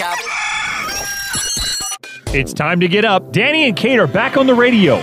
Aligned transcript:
Cap. 0.00 0.18
It's 2.34 2.54
time 2.54 2.80
to 2.80 2.88
get 2.88 3.04
up. 3.04 3.32
Danny 3.32 3.68
and 3.68 3.76
Kate 3.76 3.98
are 3.98 4.06
back 4.06 4.38
on 4.38 4.46
the 4.46 4.54
radio. 4.54 5.02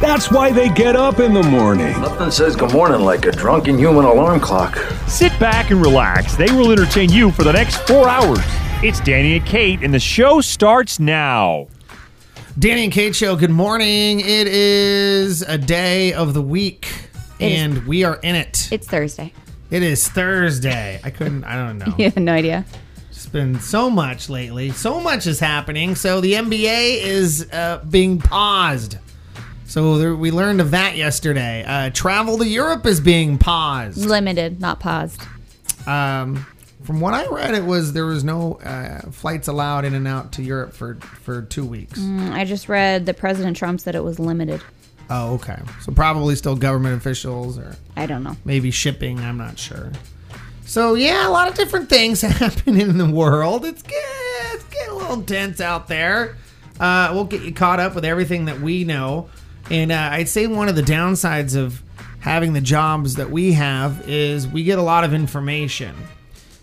That's 0.00 0.30
why 0.30 0.50
they 0.52 0.70
get 0.70 0.96
up 0.96 1.18
in 1.20 1.34
the 1.34 1.42
morning. 1.42 2.00
Nothing 2.00 2.30
says 2.30 2.56
good 2.56 2.72
morning 2.72 3.02
like 3.02 3.26
a 3.26 3.30
drunken 3.32 3.76
human 3.76 4.06
alarm 4.06 4.40
clock. 4.40 4.78
Sit 5.06 5.38
back 5.38 5.70
and 5.70 5.82
relax. 5.82 6.34
They 6.36 6.50
will 6.50 6.72
entertain 6.72 7.10
you 7.12 7.30
for 7.30 7.44
the 7.44 7.52
next 7.52 7.86
four 7.86 8.08
hours. 8.08 8.38
It's 8.82 9.00
Danny 9.00 9.36
and 9.36 9.44
Kate, 9.44 9.82
and 9.82 9.92
the 9.92 9.98
show 10.00 10.40
starts 10.40 10.98
now. 10.98 11.66
Danny 12.58 12.84
and 12.84 12.92
Kate 12.92 13.14
Show, 13.14 13.36
good 13.36 13.50
morning. 13.50 14.20
It 14.20 14.46
is 14.48 15.42
a 15.42 15.58
day 15.58 16.14
of 16.14 16.32
the 16.32 16.40
week, 16.42 16.88
It 17.38 17.52
is- 17.52 17.60
and 17.60 17.86
we 17.86 18.02
are 18.04 18.16
in 18.22 18.34
it. 18.34 18.68
It's 18.72 18.86
Thursday. 18.86 19.34
It 19.70 19.82
is 19.82 20.08
Thursday. 20.08 21.00
I 21.04 21.10
couldn't, 21.10 21.44
I 21.44 21.54
don't 21.56 21.76
know. 21.76 21.92
You 21.98 22.04
have 22.06 22.16
no 22.16 22.32
idea. 22.32 22.64
Been 23.32 23.60
so 23.60 23.90
much 23.90 24.28
lately. 24.30 24.70
So 24.70 25.00
much 25.00 25.26
is 25.26 25.38
happening. 25.38 25.94
So 25.94 26.20
the 26.20 26.32
NBA 26.32 27.02
is 27.02 27.46
uh, 27.52 27.84
being 27.88 28.18
paused. 28.18 28.96
So 29.66 29.98
there, 29.98 30.14
we 30.14 30.30
learned 30.30 30.62
of 30.62 30.70
that 30.70 30.96
yesterday. 30.96 31.62
Uh, 31.66 31.90
travel 31.90 32.38
to 32.38 32.46
Europe 32.46 32.86
is 32.86 33.00
being 33.00 33.36
paused. 33.36 33.98
Limited, 33.98 34.60
not 34.60 34.80
paused. 34.80 35.20
Um, 35.86 36.46
from 36.84 37.00
what 37.00 37.12
I 37.12 37.26
read, 37.26 37.54
it 37.54 37.64
was 37.64 37.92
there 37.92 38.06
was 38.06 38.24
no 38.24 38.54
uh, 38.64 39.10
flights 39.10 39.46
allowed 39.46 39.84
in 39.84 39.92
and 39.92 40.08
out 40.08 40.32
to 40.32 40.42
Europe 40.42 40.72
for 40.72 40.94
for 40.94 41.42
two 41.42 41.66
weeks. 41.66 41.98
Mm, 41.98 42.32
I 42.32 42.46
just 42.46 42.66
read 42.68 43.04
that 43.06 43.18
President 43.18 43.58
Trump 43.58 43.80
said 43.80 43.94
it 43.94 44.02
was 44.04 44.18
limited. 44.18 44.62
Oh, 45.10 45.34
okay. 45.34 45.58
So 45.82 45.92
probably 45.92 46.34
still 46.34 46.56
government 46.56 46.96
officials 46.96 47.58
or 47.58 47.76
I 47.94 48.06
don't 48.06 48.22
know. 48.22 48.36
maybe 48.46 48.70
shipping. 48.70 49.18
I'm 49.20 49.36
not 49.36 49.58
sure. 49.58 49.92
So 50.68 50.92
yeah, 50.92 51.26
a 51.26 51.30
lot 51.30 51.48
of 51.48 51.54
different 51.54 51.88
things 51.88 52.20
happening 52.20 52.82
in 52.82 52.98
the 52.98 53.10
world. 53.10 53.64
It's 53.64 53.80
good. 53.82 53.94
It's 54.52 54.64
getting 54.64 54.90
a 54.90 54.96
little 54.96 55.22
tense 55.22 55.62
out 55.62 55.88
there. 55.88 56.36
Uh, 56.78 57.10
we'll 57.14 57.24
get 57.24 57.40
you 57.40 57.54
caught 57.54 57.80
up 57.80 57.94
with 57.94 58.04
everything 58.04 58.44
that 58.44 58.60
we 58.60 58.84
know, 58.84 59.30
and 59.70 59.90
uh, 59.90 60.10
I'd 60.12 60.28
say 60.28 60.46
one 60.46 60.68
of 60.68 60.76
the 60.76 60.82
downsides 60.82 61.56
of 61.56 61.82
having 62.20 62.52
the 62.52 62.60
jobs 62.60 63.14
that 63.14 63.30
we 63.30 63.54
have 63.54 64.06
is 64.06 64.46
we 64.46 64.62
get 64.62 64.78
a 64.78 64.82
lot 64.82 65.04
of 65.04 65.14
information. 65.14 65.96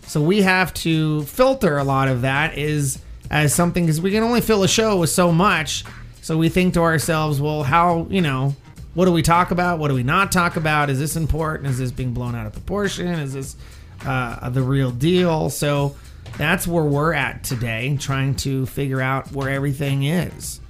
So 0.06 0.22
we 0.22 0.42
have 0.42 0.72
to 0.74 1.22
filter 1.24 1.76
a 1.76 1.84
lot 1.84 2.06
of 2.06 2.22
that 2.22 2.56
is 2.56 3.00
as 3.28 3.52
something 3.52 3.86
because 3.86 4.00
we 4.00 4.12
can 4.12 4.22
only 4.22 4.40
fill 4.40 4.62
a 4.62 4.68
show 4.68 4.96
with 4.98 5.10
so 5.10 5.32
much. 5.32 5.84
So 6.22 6.38
we 6.38 6.48
think 6.48 6.74
to 6.74 6.80
ourselves, 6.82 7.40
well, 7.40 7.64
how 7.64 8.06
you 8.08 8.20
know, 8.20 8.54
what 8.94 9.06
do 9.06 9.12
we 9.12 9.22
talk 9.22 9.50
about? 9.50 9.80
What 9.80 9.88
do 9.88 9.94
we 9.94 10.04
not 10.04 10.30
talk 10.30 10.54
about? 10.54 10.90
Is 10.90 11.00
this 11.00 11.16
important? 11.16 11.70
Is 11.70 11.78
this 11.78 11.90
being 11.90 12.12
blown 12.12 12.36
out 12.36 12.46
of 12.46 12.52
proportion? 12.52 13.08
Is 13.08 13.32
this 13.32 13.56
uh, 14.04 14.50
the 14.50 14.62
real 14.62 14.90
deal? 14.90 15.50
So 15.50 15.96
that's 16.36 16.66
where 16.66 16.84
we're 16.84 17.14
at 17.14 17.44
today, 17.44 17.96
trying 17.98 18.34
to 18.36 18.66
figure 18.66 19.00
out 19.00 19.32
where 19.32 19.48
everything 19.48 20.04
is. 20.04 20.60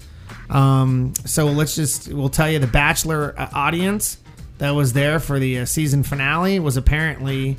Um, 0.49 1.15
so 1.25 1.47
let's 1.47 1.75
just 1.75 2.09
we'll 2.13 2.29
tell 2.29 2.51
you 2.51 2.59
the 2.59 2.67
Bachelor 2.67 3.35
uh, 3.37 3.49
audience 3.53 4.19
that 4.59 4.71
was 4.71 4.93
there 4.93 5.19
for 5.19 5.39
the 5.39 5.61
uh, 5.61 5.65
season 5.65 6.03
finale 6.03 6.61
was 6.61 6.77
apparently 6.77 7.57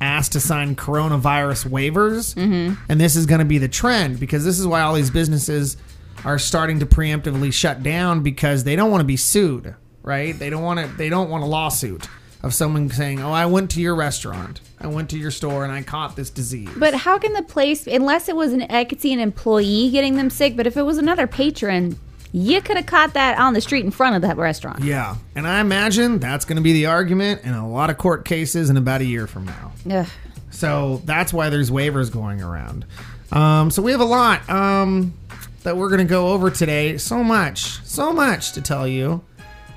asked 0.00 0.32
to 0.32 0.40
sign 0.40 0.76
coronavirus 0.76 1.68
waivers, 1.68 2.34
mm-hmm. 2.34 2.74
and 2.90 3.00
this 3.00 3.16
is 3.16 3.26
going 3.26 3.38
to 3.38 3.46
be 3.46 3.58
the 3.58 3.68
trend 3.68 4.20
because 4.20 4.44
this 4.44 4.58
is 4.58 4.66
why 4.66 4.82
all 4.82 4.94
these 4.94 5.10
businesses 5.10 5.76
are 6.24 6.38
starting 6.38 6.80
to 6.80 6.86
preemptively 6.86 7.52
shut 7.52 7.82
down 7.82 8.22
because 8.22 8.64
they 8.64 8.76
don't 8.76 8.90
want 8.90 9.00
to 9.00 9.06
be 9.06 9.16
sued, 9.16 9.74
right? 10.02 10.38
They 10.38 10.50
don't 10.50 10.62
want 10.62 10.80
to. 10.80 10.96
They 10.96 11.08
don't 11.08 11.30
want 11.30 11.42
a 11.42 11.46
lawsuit 11.46 12.06
of 12.42 12.52
someone 12.52 12.90
saying, 12.90 13.20
"Oh, 13.20 13.32
I 13.32 13.46
went 13.46 13.70
to 13.72 13.80
your 13.80 13.94
restaurant, 13.94 14.60
I 14.78 14.86
went 14.88 15.10
to 15.10 15.18
your 15.18 15.30
store, 15.30 15.64
and 15.64 15.72
I 15.72 15.82
caught 15.82 16.16
this 16.16 16.30
disease." 16.30 16.68
But 16.76 16.94
how 16.94 17.18
can 17.18 17.32
the 17.32 17.42
place, 17.42 17.86
unless 17.86 18.28
it 18.28 18.36
was 18.36 18.52
an, 18.52 18.62
I 18.62 18.84
could 18.84 19.00
see 19.00 19.12
an 19.12 19.20
employee 19.20 19.90
getting 19.90 20.16
them 20.16 20.30
sick, 20.30 20.56
but 20.56 20.66
if 20.66 20.76
it 20.76 20.82
was 20.82 20.98
another 20.98 21.26
patron, 21.26 21.98
you 22.32 22.60
could 22.60 22.76
have 22.76 22.86
caught 22.86 23.14
that 23.14 23.38
on 23.38 23.54
the 23.54 23.60
street 23.60 23.84
in 23.84 23.90
front 23.90 24.16
of 24.16 24.22
that 24.22 24.36
restaurant. 24.36 24.82
Yeah, 24.82 25.16
and 25.34 25.46
I 25.46 25.60
imagine 25.60 26.18
that's 26.18 26.44
going 26.44 26.56
to 26.56 26.62
be 26.62 26.72
the 26.72 26.86
argument 26.86 27.42
in 27.44 27.54
a 27.54 27.68
lot 27.68 27.88
of 27.88 27.98
court 27.98 28.24
cases 28.24 28.68
in 28.68 28.76
about 28.76 29.00
a 29.00 29.04
year 29.04 29.26
from 29.26 29.46
now. 29.46 29.72
Ugh. 29.90 30.06
So 30.50 31.02
that's 31.04 31.32
why 31.32 31.50
there's 31.50 31.70
waivers 31.70 32.12
going 32.12 32.42
around. 32.42 32.84
Um, 33.32 33.70
so 33.70 33.82
we 33.82 33.90
have 33.92 34.00
a 34.00 34.04
lot 34.04 34.48
um, 34.48 35.14
that 35.62 35.76
we're 35.76 35.88
going 35.88 36.06
to 36.06 36.10
go 36.10 36.28
over 36.28 36.50
today. 36.50 36.98
So 36.98 37.22
much, 37.24 37.82
so 37.84 38.12
much 38.12 38.52
to 38.52 38.62
tell 38.62 38.86
you. 38.86 39.22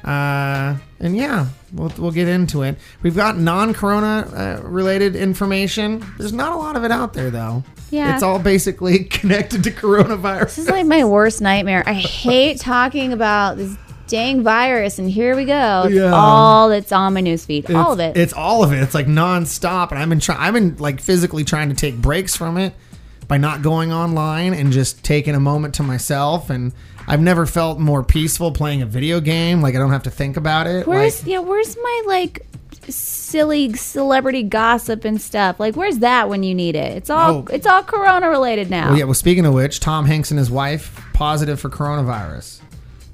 Uh, 0.04 0.78
and 1.00 1.16
yeah, 1.16 1.48
we'll, 1.74 1.92
we'll 1.98 2.12
get 2.12 2.28
into 2.28 2.64
it. 2.64 2.78
We've 3.02 3.16
got 3.16 3.38
non 3.38 3.74
corona 3.74 4.60
uh, 4.64 4.68
related 4.68 5.16
information. 5.16 6.06
There's 6.18 6.34
not 6.34 6.54
a 6.54 6.56
lot 6.58 6.76
of 6.76 6.84
it 6.84 6.92
out 6.92 7.14
there, 7.14 7.30
though. 7.30 7.64
Yeah. 7.92 8.14
It's 8.14 8.24
all 8.24 8.40
basically 8.40 9.04
connected 9.06 9.64
to 9.66 9.72
coronavirus. 9.72 10.56
This 10.56 10.58
is 10.60 10.70
like 10.70 10.86
my 10.86 11.04
worst 11.06 11.42
nightmare. 11.42 11.84
I 11.86 11.94
hate 11.94 12.60
talking 12.60 13.14
about 13.14 13.58
this 13.58 13.76
dang 14.08 14.42
virus, 14.44 15.00
and 15.00 15.10
here 15.10 15.36
we 15.36 15.46
go. 15.46 15.84
It's 15.86 15.96
Yeah. 15.96 16.12
all 16.14 16.70
that's 16.70 16.92
on 16.92 17.14
my 17.14 17.22
newsfeed. 17.22 17.74
all 17.74 17.94
of 17.94 18.00
it. 18.00 18.16
It's 18.18 18.34
all 18.34 18.64
of 18.64 18.72
it. 18.74 18.81
It's 18.81 18.96
like 18.96 19.08
nonstop, 19.08 19.92
and 19.92 20.00
I've 20.00 20.10
been 20.10 20.20
trying. 20.20 20.40
I've 20.40 20.54
been 20.54 20.78
like 20.78 21.00
physically 21.02 21.44
trying 21.44 21.70
to 21.70 21.76
take 21.76 21.98
breaks 21.98 22.36
from 22.36 22.58
it 22.58 22.74
by 23.30 23.38
not 23.38 23.62
going 23.62 23.94
online 23.94 24.54
and 24.54 24.74
just 24.74 25.02
taking 25.06 25.36
a 25.36 25.40
moment 25.40 25.76
to 25.76 25.84
myself. 25.84 26.50
And 26.50 26.74
I've 27.08 27.22
never 27.22 27.46
felt 27.46 27.80
more 27.80 28.04
peaceful 28.04 28.52
playing 28.52 28.82
a 28.82 28.86
video 28.86 29.22
game. 29.22 29.62
Like 29.62 29.76
I 29.76 29.78
don't 29.78 29.92
have 29.92 30.04
to 30.04 30.12
think 30.12 30.36
about 30.36 30.68
it. 30.68 30.86
Where's 30.86 31.22
like, 31.22 31.32
yeah? 31.32 31.40
Where's 31.40 31.78
my 31.78 32.04
like 32.08 32.46
silly 32.90 33.74
celebrity 33.74 34.44
gossip 34.44 35.06
and 35.06 35.22
stuff? 35.22 35.60
Like, 35.60 35.76
where's 35.76 36.00
that 36.00 36.28
when 36.28 36.44
you 36.44 36.54
need 36.56 36.76
it? 36.76 36.98
It's 36.98 37.10
all 37.10 37.32
Oh. 37.32 37.46
it's 37.52 37.68
all 37.68 37.84
Corona 37.84 38.30
related 38.30 38.70
now. 38.70 38.90
well, 38.90 38.98
yeah. 38.98 39.04
Well, 39.06 39.14
speaking 39.14 39.46
of 39.46 39.54
which, 39.54 39.80
Tom 39.80 40.06
Hanks 40.06 40.32
and 40.32 40.38
his 40.38 40.52
wife 40.52 41.00
positive 41.14 41.60
for 41.60 41.70
coronavirus. 41.70 42.60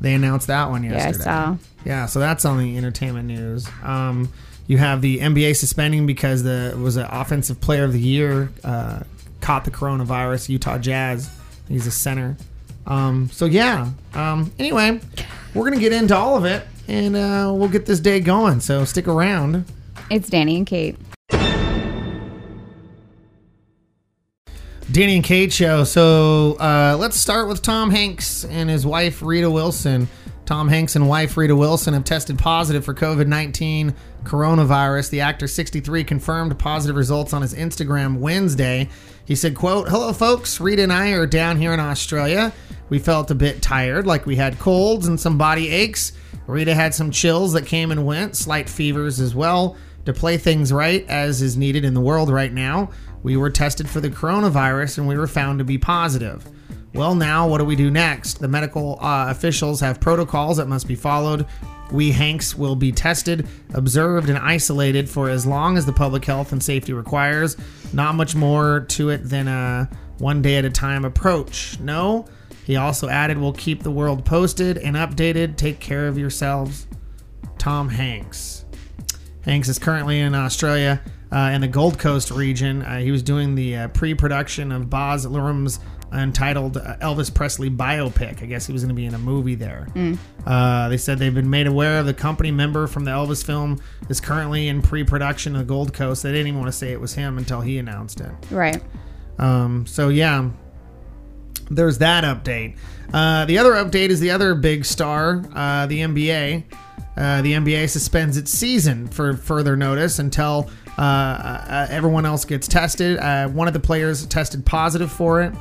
They 0.01 0.13
announced 0.13 0.47
that 0.47 0.69
one 0.69 0.83
I 0.85 0.89
yesterday. 0.89 1.23
saw. 1.23 1.57
Yeah, 1.85 2.05
so 2.07 2.19
that's 2.19 2.45
on 2.45 2.57
the 2.59 2.77
entertainment 2.77 3.27
news. 3.27 3.67
Um, 3.83 4.29
you 4.67 4.77
have 4.77 5.01
the 5.01 5.19
NBA 5.19 5.55
suspending 5.55 6.05
because 6.07 6.43
the 6.43 6.75
was 6.81 6.95
an 6.97 7.05
offensive 7.09 7.61
player 7.61 7.83
of 7.83 7.93
the 7.93 7.99
year 7.99 8.49
uh, 8.63 9.01
caught 9.45 9.63
the 9.63 9.69
coronavirus. 9.69 10.49
Utah 10.49 10.79
Jazz. 10.79 11.29
He's 11.67 11.85
a 11.85 11.91
center. 11.91 12.35
Um, 12.87 13.29
so 13.31 13.45
yeah. 13.45 13.91
Um, 14.15 14.51
anyway, 14.57 14.99
we're 15.53 15.69
gonna 15.69 15.79
get 15.79 15.93
into 15.93 16.15
all 16.15 16.35
of 16.35 16.45
it, 16.45 16.65
and 16.87 17.15
uh, 17.15 17.53
we'll 17.55 17.69
get 17.69 17.85
this 17.85 17.99
day 17.99 18.19
going. 18.19 18.59
So 18.59 18.85
stick 18.85 19.07
around. 19.07 19.65
It's 20.09 20.29
Danny 20.29 20.57
and 20.57 20.65
Kate. 20.65 20.97
Danny 24.91 25.15
and 25.15 25.23
Kate 25.23 25.53
show. 25.53 25.83
So 25.83 26.53
uh, 26.59 26.97
let's 26.99 27.17
start 27.17 27.47
with 27.47 27.61
Tom 27.61 27.91
Hanks 27.91 28.45
and 28.45 28.67
his 28.67 28.83
wife 28.85 29.21
Rita 29.21 29.49
Wilson. 29.49 30.07
Tom 30.45 30.69
Hanks 30.69 30.95
and 30.95 31.09
wife 31.09 31.37
Rita 31.37 31.55
Wilson 31.55 31.93
have 31.95 32.03
tested 32.03 32.37
positive 32.37 32.85
for 32.85 32.93
COVID 32.93 33.27
19 33.27 33.93
coronavirus. 34.23 35.09
The 35.09 35.21
actor 35.21 35.47
63 35.47 36.03
confirmed 36.03 36.57
positive 36.59 36.95
results 36.95 37.33
on 37.33 37.41
his 37.41 37.53
Instagram 37.53 38.17
Wednesday. 38.19 38.89
He 39.25 39.35
said, 39.35 39.55
quote, 39.55 39.89
Hello 39.89 40.13
folks, 40.13 40.59
Reed 40.59 40.79
and 40.79 40.93
I 40.93 41.09
are 41.11 41.25
down 41.25 41.57
here 41.57 41.73
in 41.73 41.79
Australia. 41.79 42.53
We 42.89 42.99
felt 42.99 43.31
a 43.31 43.35
bit 43.35 43.61
tired, 43.61 44.05
like 44.05 44.27
we 44.27 44.35
had 44.35 44.59
colds 44.59 45.07
and 45.07 45.19
some 45.19 45.37
body 45.37 45.69
aches. 45.69 46.11
Rita 46.45 46.75
had 46.75 46.93
some 46.93 47.09
chills 47.09 47.53
that 47.53 47.65
came 47.65 47.91
and 47.91 48.05
went, 48.05 48.35
slight 48.35 48.69
fevers 48.69 49.19
as 49.19 49.33
well. 49.33 49.75
To 50.05 50.13
play 50.13 50.37
things 50.37 50.71
right, 50.71 51.03
as 51.09 51.41
is 51.41 51.57
needed 51.57 51.83
in 51.83 51.95
the 51.95 52.01
world 52.01 52.29
right 52.29 52.53
now, 52.53 52.91
we 53.23 53.35
were 53.35 53.49
tested 53.49 53.89
for 53.89 53.99
the 53.99 54.11
coronavirus 54.11 54.99
and 54.99 55.07
we 55.07 55.17
were 55.17 55.25
found 55.25 55.57
to 55.57 55.65
be 55.65 55.79
positive. 55.79 56.47
Well, 56.93 57.15
now 57.15 57.47
what 57.47 57.57
do 57.57 57.65
we 57.65 57.75
do 57.75 57.89
next? 57.89 58.39
The 58.39 58.47
medical 58.47 58.99
uh, 59.01 59.25
officials 59.29 59.79
have 59.79 59.99
protocols 59.99 60.57
that 60.57 60.67
must 60.67 60.87
be 60.87 60.95
followed. 60.95 61.47
We 61.91 62.11
Hanks 62.11 62.55
will 62.55 62.75
be 62.75 62.91
tested, 62.91 63.47
observed, 63.73 64.29
and 64.29 64.37
isolated 64.37 65.09
for 65.09 65.29
as 65.29 65.45
long 65.45 65.77
as 65.77 65.85
the 65.85 65.93
public 65.93 66.25
health 66.25 66.51
and 66.51 66.61
safety 66.61 66.93
requires. 66.93 67.57
Not 67.93 68.15
much 68.15 68.35
more 68.35 68.81
to 68.89 69.09
it 69.09 69.29
than 69.29 69.47
a 69.47 69.89
one 70.17 70.41
day 70.41 70.55
at 70.55 70.65
a 70.65 70.69
time 70.69 71.05
approach. 71.05 71.79
No, 71.79 72.25
he 72.65 72.75
also 72.75 73.07
added, 73.07 73.37
We'll 73.37 73.53
keep 73.53 73.83
the 73.83 73.91
world 73.91 74.25
posted 74.25 74.77
and 74.77 74.95
updated. 74.95 75.57
Take 75.57 75.79
care 75.79 76.07
of 76.07 76.17
yourselves. 76.17 76.87
Tom 77.57 77.89
Hanks. 77.89 78.65
Hanks 79.43 79.69
is 79.69 79.77
currently 79.77 80.19
in 80.19 80.33
Australia 80.33 81.01
uh, 81.31 81.51
in 81.53 81.61
the 81.61 81.67
Gold 81.67 81.99
Coast 81.99 82.31
region. 82.31 82.81
Uh, 82.81 82.99
he 82.99 83.11
was 83.11 83.21
doing 83.21 83.55
the 83.55 83.75
uh, 83.75 83.87
pre-production 83.89 84.71
of 84.71 84.89
Baz 84.89 85.25
Luhrmann's 85.25 85.79
entitled 86.19 86.77
uh, 86.77 86.97
Elvis 86.97 87.33
Presley 87.33 87.69
biopic. 87.69 88.41
I 88.41 88.45
guess 88.45 88.65
he 88.65 88.73
was 88.73 88.83
going 88.83 88.89
to 88.89 88.95
be 88.95 89.05
in 89.05 89.13
a 89.13 89.19
movie 89.19 89.55
there. 89.55 89.87
Uh, 90.45 90.89
they 90.89 90.97
said 90.97 91.19
they've 91.19 91.33
been 91.33 91.49
made 91.49 91.67
aware 91.67 91.99
of 91.99 92.05
the 92.05 92.13
company 92.13 92.51
member 92.51 92.87
from 92.87 93.05
the 93.05 93.11
Elvis 93.11 93.43
film 93.43 93.81
is 94.09 94.19
currently 94.21 94.67
in 94.67 94.81
pre-production 94.81 95.55
of 95.55 95.59
the 95.59 95.65
Gold 95.65 95.93
Coast. 95.93 96.23
They 96.23 96.31
didn't 96.31 96.47
even 96.47 96.59
want 96.59 96.71
to 96.71 96.77
say 96.77 96.91
it 96.91 97.01
was 97.01 97.13
him 97.13 97.37
until 97.37 97.61
he 97.61 97.77
announced 97.77 98.21
it. 98.21 98.31
Right. 98.51 98.81
Um, 99.37 99.85
so 99.85 100.09
yeah, 100.09 100.49
there's 101.69 101.97
that 101.99 102.23
update. 102.23 102.77
Uh, 103.13 103.45
the 103.45 103.57
other 103.57 103.73
update 103.73 104.09
is 104.09 104.19
the 104.19 104.31
other 104.31 104.55
big 104.55 104.85
star, 104.85 105.43
uh, 105.53 105.85
the 105.87 105.99
NBA. 105.99 106.63
Uh, 107.17 107.41
the 107.41 107.53
NBA 107.53 107.89
suspends 107.89 108.35
its 108.37 108.51
season 108.51 109.07
for 109.07 109.35
further 109.37 109.77
notice 109.77 110.19
until 110.19 110.69
uh, 110.97 111.01
uh, 111.01 111.87
everyone 111.89 112.25
else 112.25 112.45
gets 112.45 112.67
tested. 112.67 113.17
Uh, 113.17 113.47
one 113.47 113.67
of 113.67 113.73
the 113.73 113.79
players 113.79 114.25
tested 114.25 114.65
positive 114.65 115.11
for 115.11 115.41
it. 115.41 115.53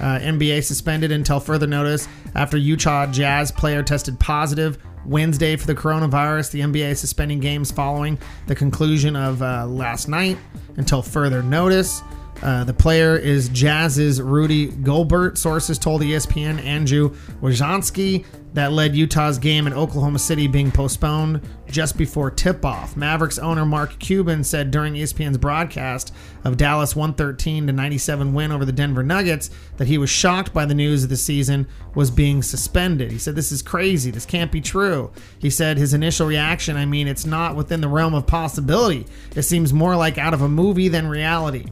Uh, 0.00 0.18
NBA 0.18 0.64
suspended 0.64 1.12
until 1.12 1.40
further 1.40 1.66
notice 1.66 2.08
after 2.34 2.56
Utah 2.56 3.06
Jazz 3.06 3.52
player 3.52 3.82
tested 3.82 4.18
positive 4.18 4.78
Wednesday 5.04 5.56
for 5.56 5.66
the 5.66 5.74
coronavirus. 5.74 6.50
The 6.50 6.60
NBA 6.60 6.96
suspending 6.96 7.40
games 7.40 7.70
following 7.70 8.18
the 8.46 8.54
conclusion 8.54 9.16
of 9.16 9.42
uh, 9.42 9.66
last 9.66 10.08
night 10.08 10.38
until 10.76 11.02
further 11.02 11.42
notice. 11.42 12.02
Uh, 12.42 12.64
the 12.64 12.74
player 12.74 13.16
is 13.16 13.48
Jazz's 13.50 14.20
Rudy 14.20 14.66
Gobert. 14.66 15.38
Sources 15.38 15.78
told 15.78 16.02
ESPN 16.02 16.62
Andrew 16.64 17.10
Wojnarowski 17.40 18.24
that 18.54 18.72
led 18.72 18.96
Utah's 18.96 19.38
game 19.38 19.66
in 19.66 19.72
Oklahoma 19.72 20.18
City 20.18 20.46
being 20.46 20.70
postponed 20.72 21.40
just 21.70 21.96
before 21.96 22.30
tip-off. 22.30 22.96
Mavericks 22.96 23.38
owner 23.38 23.64
Mark 23.64 23.98
Cuban 23.98 24.44
said 24.44 24.70
during 24.70 24.94
ESPN's 24.94 25.38
broadcast 25.38 26.12
of 26.44 26.56
Dallas 26.56 26.94
113 26.96 27.68
to 27.68 27.72
97 27.72 28.34
win 28.34 28.50
over 28.50 28.64
the 28.64 28.72
Denver 28.72 29.02
Nuggets 29.02 29.48
that 29.76 29.86
he 29.86 29.96
was 29.96 30.10
shocked 30.10 30.52
by 30.52 30.66
the 30.66 30.74
news 30.74 31.02
that 31.02 31.08
the 31.08 31.16
season 31.16 31.66
was 31.94 32.10
being 32.10 32.42
suspended. 32.42 33.12
He 33.12 33.18
said, 33.18 33.36
"This 33.36 33.52
is 33.52 33.62
crazy. 33.62 34.10
This 34.10 34.26
can't 34.26 34.52
be 34.52 34.60
true." 34.60 35.12
He 35.38 35.48
said 35.48 35.78
his 35.78 35.94
initial 35.94 36.26
reaction, 36.26 36.76
"I 36.76 36.86
mean, 36.86 37.06
it's 37.06 37.24
not 37.24 37.56
within 37.56 37.80
the 37.80 37.88
realm 37.88 38.14
of 38.14 38.26
possibility. 38.26 39.06
It 39.34 39.42
seems 39.42 39.72
more 39.72 39.96
like 39.96 40.18
out 40.18 40.34
of 40.34 40.42
a 40.42 40.48
movie 40.48 40.88
than 40.88 41.06
reality." 41.06 41.66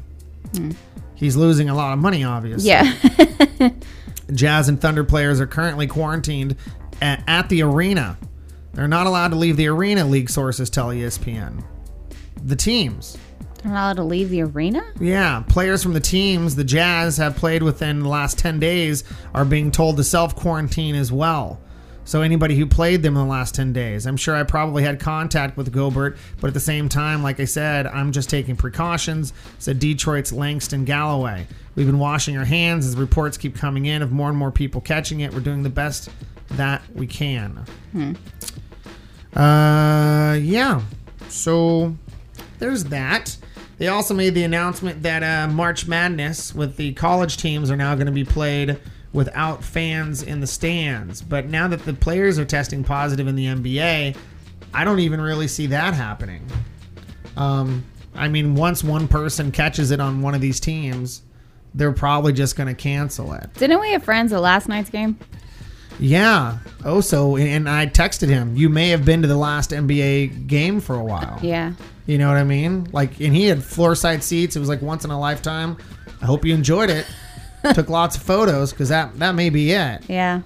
He's 1.14 1.36
losing 1.36 1.68
a 1.68 1.74
lot 1.74 1.92
of 1.92 1.98
money, 1.98 2.24
obviously. 2.24 2.68
Yeah. 2.70 2.92
Jazz 4.32 4.68
and 4.68 4.80
Thunder 4.80 5.04
players 5.04 5.40
are 5.40 5.46
currently 5.46 5.86
quarantined 5.86 6.56
at, 7.02 7.22
at 7.26 7.48
the 7.48 7.62
arena. 7.62 8.16
They're 8.72 8.88
not 8.88 9.06
allowed 9.06 9.28
to 9.28 9.36
leave 9.36 9.56
the 9.56 9.66
arena, 9.68 10.04
league 10.04 10.30
sources 10.30 10.70
tell 10.70 10.88
ESPN. 10.88 11.64
The 12.44 12.56
teams. 12.56 13.18
They're 13.62 13.72
not 13.72 13.80
allowed 13.80 13.96
to 13.96 14.04
leave 14.04 14.30
the 14.30 14.42
arena? 14.42 14.82
Yeah, 15.00 15.42
players 15.48 15.82
from 15.82 15.92
the 15.92 16.00
teams 16.00 16.56
the 16.56 16.64
Jazz 16.64 17.18
have 17.18 17.36
played 17.36 17.62
within 17.62 18.00
the 18.00 18.08
last 18.08 18.38
10 18.38 18.58
days 18.58 19.04
are 19.34 19.44
being 19.44 19.70
told 19.70 19.96
to 19.98 20.04
self 20.04 20.34
quarantine 20.34 20.94
as 20.94 21.12
well. 21.12 21.60
So, 22.10 22.22
anybody 22.22 22.56
who 22.56 22.66
played 22.66 23.04
them 23.04 23.16
in 23.16 23.22
the 23.22 23.30
last 23.30 23.54
10 23.54 23.72
days, 23.72 24.04
I'm 24.04 24.16
sure 24.16 24.34
I 24.34 24.42
probably 24.42 24.82
had 24.82 24.98
contact 24.98 25.56
with 25.56 25.70
Gobert, 25.70 26.18
but 26.40 26.48
at 26.48 26.54
the 26.54 26.58
same 26.58 26.88
time, 26.88 27.22
like 27.22 27.38
I 27.38 27.44
said, 27.44 27.86
I'm 27.86 28.10
just 28.10 28.28
taking 28.28 28.56
precautions, 28.56 29.32
said 29.60 29.78
Detroit's 29.78 30.32
Langston 30.32 30.84
Galloway. 30.84 31.46
We've 31.76 31.86
been 31.86 32.00
washing 32.00 32.36
our 32.36 32.44
hands 32.44 32.84
as 32.84 32.96
reports 32.96 33.36
keep 33.36 33.54
coming 33.54 33.86
in 33.86 34.02
of 34.02 34.10
more 34.10 34.28
and 34.28 34.36
more 34.36 34.50
people 34.50 34.80
catching 34.80 35.20
it. 35.20 35.32
We're 35.32 35.38
doing 35.38 35.62
the 35.62 35.70
best 35.70 36.08
that 36.48 36.82
we 36.96 37.06
can. 37.06 37.64
Uh, 39.32 40.36
yeah. 40.42 40.82
So 41.28 41.94
there's 42.58 42.82
that. 42.86 43.36
They 43.78 43.86
also 43.86 44.14
made 44.14 44.34
the 44.34 44.42
announcement 44.42 45.04
that 45.04 45.22
uh, 45.22 45.52
March 45.52 45.86
Madness 45.86 46.56
with 46.56 46.76
the 46.76 46.92
college 46.94 47.36
teams 47.36 47.70
are 47.70 47.76
now 47.76 47.94
going 47.94 48.06
to 48.06 48.12
be 48.12 48.24
played 48.24 48.80
without 49.12 49.64
fans 49.64 50.22
in 50.22 50.40
the 50.40 50.46
stands. 50.46 51.22
But 51.22 51.46
now 51.46 51.68
that 51.68 51.84
the 51.84 51.92
players 51.92 52.38
are 52.38 52.44
testing 52.44 52.84
positive 52.84 53.26
in 53.26 53.36
the 53.36 53.46
NBA, 53.46 54.16
I 54.72 54.84
don't 54.84 55.00
even 55.00 55.20
really 55.20 55.48
see 55.48 55.66
that 55.68 55.94
happening. 55.94 56.46
Um, 57.36 57.84
I 58.14 58.28
mean, 58.28 58.54
once 58.54 58.84
one 58.84 59.08
person 59.08 59.50
catches 59.52 59.90
it 59.90 60.00
on 60.00 60.22
one 60.22 60.34
of 60.34 60.40
these 60.40 60.60
teams, 60.60 61.22
they're 61.74 61.92
probably 61.92 62.32
just 62.32 62.56
going 62.56 62.68
to 62.68 62.74
cancel 62.74 63.32
it. 63.32 63.52
Didn't 63.54 63.80
we 63.80 63.92
have 63.92 64.04
friends 64.04 64.32
at 64.32 64.40
last 64.40 64.68
night's 64.68 64.90
game? 64.90 65.18
Yeah. 65.98 66.58
Oh, 66.84 67.00
so 67.00 67.36
and 67.36 67.68
I 67.68 67.86
texted 67.86 68.28
him. 68.28 68.56
You 68.56 68.68
may 68.68 68.88
have 68.88 69.04
been 69.04 69.22
to 69.22 69.28
the 69.28 69.36
last 69.36 69.70
NBA 69.70 70.46
game 70.46 70.80
for 70.80 70.96
a 70.96 71.04
while. 71.04 71.38
Yeah. 71.42 71.74
You 72.06 72.18
know 72.18 72.28
what 72.28 72.38
I 72.38 72.44
mean? 72.44 72.88
Like, 72.92 73.20
and 73.20 73.34
he 73.34 73.46
had 73.46 73.62
floor 73.62 73.94
side 73.94 74.24
seats. 74.24 74.56
It 74.56 74.60
was 74.60 74.68
like 74.68 74.82
once 74.82 75.04
in 75.04 75.10
a 75.10 75.20
lifetime. 75.20 75.76
I 76.22 76.26
hope 76.26 76.44
you 76.44 76.54
enjoyed 76.54 76.90
it. 76.90 77.06
Took 77.74 77.88
lots 77.88 78.16
of 78.16 78.22
photos 78.22 78.72
because 78.72 78.88
that 78.88 79.18
that 79.18 79.34
may 79.34 79.50
be 79.50 79.72
it. 79.72 80.02
Yeah. 80.08 80.42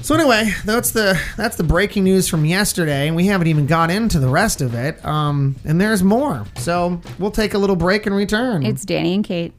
So 0.00 0.14
anyway, 0.14 0.52
that's 0.64 0.92
the 0.92 1.20
that's 1.36 1.56
the 1.56 1.64
breaking 1.64 2.04
news 2.04 2.28
from 2.28 2.44
yesterday, 2.44 3.08
and 3.08 3.16
we 3.16 3.26
haven't 3.26 3.48
even 3.48 3.66
got 3.66 3.90
into 3.90 4.20
the 4.20 4.28
rest 4.28 4.60
of 4.60 4.74
it. 4.74 5.04
Um, 5.04 5.56
and 5.64 5.80
there's 5.80 6.02
more. 6.02 6.46
So 6.56 7.00
we'll 7.18 7.32
take 7.32 7.54
a 7.54 7.58
little 7.58 7.76
break 7.76 8.06
and 8.06 8.14
return. 8.14 8.64
It's 8.64 8.84
Danny 8.84 9.14
and 9.14 9.24
Kate. 9.24 9.52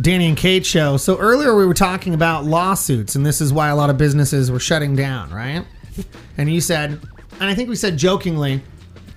Danny 0.00 0.28
and 0.28 0.36
Kate 0.36 0.64
show. 0.64 0.96
So 0.96 1.18
earlier 1.18 1.54
we 1.54 1.66
were 1.66 1.74
talking 1.74 2.14
about 2.14 2.44
lawsuits, 2.44 3.16
and 3.16 3.26
this 3.26 3.40
is 3.40 3.52
why 3.52 3.68
a 3.68 3.76
lot 3.76 3.90
of 3.90 3.98
businesses 3.98 4.50
were 4.50 4.60
shutting 4.60 4.96
down, 4.96 5.30
right? 5.30 5.64
And 6.38 6.52
you 6.52 6.60
said, 6.60 7.00
and 7.38 7.50
I 7.50 7.54
think 7.54 7.68
we 7.68 7.76
said 7.76 7.96
jokingly, 7.96 8.62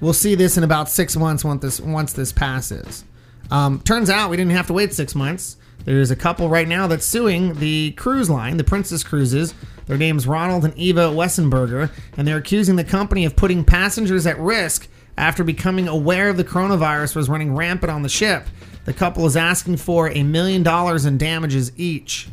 we'll 0.01 0.13
see 0.13 0.35
this 0.35 0.57
in 0.57 0.63
about 0.63 0.89
six 0.89 1.15
months 1.15 1.43
once 1.43 1.61
this 1.61 1.79
once 1.79 2.13
this 2.13 2.31
passes. 2.31 3.05
Um, 3.51 3.81
turns 3.81 4.09
out 4.09 4.29
we 4.29 4.37
didn't 4.37 4.53
have 4.53 4.67
to 4.67 4.73
wait 4.73 4.93
six 4.93 5.15
months. 5.15 5.57
There's 5.85 6.11
a 6.11 6.15
couple 6.15 6.49
right 6.49 6.67
now 6.67 6.87
that's 6.87 7.05
suing 7.05 7.55
the 7.55 7.91
cruise 7.91 8.29
line, 8.29 8.57
the 8.57 8.63
Princess 8.63 9.03
Cruises. 9.03 9.53
Their 9.85 9.97
names 9.97 10.25
Ronald 10.25 10.63
and 10.63 10.73
Eva 10.77 11.09
Weissberger, 11.09 11.91
and 12.15 12.25
they're 12.25 12.37
accusing 12.37 12.77
the 12.77 12.85
company 12.85 13.25
of 13.25 13.35
putting 13.35 13.65
passengers 13.65 14.25
at 14.25 14.39
risk 14.39 14.87
after 15.17 15.43
becoming 15.43 15.89
aware 15.89 16.31
the 16.31 16.45
coronavirus 16.45 17.15
was 17.17 17.27
running 17.27 17.53
rampant 17.53 17.91
on 17.91 18.01
the 18.01 18.09
ship. 18.09 18.47
The 18.85 18.93
couple 18.93 19.25
is 19.25 19.37
asking 19.37 19.77
for 19.77 20.09
a 20.09 20.23
million 20.23 20.63
dollars 20.63 21.05
in 21.05 21.17
damages 21.17 21.71
each. 21.77 22.27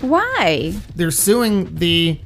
Why? 0.00 0.74
They're 0.94 1.10
suing 1.10 1.74
the 1.74 2.20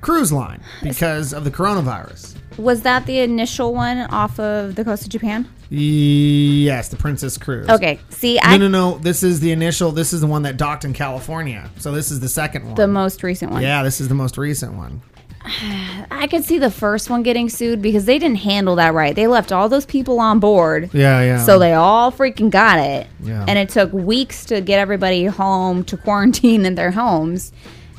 cruise 0.00 0.32
line 0.32 0.62
because 0.82 1.32
of 1.34 1.44
the 1.44 1.50
coronavirus. 1.50 2.36
Was 2.56 2.82
that 2.82 3.04
the 3.06 3.18
initial 3.18 3.74
one 3.74 3.98
off 3.98 4.38
of 4.38 4.76
the 4.76 4.84
coast 4.84 5.04
of 5.04 5.10
Japan? 5.10 5.48
Yes, 5.70 6.88
the 6.88 6.96
Princess 6.96 7.36
Cruise. 7.36 7.68
Okay. 7.68 7.98
See, 8.10 8.38
I 8.40 8.56
No, 8.56 8.68
no, 8.68 8.92
no. 8.92 8.98
This 8.98 9.22
is 9.22 9.40
the 9.40 9.50
initial. 9.50 9.90
This 9.90 10.12
is 10.12 10.20
the 10.20 10.26
one 10.26 10.42
that 10.42 10.56
docked 10.56 10.84
in 10.84 10.92
California. 10.92 11.68
So 11.78 11.90
this 11.90 12.10
is 12.10 12.20
the 12.20 12.28
second 12.28 12.64
one. 12.66 12.74
the 12.74 12.86
most 12.86 13.22
recent 13.22 13.50
one. 13.50 13.62
yeah, 13.62 13.82
this 13.82 14.00
is 14.00 14.08
the 14.08 14.14
most 14.14 14.38
recent 14.38 14.74
one. 14.74 15.02
I 16.10 16.26
could 16.30 16.44
see 16.44 16.58
the 16.58 16.70
first 16.70 17.10
one 17.10 17.22
getting 17.22 17.48
sued 17.48 17.82
because 17.82 18.06
they 18.06 18.18
didn't 18.18 18.38
handle 18.38 18.76
that 18.76 18.94
right. 18.94 19.14
They 19.14 19.26
left 19.26 19.52
all 19.52 19.68
those 19.68 19.84
people 19.84 20.18
on 20.18 20.40
board. 20.40 20.90
Yeah, 20.94 21.20
yeah. 21.22 21.44
So 21.44 21.58
they 21.58 21.74
all 21.74 22.10
freaking 22.10 22.50
got 22.50 22.78
it. 22.78 23.06
Yeah. 23.22 23.44
And 23.46 23.58
it 23.58 23.68
took 23.68 23.92
weeks 23.92 24.46
to 24.46 24.60
get 24.60 24.78
everybody 24.78 25.26
home 25.26 25.84
to 25.84 25.96
quarantine 25.96 26.64
in 26.64 26.76
their 26.76 26.92
homes. 26.92 27.52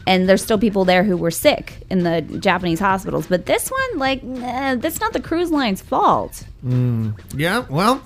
And 0.08 0.30
there's 0.30 0.44
still 0.44 0.60
people 0.60 0.86
there 0.86 1.04
who 1.04 1.18
were 1.18 1.32
sick 1.32 1.84
in 1.90 2.04
the 2.04 2.22
Japanese 2.22 2.80
hospitals. 2.80 3.28
But 3.28 3.46
this 3.46 3.70
one, 3.70 3.98
like, 3.98 4.22
that's 4.82 5.00
not 5.00 5.14
the 5.14 5.22
cruise 5.22 5.52
line's 5.52 5.82
fault. 5.82 6.44
Mm. 6.66 7.20
Yeah, 7.36 7.66
well, 7.70 8.04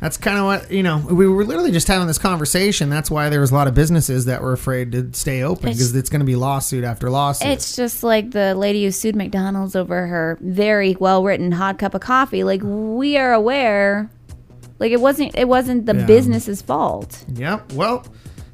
that's 0.00 0.16
kind 0.16 0.38
of 0.38 0.44
what 0.44 0.70
you 0.70 0.82
know. 0.82 0.98
We 0.98 1.26
were 1.28 1.44
literally 1.44 1.70
just 1.72 1.88
having 1.88 2.06
this 2.06 2.18
conversation. 2.18 2.88
That's 2.90 3.10
why 3.10 3.28
there 3.28 3.40
was 3.40 3.50
a 3.50 3.54
lot 3.54 3.66
of 3.68 3.74
businesses 3.74 4.24
that 4.26 4.42
were 4.42 4.52
afraid 4.52 4.92
to 4.92 5.10
stay 5.12 5.42
open 5.42 5.64
It's- 5.70 5.76
because 5.76 5.94
it's 5.96 6.10
going 6.10 6.20
to 6.20 6.26
be 6.26 6.36
lawsuit 6.36 6.84
after 6.84 7.10
lawsuit. 7.10 7.48
It's 7.48 7.74
just 7.76 8.02
like 8.02 8.30
the 8.30 8.54
lady 8.54 8.84
who 8.84 8.90
sued 8.90 9.16
McDonald's 9.16 9.74
over 9.76 10.06
her 10.06 10.38
very 10.40 10.96
well 11.00 11.22
written 11.24 11.52
hot 11.52 11.78
cup 11.78 11.94
of 11.94 12.00
coffee. 12.00 12.44
Like, 12.44 12.60
we 12.62 13.16
are 13.16 13.32
aware. 13.32 14.10
Like 14.78 14.92
it 14.92 15.00
wasn't 15.00 15.36
it 15.36 15.48
wasn't 15.48 15.86
the 15.86 15.96
Yeah. 15.96 16.06
business's 16.06 16.62
fault. 16.62 17.24
Yep. 17.34 17.72
Well, 17.72 18.04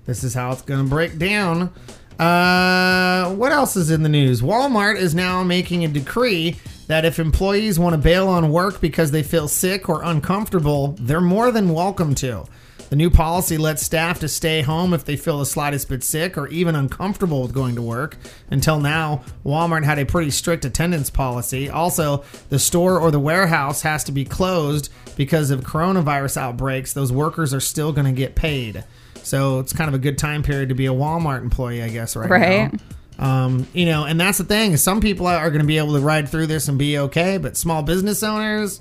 this 0.06 0.24
is 0.24 0.32
how 0.34 0.52
it's 0.52 0.62
going 0.62 0.82
to 0.82 0.88
break 0.88 1.18
down. 1.18 1.70
Uh, 2.18 3.34
what 3.34 3.52
else 3.52 3.76
is 3.76 3.90
in 3.90 4.02
the 4.02 4.08
news? 4.08 4.40
Walmart 4.40 4.96
is 4.96 5.14
now 5.14 5.42
making 5.42 5.84
a 5.84 5.88
decree 5.88 6.56
that 6.86 7.04
if 7.04 7.18
employees 7.18 7.78
want 7.78 7.94
to 7.94 7.98
bail 7.98 8.28
on 8.28 8.50
work 8.50 8.80
because 8.80 9.10
they 9.10 9.22
feel 9.22 9.48
sick 9.48 9.88
or 9.88 10.02
uncomfortable, 10.02 10.96
they're 11.00 11.20
more 11.20 11.50
than 11.50 11.72
welcome 11.72 12.14
to. 12.16 12.44
The 12.90 12.96
new 12.96 13.08
policy 13.10 13.56
lets 13.56 13.82
staff 13.82 14.20
to 14.20 14.28
stay 14.28 14.60
home 14.60 14.92
if 14.92 15.04
they 15.04 15.16
feel 15.16 15.38
the 15.38 15.46
slightest 15.46 15.88
bit 15.88 16.04
sick 16.04 16.36
or 16.36 16.46
even 16.48 16.76
uncomfortable 16.76 17.42
with 17.42 17.54
going 17.54 17.74
to 17.76 17.82
work. 17.82 18.16
Until 18.50 18.78
now, 18.78 19.22
Walmart 19.44 19.84
had 19.84 19.98
a 19.98 20.04
pretty 20.04 20.30
strict 20.30 20.64
attendance 20.66 21.08
policy. 21.10 21.70
Also, 21.70 22.22
the 22.50 22.58
store 22.58 23.00
or 23.00 23.10
the 23.10 23.18
warehouse 23.18 23.82
has 23.82 24.04
to 24.04 24.12
be 24.12 24.24
closed 24.24 24.90
because 25.16 25.50
of 25.50 25.62
coronavirus 25.62 26.36
outbreaks. 26.36 26.92
Those 26.92 27.10
workers 27.10 27.54
are 27.54 27.60
still 27.60 27.90
going 27.92 28.06
to 28.06 28.12
get 28.12 28.34
paid. 28.34 28.84
So 29.22 29.58
it's 29.60 29.72
kind 29.72 29.88
of 29.88 29.94
a 29.94 29.98
good 29.98 30.18
time 30.18 30.42
period 30.42 30.68
to 30.68 30.74
be 30.74 30.84
a 30.86 30.90
Walmart 30.92 31.40
employee, 31.40 31.82
I 31.82 31.88
guess, 31.88 32.14
right, 32.14 32.28
Right. 32.30 32.72
now. 32.72 32.78
Um, 33.18 33.66
you 33.72 33.86
know, 33.86 34.04
and 34.04 34.20
that's 34.20 34.38
the 34.38 34.44
thing. 34.44 34.76
Some 34.76 35.00
people 35.00 35.26
are 35.26 35.50
going 35.50 35.60
to 35.60 35.66
be 35.66 35.78
able 35.78 35.94
to 35.94 36.00
ride 36.00 36.28
through 36.28 36.48
this 36.48 36.68
and 36.68 36.78
be 36.78 36.98
okay, 36.98 37.38
but 37.38 37.56
small 37.56 37.82
business 37.82 38.22
owners, 38.22 38.80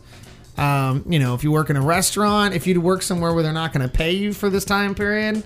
um, 0.58 1.04
you 1.08 1.20
know, 1.20 1.34
if 1.34 1.44
you 1.44 1.52
work 1.52 1.70
in 1.70 1.76
a 1.76 1.82
restaurant, 1.82 2.54
if 2.54 2.68
you 2.68 2.80
work 2.80 3.02
somewhere 3.02 3.34
where 3.34 3.44
they're 3.44 3.54
not 3.54 3.74
going 3.74 3.88
to 3.88 3.94
pay 3.94 4.12
you 4.12 4.34
for 4.34 4.50
this 4.50 4.66
time 4.66 4.96
period, 4.96 5.44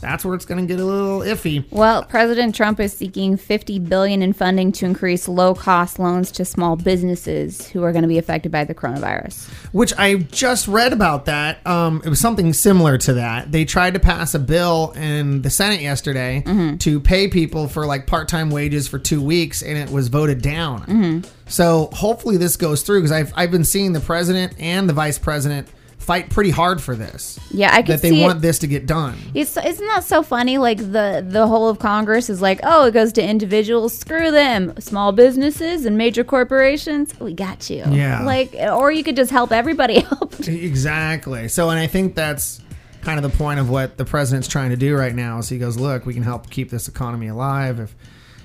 that's 0.00 0.24
where 0.24 0.34
it's 0.34 0.44
going 0.44 0.66
to 0.66 0.72
get 0.72 0.80
a 0.80 0.84
little 0.84 1.20
iffy. 1.20 1.64
Well, 1.70 2.04
President 2.04 2.54
Trump 2.54 2.80
is 2.80 2.92
seeking 2.92 3.36
50 3.36 3.78
billion 3.80 4.22
in 4.22 4.32
funding 4.32 4.72
to 4.72 4.86
increase 4.86 5.28
low-cost 5.28 5.98
loans 5.98 6.30
to 6.32 6.44
small 6.44 6.76
businesses 6.76 7.68
who 7.68 7.82
are 7.82 7.92
going 7.92 8.02
to 8.02 8.08
be 8.08 8.18
affected 8.18 8.50
by 8.52 8.64
the 8.64 8.74
coronavirus. 8.74 9.48
Which 9.72 9.92
I 9.98 10.16
just 10.16 10.68
read 10.68 10.92
about 10.92 11.26
that. 11.26 11.66
Um, 11.66 12.02
it 12.04 12.08
was 12.08 12.20
something 12.20 12.52
similar 12.52 12.98
to 12.98 13.14
that. 13.14 13.52
They 13.52 13.64
tried 13.64 13.94
to 13.94 14.00
pass 14.00 14.34
a 14.34 14.38
bill 14.38 14.92
in 14.96 15.42
the 15.42 15.50
Senate 15.50 15.80
yesterday 15.80 16.42
to 16.78 17.00
pay 17.00 17.28
people 17.28 17.68
for 17.68 17.86
like 17.86 18.06
part-time 18.06 18.50
wages 18.50 18.88
for 18.88 18.98
two 18.98 19.22
weeks, 19.22 19.62
and 19.62 19.76
it 19.76 19.90
was 19.90 20.08
voted 20.08 20.42
down. 20.42 21.24
So 21.46 21.90
hopefully 21.92 22.36
this 22.36 22.56
goes 22.56 22.82
through 22.82 23.00
because 23.00 23.12
I've 23.12 23.32
I've 23.36 23.50
been 23.50 23.64
seeing 23.64 23.92
the 23.92 24.00
president 24.00 24.54
and 24.58 24.88
the 24.88 24.92
vice 24.92 25.18
president 25.18 25.68
fight 26.10 26.28
pretty 26.28 26.50
hard 26.50 26.82
for 26.82 26.96
this. 26.96 27.38
Yeah, 27.52 27.70
I 27.72 27.82
could 27.82 28.00
see 28.00 28.08
that 28.10 28.16
they 28.16 28.20
want 28.20 28.38
it. 28.38 28.42
this 28.42 28.58
to 28.58 28.66
get 28.66 28.84
done. 28.84 29.16
It's 29.32 29.56
isn't 29.56 29.86
that 29.86 30.02
so 30.02 30.24
funny? 30.24 30.58
Like 30.58 30.78
the 30.78 31.24
the 31.24 31.46
whole 31.46 31.68
of 31.68 31.78
Congress 31.78 32.28
is 32.28 32.42
like, 32.42 32.58
oh, 32.64 32.86
it 32.86 32.90
goes 32.94 33.12
to 33.12 33.22
individuals. 33.22 33.96
Screw 33.96 34.32
them. 34.32 34.74
Small 34.80 35.12
businesses 35.12 35.84
and 35.84 35.96
major 35.96 36.24
corporations. 36.24 37.18
We 37.20 37.32
got 37.32 37.70
you. 37.70 37.84
Yeah. 37.88 38.24
Like, 38.24 38.54
or 38.54 38.90
you 38.90 39.04
could 39.04 39.14
just 39.14 39.30
help 39.30 39.52
everybody 39.52 40.04
out. 40.10 40.48
Exactly. 40.48 41.46
So, 41.46 41.70
and 41.70 41.78
I 41.78 41.86
think 41.86 42.16
that's 42.16 42.60
kind 43.02 43.24
of 43.24 43.30
the 43.30 43.38
point 43.38 43.60
of 43.60 43.70
what 43.70 43.96
the 43.96 44.04
president's 44.04 44.48
trying 44.48 44.70
to 44.70 44.76
do 44.76 44.96
right 44.96 45.14
now. 45.14 45.38
Is 45.38 45.48
he 45.48 45.58
goes, 45.58 45.76
look, 45.76 46.06
we 46.06 46.14
can 46.14 46.24
help 46.24 46.50
keep 46.50 46.70
this 46.70 46.88
economy 46.88 47.28
alive. 47.28 47.78
If 47.78 47.94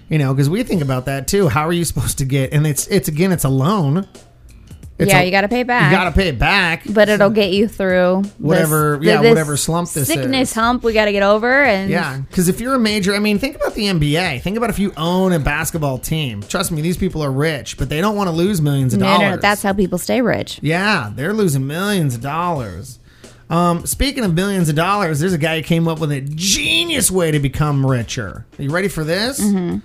you 0.07 0.19
know, 0.19 0.36
because 0.36 0.51
we 0.51 0.62
think 0.62 0.84
about 0.84 1.05
that 1.05 1.27
too. 1.27 1.48
How 1.48 1.67
are 1.67 1.74
you 1.74 1.84
supposed 1.84 2.19
to 2.19 2.25
get? 2.25 2.53
And 2.53 2.67
it's 2.67 2.86
it's 2.89 3.07
again, 3.07 3.31
it's 3.31 3.43
a 3.43 3.50
loan. 3.50 4.07
It's 4.98 5.12
yeah, 5.12 5.20
a- 5.20 5.25
you 5.25 5.32
got 5.32 5.42
to 5.42 5.50
pay 5.50 5.64
back. 5.64 5.92
You 5.92 5.98
got 5.98 6.06
to 6.06 6.12
pay 6.12 6.30
it 6.30 6.40
back. 6.40 6.84
but 6.90 7.10
it'll 7.10 7.30
get 7.30 7.52
you 7.52 7.68
through 7.68 8.24
Whatever- 8.38 8.98
th- 8.98 9.06
yeah, 9.06 9.22
this 9.22 9.30
whatever 9.30 9.58
slump 9.58 9.90
this 9.90 10.08
sickness 10.08 10.52
is. 10.52 10.56
hump 10.56 10.84
we 10.84 10.94
got 10.94 11.06
to 11.06 11.12
get 11.12 11.22
over. 11.24 11.64
And 11.64 11.90
Yeah, 11.90 12.20
because 12.20 12.48
if 12.48 12.62
you're 12.62 12.75
a 12.75 12.80
major, 12.80 13.14
I 13.14 13.20
mean, 13.20 13.38
think 13.38 13.58
about 13.58 13.74
the 13.74 13.88
NBA. 13.88 14.42
Think 14.42 14.56
about 14.56 14.70
if 14.70 14.80
you 14.80 14.94
own 14.96 15.34
a 15.34 15.40
basketball 15.40 15.98
team. 15.98 16.42
Trust 16.44 16.72
me, 16.72 16.82
these 16.82 16.96
people 16.96 17.22
are 17.24 17.32
rich, 17.32 17.78
but 17.78 17.90
they 17.90 18.00
don't 18.00 18.16
want 18.16 18.30
to 18.30 18.36
lose 18.36 18.62
millions 18.62 18.94
of 18.94 19.02
no, 19.02 19.08
dollars. 19.08 19.20
no, 19.22 19.30
no, 19.32 19.38
that's 19.38 19.62
how 19.64 19.74
people 19.74 19.98
stay 19.98 20.22
rich. 20.22 20.60
Yeah, 20.62 21.12
they're 21.14 21.34
losing 21.34 21.68
millions 21.68 22.16
of 22.16 22.22
dollars. 22.22 23.00
Um, 23.50 23.86
speaking 23.86 24.24
of 24.24 24.34
millions 24.34 24.70
of 24.70 24.75
dollars, 24.75 25.20
there's 25.20 25.34
a 25.34 25.38
guy 25.38 25.58
who 25.58 25.64
came 25.64 25.88
up 25.90 26.00
with 26.00 26.12
a 26.12 26.22
genius 26.22 27.12
way 27.12 27.32
to 27.32 27.40
become 27.40 27.86
richer. 27.86 28.46
Are 28.58 28.64
you 28.64 28.72
ready 28.72 28.88
for 28.88 29.04
this? 29.04 29.40
Mm-hmm. 29.42 29.80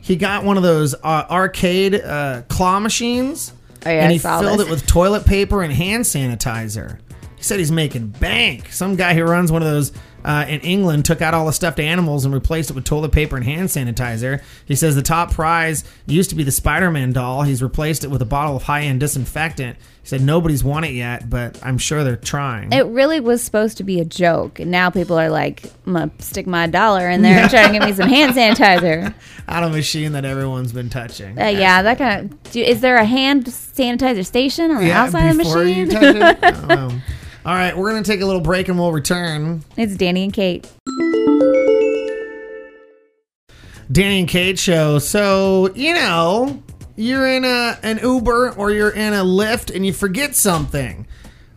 He 0.00 0.16
got 0.16 0.44
one 0.44 0.56
of 0.56 0.62
those 0.62 0.94
uh, 0.94 1.26
arcade 1.30 1.94
uh, 1.96 2.42
claw 2.48 2.80
machines, 2.80 3.52
Oh, 3.84 3.90
yeah, 3.90 4.02
and 4.02 4.12
he 4.12 4.18
filled 4.18 4.60
this. 4.60 4.66
it 4.66 4.70
with 4.70 4.86
toilet 4.86 5.26
paper 5.26 5.62
and 5.62 5.72
hand 5.72 6.04
sanitizer. 6.04 6.98
He 7.36 7.42
said 7.42 7.58
he's 7.58 7.72
making 7.72 8.08
bank. 8.08 8.70
Some 8.70 8.94
guy 8.94 9.14
who 9.14 9.24
runs 9.24 9.50
one 9.50 9.62
of 9.62 9.68
those 9.68 9.92
uh, 10.24 10.44
in 10.48 10.60
England 10.60 11.04
took 11.04 11.20
out 11.20 11.34
all 11.34 11.46
the 11.46 11.52
stuffed 11.52 11.80
animals 11.80 12.24
and 12.24 12.32
replaced 12.32 12.70
it 12.70 12.74
with 12.74 12.84
toilet 12.84 13.12
paper 13.12 13.36
and 13.36 13.44
hand 13.44 13.68
sanitizer. 13.68 14.42
He 14.64 14.74
says 14.76 14.94
the 14.94 15.02
top 15.02 15.32
prize 15.32 15.84
used 16.06 16.30
to 16.30 16.36
be 16.36 16.44
the 16.44 16.52
Spider-Man 16.52 17.12
doll. 17.12 17.42
He's 17.42 17.62
replaced 17.62 18.04
it 18.04 18.08
with 18.08 18.22
a 18.22 18.26
bottle 18.26 18.56
of 18.56 18.64
high-end 18.64 19.00
disinfectant. 19.00 19.76
He 20.02 20.08
said 20.08 20.20
nobody's 20.20 20.64
won 20.64 20.82
it 20.82 20.92
yet, 20.92 21.30
but 21.30 21.58
I'm 21.62 21.78
sure 21.78 22.02
they're 22.02 22.16
trying. 22.16 22.72
It 22.72 22.86
really 22.86 23.20
was 23.20 23.42
supposed 23.42 23.76
to 23.76 23.84
be 23.84 24.00
a 24.00 24.04
joke, 24.04 24.58
and 24.58 24.68
now 24.68 24.90
people 24.90 25.16
are 25.16 25.28
like, 25.28 25.62
"I'm 25.86 25.92
gonna 25.92 26.10
stick 26.18 26.46
my 26.46 26.66
dollar 26.66 27.08
in 27.08 27.22
there 27.22 27.38
and 27.38 27.50
try 27.50 27.68
to 27.68 27.72
get 27.72 27.84
me 27.84 27.92
some 27.92 28.08
hand 28.08 28.34
sanitizer." 28.36 29.14
out 29.48 29.64
of 29.64 29.72
a 29.72 29.76
machine 29.76 30.12
that 30.12 30.24
everyone's 30.24 30.72
been 30.72 30.88
touching. 30.88 31.38
Uh, 31.40 31.46
yeah, 31.48 31.82
that 31.82 31.98
kind 31.98 32.32
of. 32.32 32.56
Is 32.56 32.80
there 32.80 32.96
a 32.96 33.04
hand 33.04 33.44
sanitizer 33.46 34.24
station 34.26 34.70
on 34.70 34.82
the 34.82 34.92
outside 34.92 35.28
of 35.28 35.36
the 35.36 35.44
machine? 35.44 37.02
you 37.44 37.50
touch 37.50 37.50
it. 37.50 37.50
I 37.50 37.50
don't 37.50 37.50
know. 37.50 37.50
All 37.50 37.54
right, 37.54 37.76
we're 37.76 37.90
gonna 37.90 38.04
take 38.04 38.20
a 38.20 38.26
little 38.26 38.40
break 38.40 38.68
and 38.68 38.78
we'll 38.78 38.92
return. 38.92 39.64
it's 39.76 39.96
Danny 39.96 40.24
and 40.24 40.32
Kate. 40.32 40.70
Danny 43.90 44.20
and 44.20 44.28
Kate 44.28 44.58
show. 44.58 44.98
So, 44.98 45.72
you 45.74 45.94
know, 45.94 46.62
you're 46.96 47.26
in 47.26 47.44
a 47.44 47.78
an 47.82 47.98
Uber 48.02 48.52
or 48.52 48.70
you're 48.70 48.90
in 48.90 49.12
a 49.12 49.24
Lyft 49.24 49.74
and 49.74 49.84
you 49.84 49.92
forget 49.92 50.34
something. 50.34 51.06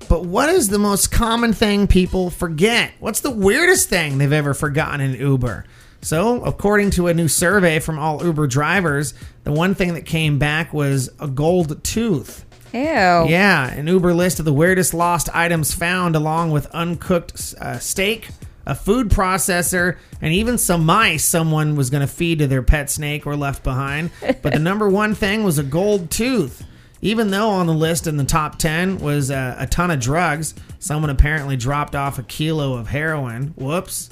But 0.10 0.26
what 0.26 0.50
is 0.50 0.70
the 0.70 0.78
most 0.80 1.12
common 1.12 1.54
thing 1.54 1.88
people 1.88 2.30
forget? 2.30 2.92
What's 3.00 3.22
the 3.22 3.32
weirdest 3.32 3.90
thing 3.90 4.18
they've 4.18 4.32
ever 4.32 4.54
forgotten 4.54 5.02
in 5.02 5.14
Uber? 5.20 5.66
So, 6.02 6.44
according 6.44 6.92
to 6.92 7.08
a 7.08 7.14
new 7.16 7.28
survey 7.28 7.80
from 7.80 7.98
all 7.98 8.24
Uber 8.24 8.46
drivers, 8.46 9.16
the 9.44 9.52
one 9.52 9.74
thing 9.74 9.96
that 9.96 10.06
came 10.06 10.38
back 10.38 10.74
was 10.74 11.10
a 11.20 11.28
gold 11.28 11.84
tooth. 11.84 12.46
Ew. 12.76 13.30
Yeah, 13.30 13.72
an 13.72 13.88
Uber 13.88 14.14
list 14.14 14.40
of 14.40 14.46
the 14.46 14.54
weirdest 14.54 14.94
lost 14.94 15.30
items 15.34 15.74
found, 15.74 16.16
along 16.16 16.52
with 16.52 16.66
uncooked 16.68 17.56
uh, 17.62 17.80
steak, 17.80 18.28
a 18.66 18.76
food 18.76 19.10
processor, 19.10 19.98
and 20.22 20.34
even 20.34 20.58
some 20.58 20.86
mice 20.86 21.24
someone 21.24 21.78
was 21.78 21.90
going 21.90 22.02
to 22.02 22.14
feed 22.14 22.40
to 22.40 22.48
their 22.48 22.62
pet 22.62 22.90
snake 22.90 23.26
or 23.26 23.38
left 23.38 23.64
behind. 23.64 24.12
But 24.42 24.54
the 24.54 24.60
number 24.60 24.90
one 24.90 25.16
thing 25.16 25.44
was 25.44 25.58
a 25.58 25.64
gold 25.64 26.12
tooth. 26.12 26.66
Even 27.02 27.30
though 27.32 27.50
on 27.50 27.68
the 27.68 27.74
list 27.74 28.08
in 28.08 28.18
the 28.18 28.24
top 28.24 28.58
10 28.58 29.00
was 29.00 29.32
uh, 29.32 29.56
a 29.58 29.68
ton 29.68 29.90
of 29.90 30.00
drugs, 30.00 30.54
someone 30.80 31.10
apparently 31.10 31.56
dropped 31.56 31.96
off 31.96 32.20
a 32.20 32.24
kilo 32.24 32.74
of 32.74 32.88
heroin. 32.88 33.54
Whoops. 33.56 34.10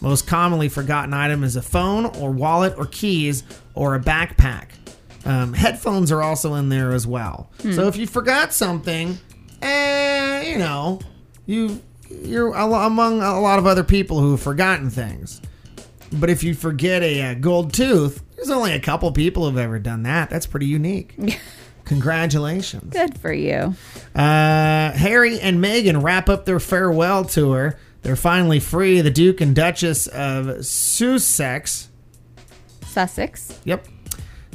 Most 0.00 0.26
commonly 0.26 0.68
forgotten 0.68 1.12
item 1.12 1.42
is 1.42 1.56
a 1.56 1.62
phone 1.62 2.06
or 2.06 2.30
wallet 2.30 2.74
or 2.76 2.86
keys 2.86 3.42
or 3.74 3.94
a 3.94 4.00
backpack. 4.00 4.68
Um, 5.26 5.52
headphones 5.52 6.12
are 6.12 6.22
also 6.22 6.54
in 6.54 6.68
there 6.68 6.92
as 6.92 7.06
well. 7.06 7.50
So 7.60 7.88
if 7.88 7.96
you 7.96 8.06
forgot 8.06 8.52
something, 8.54 9.18
eh, 9.60 10.52
you 10.52 10.58
know, 10.58 11.00
you 11.46 11.82
you're 12.08 12.54
a 12.54 12.64
among 12.64 13.20
a 13.20 13.40
lot 13.40 13.58
of 13.58 13.66
other 13.66 13.82
people 13.84 14.20
who 14.20 14.30
have 14.32 14.40
forgotten 14.42 14.88
things. 14.90 15.42
But 16.12 16.30
if 16.30 16.44
you 16.44 16.54
forget 16.54 17.02
a, 17.02 17.20
uh 17.22 17.34
gold 17.34 17.72
tooth, 17.72 18.22
there's 18.36 18.50
only 18.50 18.72
a 18.72 18.80
couple 18.80 19.10
people 19.12 19.44
who've 19.48 19.58
ever 19.58 19.78
done 19.80 20.04
that. 20.04 20.30
That's 20.30 20.46
pretty 20.46 20.66
unique. 20.66 21.16
Congratulations. 21.86 22.92
Good 22.92 23.18
for 23.18 23.32
you. 23.32 23.74
Uh, 24.14 24.92
Harry 24.92 25.40
and 25.40 25.62
Meghan 25.62 26.02
wrap 26.02 26.28
up 26.28 26.44
their 26.44 26.60
farewell 26.60 27.24
tour. 27.24 27.78
They're 28.02 28.16
finally 28.16 28.60
free. 28.60 29.00
The 29.00 29.10
Duke 29.10 29.40
and 29.40 29.54
Duchess 29.54 30.06
of 30.08 30.64
Sussex, 30.66 31.88
Sussex. 32.84 33.58
yep, 33.64 33.86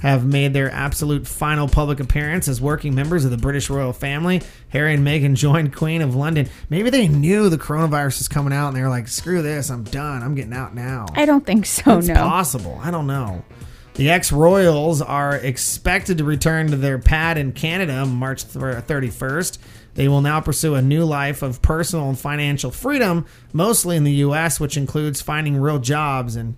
have 0.01 0.25
made 0.25 0.53
their 0.53 0.71
absolute 0.71 1.27
final 1.27 1.67
public 1.67 1.99
appearance 1.99 2.47
as 2.47 2.59
working 2.59 2.95
members 2.95 3.23
of 3.23 3.31
the 3.31 3.37
British 3.37 3.69
royal 3.69 3.93
family. 3.93 4.41
Harry 4.69 4.95
and 4.95 5.05
Meghan 5.05 5.35
joined 5.35 5.75
Queen 5.75 6.01
of 6.01 6.15
London. 6.15 6.49
Maybe 6.69 6.89
they 6.89 7.07
knew 7.07 7.49
the 7.49 7.57
coronavirus 7.57 8.19
was 8.19 8.27
coming 8.27 8.51
out 8.51 8.69
and 8.69 8.77
they 8.77 8.81
were 8.81 8.89
like, 8.89 9.07
screw 9.07 9.41
this, 9.41 9.69
I'm 9.69 9.83
done. 9.83 10.23
I'm 10.23 10.33
getting 10.35 10.53
out 10.53 10.73
now. 10.73 11.05
I 11.13 11.25
don't 11.25 11.45
think 11.45 11.65
so. 11.67 11.99
It's 11.99 12.07
no. 12.07 12.15
possible. 12.15 12.79
I 12.81 12.89
don't 12.89 13.07
know. 13.07 13.45
The 13.93 14.09
ex 14.09 14.31
Royals 14.31 15.01
are 15.01 15.35
expected 15.35 16.17
to 16.17 16.23
return 16.23 16.67
to 16.71 16.77
their 16.77 16.97
pad 16.97 17.37
in 17.37 17.51
Canada 17.51 18.05
March 18.05 18.45
31st. 18.45 19.57
They 19.93 20.07
will 20.07 20.21
now 20.21 20.39
pursue 20.39 20.75
a 20.75 20.81
new 20.81 21.03
life 21.03 21.41
of 21.41 21.61
personal 21.61 22.07
and 22.07 22.17
financial 22.17 22.71
freedom, 22.71 23.25
mostly 23.51 23.97
in 23.97 24.05
the 24.05 24.13
U.S., 24.13 24.59
which 24.59 24.77
includes 24.77 25.21
finding 25.21 25.57
real 25.57 25.79
jobs. 25.79 26.37
And 26.37 26.55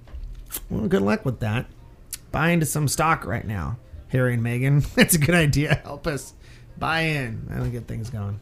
well, 0.70 0.88
good 0.88 1.02
luck 1.02 1.26
with 1.26 1.40
that. 1.40 1.66
Buy 2.34 2.50
into 2.50 2.66
some 2.66 2.88
stock 2.90 3.26
right 3.26 3.46
now, 3.46 3.78
Harry 4.10 4.34
and 4.34 4.44
Meghan, 4.44 4.92
That's 4.96 5.14
a 5.16 5.20
good 5.20 5.36
idea. 5.36 5.76
Help 5.84 6.08
us 6.08 6.34
buy 6.78 7.02
in. 7.02 7.46
That'll 7.48 7.70
get 7.70 7.88
things 7.88 8.10
going. 8.10 8.40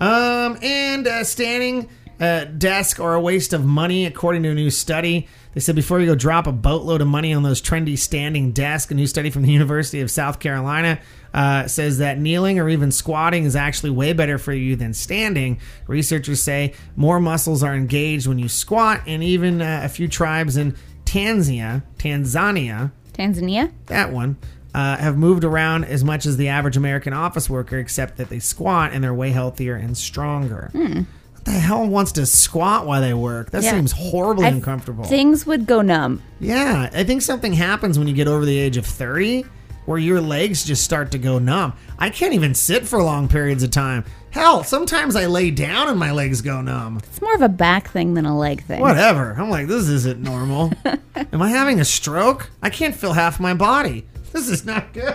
Um, 0.00 0.56
and 0.62 1.06
uh, 1.06 1.24
standing 1.24 1.90
uh, 2.20 2.44
desk 2.44 3.00
are 3.00 3.14
a 3.14 3.20
waste 3.20 3.52
of 3.52 3.64
money, 3.64 4.06
according 4.06 4.44
to 4.44 4.50
a 4.50 4.54
new 4.54 4.70
study. 4.70 5.26
They 5.52 5.60
said 5.60 5.74
before 5.74 5.98
you 5.98 6.06
go 6.06 6.14
drop 6.14 6.46
a 6.46 6.52
boatload 6.52 7.00
of 7.00 7.08
money 7.08 7.34
on 7.34 7.42
those 7.42 7.60
trendy 7.60 7.98
standing 7.98 8.52
desks, 8.52 8.92
a 8.92 8.94
new 8.94 9.06
study 9.06 9.30
from 9.30 9.42
the 9.42 9.52
University 9.52 10.00
of 10.00 10.12
South 10.12 10.38
Carolina 10.38 11.00
uh, 11.32 11.66
says 11.66 11.98
that 11.98 12.18
kneeling 12.18 12.60
or 12.60 12.68
even 12.68 12.92
squatting 12.92 13.44
is 13.44 13.56
actually 13.56 13.90
way 13.90 14.12
better 14.12 14.38
for 14.38 14.52
you 14.52 14.76
than 14.76 14.94
standing. 14.94 15.58
Researchers 15.88 16.40
say 16.40 16.74
more 16.94 17.18
muscles 17.18 17.64
are 17.64 17.74
engaged 17.74 18.28
when 18.28 18.38
you 18.38 18.48
squat, 18.48 19.02
and 19.08 19.24
even 19.24 19.60
uh, 19.60 19.80
a 19.82 19.88
few 19.88 20.06
tribes 20.06 20.56
in 20.56 20.76
Tanzania, 21.04 21.82
Tanzania, 21.98 22.92
Tanzania. 23.14 23.70
that 23.86 24.12
one, 24.12 24.36
uh, 24.74 24.96
have 24.96 25.16
moved 25.16 25.44
around 25.44 25.84
as 25.84 26.02
much 26.04 26.26
as 26.26 26.36
the 26.36 26.48
average 26.48 26.76
American 26.76 27.12
office 27.12 27.48
worker, 27.48 27.78
except 27.78 28.16
that 28.18 28.28
they 28.28 28.38
squat 28.40 28.90
and 28.92 29.02
they're 29.04 29.14
way 29.14 29.30
healthier 29.30 29.76
and 29.76 29.96
stronger. 29.96 30.70
What 30.74 31.44
the 31.44 31.52
hell 31.52 31.86
wants 31.86 32.12
to 32.12 32.26
squat 32.26 32.86
while 32.86 33.00
they 33.00 33.14
work? 33.14 33.50
That 33.52 33.62
Yeah. 33.62 33.72
seems 33.72 33.92
horribly 33.92 34.46
I- 34.46 34.48
uncomfortable. 34.48 35.04
Things 35.04 35.46
would 35.46 35.66
go 35.66 35.80
numb. 35.82 36.22
yeah, 36.40 36.88
I 36.92 37.04
think 37.04 37.22
something 37.22 37.52
happens 37.52 37.98
when 37.98 38.08
you 38.08 38.14
get 38.14 38.26
over 38.28 38.44
the 38.44 38.58
age 38.58 38.76
of 38.76 38.84
30 38.86 39.44
where 39.86 39.98
your 39.98 40.20
legs 40.20 40.64
just 40.64 40.84
start 40.84 41.10
to 41.12 41.18
go 41.18 41.38
numb. 41.38 41.74
I 41.98 42.10
can't 42.10 42.34
even 42.34 42.54
sit 42.54 42.86
for 42.86 43.02
long 43.02 43.28
periods 43.28 43.62
of 43.62 43.70
time. 43.70 44.04
Hell, 44.30 44.64
sometimes 44.64 45.14
I 45.14 45.26
lay 45.26 45.50
down 45.50 45.88
and 45.88 45.98
my 45.98 46.10
legs 46.10 46.40
go 46.40 46.60
numb. 46.60 46.98
It's 46.98 47.22
more 47.22 47.34
of 47.34 47.42
a 47.42 47.48
back 47.48 47.90
thing 47.90 48.14
than 48.14 48.26
a 48.26 48.36
leg 48.36 48.64
thing. 48.64 48.80
Whatever. 48.80 49.32
I'm 49.38 49.48
like, 49.50 49.68
this 49.68 49.88
isn't 49.88 50.20
normal. 50.20 50.72
Am 51.32 51.40
I 51.40 51.50
having 51.50 51.80
a 51.80 51.84
stroke? 51.84 52.50
I 52.62 52.70
can't 52.70 52.94
feel 52.94 53.12
half 53.12 53.38
my 53.38 53.54
body. 53.54 54.06
This 54.32 54.48
is 54.48 54.64
not 54.64 54.92
good. 54.92 55.14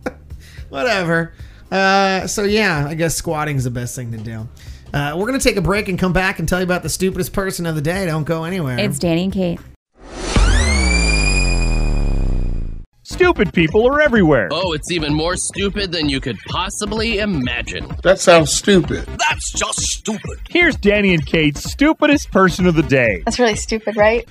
Whatever. 0.68 1.32
Uh, 1.70 2.26
so 2.26 2.42
yeah, 2.42 2.86
I 2.88 2.94
guess 2.94 3.14
squatting's 3.14 3.64
the 3.64 3.70
best 3.70 3.94
thing 3.94 4.10
to 4.12 4.18
do. 4.18 4.48
Uh, 4.92 5.14
we're 5.16 5.26
going 5.26 5.38
to 5.38 5.44
take 5.48 5.56
a 5.56 5.62
break 5.62 5.88
and 5.88 5.98
come 5.98 6.12
back 6.12 6.38
and 6.38 6.48
tell 6.48 6.58
you 6.58 6.64
about 6.64 6.82
the 6.82 6.88
stupidest 6.88 7.32
person 7.32 7.66
of 7.66 7.74
the 7.74 7.82
day. 7.82 8.06
Don't 8.06 8.24
go 8.24 8.44
anywhere. 8.44 8.78
It's 8.78 8.98
Danny 8.98 9.24
and 9.24 9.32
Kate. 9.32 9.60
Stupid 13.18 13.52
people 13.52 13.84
are 13.88 14.00
everywhere. 14.00 14.48
Oh, 14.52 14.74
it's 14.74 14.92
even 14.92 15.12
more 15.12 15.34
stupid 15.34 15.90
than 15.90 16.08
you 16.08 16.20
could 16.20 16.38
possibly 16.46 17.18
imagine. 17.18 17.90
That 18.04 18.20
sounds 18.20 18.52
stupid. 18.52 19.06
That's 19.06 19.52
just 19.54 19.80
stupid. 19.80 20.38
Here's 20.48 20.76
Danny 20.76 21.12
and 21.14 21.26
Kate's 21.26 21.68
stupidest 21.68 22.30
person 22.30 22.64
of 22.64 22.76
the 22.76 22.84
day. 22.84 23.22
That's 23.24 23.40
really 23.40 23.56
stupid, 23.56 23.96
right? 23.96 24.28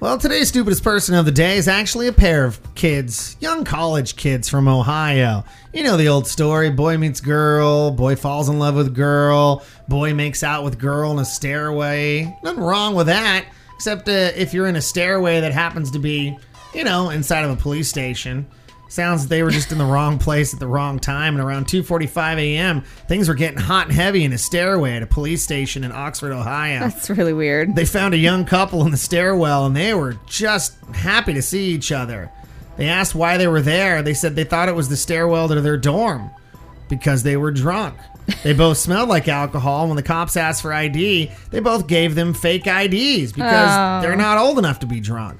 Well, 0.00 0.18
today's 0.18 0.48
stupidest 0.48 0.82
person 0.82 1.14
of 1.14 1.26
the 1.26 1.30
day 1.30 1.56
is 1.58 1.68
actually 1.68 2.08
a 2.08 2.12
pair 2.12 2.44
of 2.44 2.58
kids, 2.74 3.36
young 3.38 3.64
college 3.64 4.16
kids 4.16 4.48
from 4.48 4.66
Ohio. 4.66 5.44
You 5.72 5.84
know 5.84 5.96
the 5.96 6.08
old 6.08 6.26
story 6.26 6.70
boy 6.70 6.98
meets 6.98 7.20
girl, 7.20 7.92
boy 7.92 8.16
falls 8.16 8.48
in 8.48 8.58
love 8.58 8.74
with 8.74 8.96
girl, 8.96 9.64
boy 9.86 10.12
makes 10.12 10.42
out 10.42 10.64
with 10.64 10.76
girl 10.76 11.12
in 11.12 11.20
a 11.20 11.24
stairway. 11.24 12.36
Nothing 12.42 12.64
wrong 12.64 12.96
with 12.96 13.06
that, 13.06 13.44
except 13.76 14.08
uh, 14.08 14.32
if 14.34 14.52
you're 14.52 14.66
in 14.66 14.74
a 14.74 14.82
stairway 14.82 15.40
that 15.40 15.52
happens 15.52 15.92
to 15.92 16.00
be, 16.00 16.36
you 16.74 16.84
know, 16.84 17.10
inside 17.10 17.44
of 17.44 17.50
a 17.50 17.56
police 17.56 17.88
station. 17.88 18.46
Sounds 18.88 19.22
like 19.22 19.28
they 19.30 19.42
were 19.42 19.50
just 19.50 19.72
in 19.72 19.78
the 19.78 19.84
wrong 19.84 20.18
place 20.18 20.52
at 20.54 20.60
the 20.60 20.66
wrong 20.68 21.00
time, 21.00 21.34
and 21.34 21.42
around 21.42 21.66
2:45 21.66 22.36
a.m., 22.38 22.82
things 23.08 23.28
were 23.28 23.34
getting 23.34 23.58
hot 23.58 23.86
and 23.86 23.94
heavy 23.96 24.22
in 24.24 24.32
a 24.32 24.38
stairway 24.38 24.92
at 24.94 25.02
a 25.02 25.06
police 25.06 25.42
station 25.42 25.82
in 25.82 25.90
Oxford, 25.90 26.32
Ohio. 26.32 26.80
That's 26.80 27.10
really 27.10 27.32
weird. 27.32 27.74
They 27.74 27.86
found 27.86 28.14
a 28.14 28.18
young 28.18 28.44
couple 28.44 28.84
in 28.84 28.92
the 28.92 28.96
stairwell 28.96 29.66
and 29.66 29.74
they 29.74 29.94
were 29.94 30.16
just 30.28 30.74
happy 30.94 31.32
to 31.34 31.42
see 31.42 31.64
each 31.70 31.90
other. 31.90 32.30
They 32.76 32.86
asked 32.86 33.14
why 33.16 33.36
they 33.36 33.48
were 33.48 33.62
there. 33.62 34.02
They 34.02 34.14
said 34.14 34.36
they 34.36 34.44
thought 34.44 34.68
it 34.68 34.74
was 34.76 34.88
the 34.88 34.96
stairwell 34.96 35.48
to 35.48 35.60
their 35.60 35.76
dorm 35.78 36.30
because 36.88 37.22
they 37.24 37.36
were 37.36 37.50
drunk. 37.50 37.96
They 38.44 38.52
both 38.54 38.78
smelled 38.78 39.08
like 39.08 39.26
alcohol. 39.28 39.88
When 39.88 39.96
the 39.96 40.02
cops 40.02 40.36
asked 40.36 40.62
for 40.62 40.72
ID, 40.72 41.32
they 41.50 41.60
both 41.60 41.86
gave 41.88 42.14
them 42.14 42.32
fake 42.34 42.66
IDs 42.66 43.32
because 43.32 43.70
Oh. 43.70 44.02
they're 44.06 44.14
not 44.16 44.38
old 44.38 44.58
enough 44.58 44.78
to 44.80 44.86
be 44.86 45.00
drunk. 45.00 45.38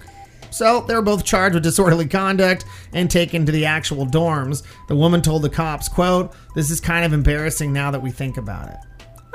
So 0.54 0.80
they 0.86 0.94
were 0.94 1.02
both 1.02 1.24
charged 1.24 1.54
with 1.54 1.64
disorderly 1.64 2.06
conduct 2.06 2.64
and 2.92 3.10
taken 3.10 3.44
to 3.46 3.52
the 3.52 3.64
actual 3.66 4.06
dorms. 4.06 4.62
The 4.88 4.96
woman 4.96 5.20
told 5.20 5.42
the 5.42 5.50
cops, 5.50 5.88
"quote 5.88 6.32
This 6.54 6.70
is 6.70 6.80
kind 6.80 7.04
of 7.04 7.12
embarrassing 7.12 7.72
now 7.72 7.90
that 7.90 8.00
we 8.02 8.10
think 8.10 8.36
about 8.36 8.68
it." 8.68 8.76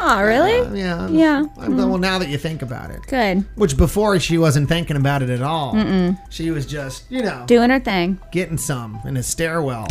Oh, 0.02 0.22
really? 0.24 0.60
Uh, 0.62 0.74
yeah, 0.74 1.08
Yeah. 1.10 1.44
I'm- 1.60 1.76
Well, 1.76 1.98
now 1.98 2.20
that 2.20 2.30
you 2.30 2.38
think 2.38 2.62
about 2.62 2.90
it, 2.90 3.02
Good. 3.08 3.44
which 3.56 3.76
before 3.76 4.18
she 4.22 4.38
wasn't 4.38 4.70
thinking 4.70 4.96
about 4.96 5.22
it 5.22 5.30
at 5.30 5.42
all. 5.42 5.74
Mm. 5.74 6.18
She 6.30 6.52
was 6.52 6.66
just, 6.66 7.04
you 7.10 7.22
know, 7.22 7.44
Doing 7.48 7.70
her 7.70 7.82
thing. 7.82 8.18
getting 8.32 8.58
some 8.58 8.98
in 9.06 9.18
a 9.18 9.24
stairwell 9.24 9.90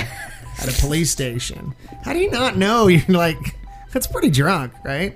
at 0.62 0.66
a 0.66 0.80
police 0.80 1.11
station. 1.11 1.75
How 2.06 2.14
do 2.14 2.20
you 2.20 2.30
not 2.30 2.56
know 2.56 2.87
you're 2.88 3.02
like, 3.08 3.37
that's 3.92 4.06
pretty 4.06 4.30
drunk, 4.30 4.73
right? 4.82 5.14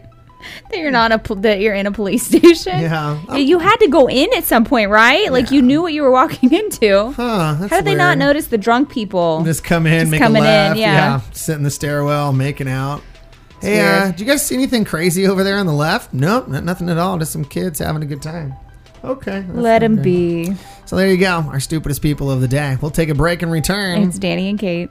That 0.71 0.79
you're 0.79 0.91
not 0.91 1.13
a 1.13 1.35
that 1.37 1.61
you're 1.61 1.75
in 1.75 1.87
a 1.87 1.93
police 1.93 2.23
station. 2.27 2.81
Yeah. 2.81 3.37
You 3.37 3.59
had 3.59 3.77
to 3.77 3.89
go 3.89 4.09
in 4.09 4.29
at 4.35 4.45
some 4.45 4.65
point, 4.65 4.91
right? 4.91 5.31
Like 5.33 5.51
you 5.51 5.61
knew 5.63 5.83
what 5.83 5.93
you 5.93 6.03
were 6.03 6.11
walking 6.11 6.53
into. 6.55 7.13
Huh, 7.13 7.55
How 7.55 7.69
did 7.69 7.85
they 7.85 7.95
not 7.95 8.19
notice 8.19 8.47
the 8.47 8.59
drunk 8.59 8.91
people? 8.91 9.43
Just 9.45 9.65
come 9.65 9.87
in, 9.87 10.01
Just 10.01 10.11
make 10.13 10.21
a 10.21 10.25
coming 10.25 10.43
in, 10.43 10.49
left. 10.49 10.79
yeah. 10.79 11.21
Sit 11.33 11.57
in 11.57 11.63
the 11.63 11.71
stairwell, 11.71 12.33
making 12.33 12.69
out. 12.69 13.03
Hey, 13.61 13.81
uh, 13.81 14.07
did 14.11 14.21
you 14.21 14.27
guys 14.27 14.45
see 14.45 14.55
anything 14.57 14.85
crazy 14.85 15.27
over 15.27 15.45
there 15.45 15.57
on 15.59 15.67
the 15.67 15.73
left? 15.73 16.13
Nope, 16.13 16.49
not, 16.49 16.65
nothing 16.65 16.89
at 16.89 16.99
all. 16.99 17.17
Just 17.19 17.33
some 17.33 17.45
kids 17.45 17.79
having 17.79 18.03
a 18.03 18.07
good 18.07 18.21
time. 18.23 18.55
Okay. 19.05 19.45
Let 19.53 19.81
them 19.81 20.03
be. 20.03 20.55
So 20.87 20.97
there 20.97 21.09
you 21.09 21.17
go, 21.17 21.45
our 21.49 21.61
stupidest 21.61 22.03
people 22.03 22.31
of 22.31 22.41
the 22.41 22.49
day. 22.49 22.77
We'll 22.81 22.91
take 22.91 23.09
a 23.09 23.15
break 23.15 23.43
and 23.43 23.53
return. 23.53 24.03
It's 24.03 24.19
Danny 24.19 24.49
and 24.49 24.59
Kate. 24.59 24.91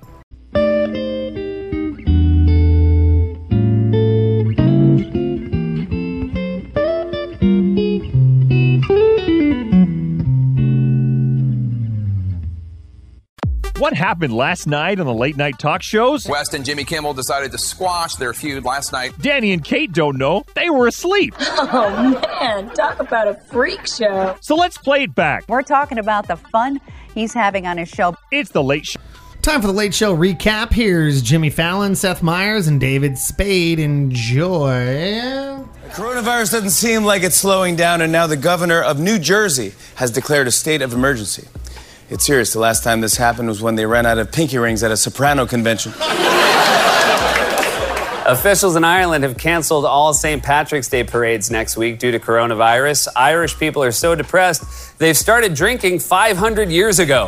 What 13.82 13.96
happened 13.96 14.32
last 14.36 14.68
night 14.68 15.00
on 15.00 15.08
the 15.08 15.14
late 15.14 15.38
night 15.38 15.58
talk 15.58 15.82
shows? 15.82 16.28
West 16.28 16.54
and 16.54 16.64
Jimmy 16.64 16.84
Kimmel 16.84 17.16
decided 17.16 17.52
to 17.52 17.58
squash 17.58 18.14
their 18.14 18.32
feud 18.32 18.64
last 18.64 18.92
night. 18.92 19.12
Danny 19.20 19.54
and 19.54 19.64
Kate 19.64 19.92
don't 19.92 20.20
know. 20.20 20.46
They 20.54 20.70
were 20.70 20.86
asleep. 20.86 21.34
Oh 21.74 22.22
man, 22.40 22.70
talk 22.76 23.00
about 23.00 23.28
a 23.28 23.34
freak 23.52 23.88
show. 23.88 24.36
So 24.42 24.54
let's 24.54 24.78
play 24.78 25.04
it 25.04 25.16
back. 25.16 25.46
We're 25.48 25.64
talking 25.64 25.98
about 25.98 26.28
the 26.28 26.36
fun 26.36 26.80
he's 27.16 27.34
having 27.34 27.66
on 27.66 27.80
his 27.80 27.90
show. 27.90 28.16
It's 28.32 28.52
the 28.52 28.62
late 28.62 28.86
show. 28.86 29.00
Time 29.42 29.62
for 29.62 29.68
the 29.68 29.74
late 29.74 29.96
show 29.96 30.16
recap. 30.16 30.72
Here's 30.72 31.24
Jimmy 31.24 31.50
Fallon, 31.50 31.96
Seth 31.96 32.22
Meyers, 32.22 32.68
and 32.68 32.80
David 32.80 33.18
Spade. 33.18 33.80
Enjoy. 33.80 34.86
The 34.86 35.90
Coronavirus 35.90 36.52
doesn't 36.52 36.70
seem 36.70 37.04
like 37.04 37.24
it's 37.24 37.38
slowing 37.38 37.76
down, 37.76 38.02
and 38.02 38.12
now 38.12 38.28
the 38.28 38.38
governor 38.38 38.84
of 38.84 39.00
New 39.00 39.18
Jersey 39.18 39.74
has 39.96 40.12
declared 40.12 40.46
a 40.46 40.52
state 40.52 40.84
of 40.84 40.94
emergency. 40.94 41.48
It's 42.12 42.26
serious. 42.26 42.52
The 42.52 42.60
last 42.60 42.84
time 42.84 43.00
this 43.00 43.16
happened 43.16 43.48
was 43.48 43.62
when 43.62 43.76
they 43.76 43.86
ran 43.86 44.06
out 44.06 44.18
of 44.18 44.34
pinky 44.34 44.58
rings 44.58 44.84
at 44.84 44.92
a 44.92 44.98
soprano 44.98 45.46
convention. 45.46 45.94
Officials 48.28 48.76
in 48.76 48.84
Ireland 48.84 49.24
have 49.24 49.38
canceled 49.38 49.86
all 49.86 50.14
St. 50.14 50.44
Patrick's 50.44 50.90
Day 50.90 51.06
parades 51.06 51.50
next 51.50 51.78
week 51.78 52.00
due 52.00 52.12
to 52.12 52.20
coronavirus. 52.20 53.08
Irish 53.16 53.58
people 53.58 53.82
are 53.82 53.94
so 53.94 54.14
depressed, 54.14 55.00
they've 55.00 55.16
started 55.16 55.54
drinking 55.54 56.00
500 56.00 56.70
years 56.70 57.00
ago. 57.00 57.28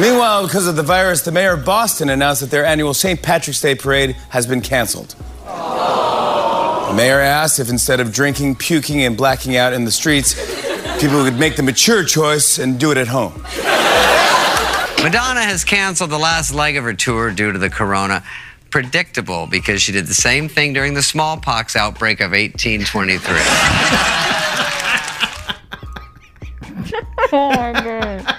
Meanwhile, 0.00 0.44
because 0.46 0.68
of 0.68 0.76
the 0.76 0.84
virus, 0.84 1.22
the 1.22 1.32
mayor 1.32 1.54
of 1.54 1.64
Boston 1.64 2.10
announced 2.10 2.40
that 2.40 2.52
their 2.52 2.64
annual 2.64 2.94
St. 2.94 3.20
Patrick's 3.20 3.60
Day 3.60 3.74
parade 3.74 4.12
has 4.28 4.46
been 4.46 4.60
canceled. 4.60 5.16
The 5.44 6.94
mayor 6.94 7.18
asked 7.18 7.58
if 7.58 7.68
instead 7.68 7.98
of 7.98 8.12
drinking, 8.12 8.54
puking, 8.56 9.02
and 9.02 9.16
blacking 9.16 9.56
out 9.56 9.72
in 9.72 9.84
the 9.84 9.90
streets, 9.90 10.63
people 11.00 11.22
would 11.22 11.38
make 11.38 11.56
the 11.56 11.62
mature 11.62 12.04
choice 12.04 12.58
and 12.58 12.78
do 12.78 12.90
it 12.90 12.98
at 12.98 13.08
home. 13.08 13.34
Madonna 15.02 15.42
has 15.42 15.64
canceled 15.64 16.10
the 16.10 16.18
last 16.18 16.54
leg 16.54 16.76
of 16.76 16.84
her 16.84 16.94
tour 16.94 17.30
due 17.30 17.52
to 17.52 17.58
the 17.58 17.68
corona. 17.70 18.22
Predictable 18.70 19.46
because 19.46 19.82
she 19.82 19.92
did 19.92 20.06
the 20.06 20.14
same 20.14 20.48
thing 20.48 20.72
during 20.72 20.94
the 20.94 21.02
smallpox 21.02 21.76
outbreak 21.76 22.20
of 22.20 22.32
1823. 22.32 23.34
Oh 27.32 27.50
my 27.50 27.72
god. 27.72 28.36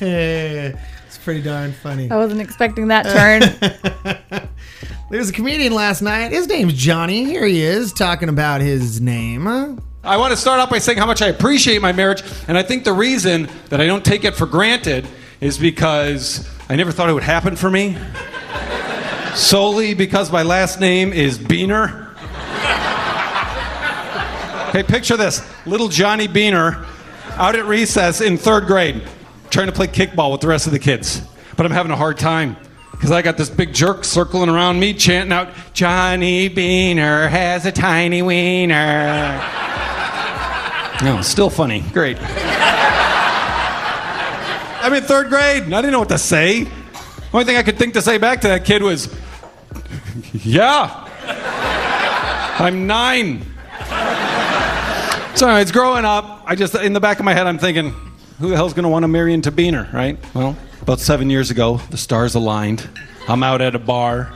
it's 0.00 1.18
pretty 1.18 1.42
darn 1.42 1.72
funny. 1.72 2.10
I 2.10 2.16
wasn't 2.16 2.40
expecting 2.42 2.88
that 2.88 3.04
turn. 3.06 4.48
There's 5.10 5.30
a 5.30 5.32
comedian 5.32 5.72
last 5.74 6.00
night. 6.02 6.30
His 6.32 6.46
name's 6.46 6.74
Johnny. 6.74 7.24
Here 7.24 7.44
he 7.46 7.62
is 7.62 7.92
talking 7.92 8.28
about 8.28 8.60
his 8.60 9.00
name. 9.00 9.80
I 10.04 10.18
want 10.18 10.32
to 10.32 10.36
start 10.36 10.60
off 10.60 10.68
by 10.68 10.80
saying 10.80 10.98
how 10.98 11.06
much 11.06 11.22
I 11.22 11.28
appreciate 11.28 11.80
my 11.80 11.92
marriage, 11.92 12.22
and 12.46 12.58
I 12.58 12.62
think 12.62 12.84
the 12.84 12.92
reason 12.92 13.48
that 13.70 13.80
I 13.80 13.86
don't 13.86 14.04
take 14.04 14.24
it 14.24 14.36
for 14.36 14.44
granted 14.44 15.08
is 15.40 15.56
because 15.56 16.46
I 16.68 16.76
never 16.76 16.92
thought 16.92 17.08
it 17.08 17.14
would 17.14 17.22
happen 17.22 17.56
for 17.56 17.70
me. 17.70 17.96
Solely 19.34 19.94
because 19.94 20.30
my 20.30 20.42
last 20.42 20.78
name 20.78 21.14
is 21.14 21.38
Beaner. 21.38 22.02
Okay, 24.68 24.82
picture 24.82 25.16
this 25.16 25.42
little 25.64 25.88
Johnny 25.88 26.28
Beaner 26.28 26.86
out 27.36 27.56
at 27.56 27.64
recess 27.64 28.20
in 28.20 28.36
third 28.36 28.66
grade, 28.66 29.02
trying 29.48 29.68
to 29.68 29.72
play 29.72 29.86
kickball 29.86 30.30
with 30.32 30.42
the 30.42 30.48
rest 30.48 30.66
of 30.66 30.72
the 30.74 30.78
kids. 30.78 31.22
But 31.56 31.64
I'm 31.64 31.72
having 31.72 31.92
a 31.92 31.96
hard 31.96 32.18
time 32.18 32.58
because 32.90 33.10
I 33.10 33.22
got 33.22 33.38
this 33.38 33.48
big 33.48 33.72
jerk 33.72 34.04
circling 34.04 34.50
around 34.50 34.80
me 34.80 34.92
chanting 34.92 35.32
out, 35.32 35.48
Johnny 35.72 36.50
Beaner 36.50 37.30
has 37.30 37.64
a 37.64 37.72
tiny 37.72 38.20
wiener. 38.20 39.63
No, 41.02 41.20
still 41.22 41.50
funny. 41.50 41.80
Great. 41.92 42.16
I'm 44.82 44.92
in 44.92 45.02
third 45.02 45.28
grade, 45.28 45.62
and 45.64 45.74
I 45.74 45.80
didn't 45.80 45.92
know 45.92 46.00
what 46.00 46.10
to 46.10 46.18
say. 46.18 46.68
Only 47.32 47.44
thing 47.46 47.56
I 47.56 47.62
could 47.62 47.78
think 47.78 47.94
to 47.94 48.02
say 48.02 48.18
back 48.18 48.42
to 48.42 48.48
that 48.48 48.64
kid 48.64 48.82
was, 48.82 49.08
Yeah. 50.32 51.00
I'm 52.58 52.86
nine. 52.86 53.44
So, 55.34 55.48
anyways, 55.48 55.72
growing 55.72 56.04
up, 56.04 56.42
I 56.46 56.54
just, 56.54 56.74
in 56.76 56.92
the 56.92 57.00
back 57.00 57.18
of 57.18 57.24
my 57.24 57.32
head, 57.34 57.46
I'm 57.48 57.58
thinking, 57.58 57.90
who 58.38 58.50
the 58.50 58.56
hell's 58.56 58.72
going 58.74 58.84
to 58.84 58.88
want 58.88 59.02
to 59.02 59.08
marry 59.08 59.34
into 59.34 59.50
Beaner, 59.50 59.92
right? 59.92 60.16
Well, 60.34 60.56
about 60.82 61.00
seven 61.00 61.28
years 61.30 61.50
ago, 61.50 61.78
the 61.90 61.96
stars 61.96 62.34
aligned. 62.36 62.88
I'm 63.26 63.42
out 63.42 63.60
at 63.60 63.74
a 63.74 63.78
bar, 63.80 64.32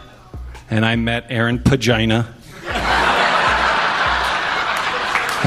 and 0.71 0.85
I 0.85 0.97
met 0.97 1.27
Aaron 1.29 1.61
Pagina. 1.61 2.27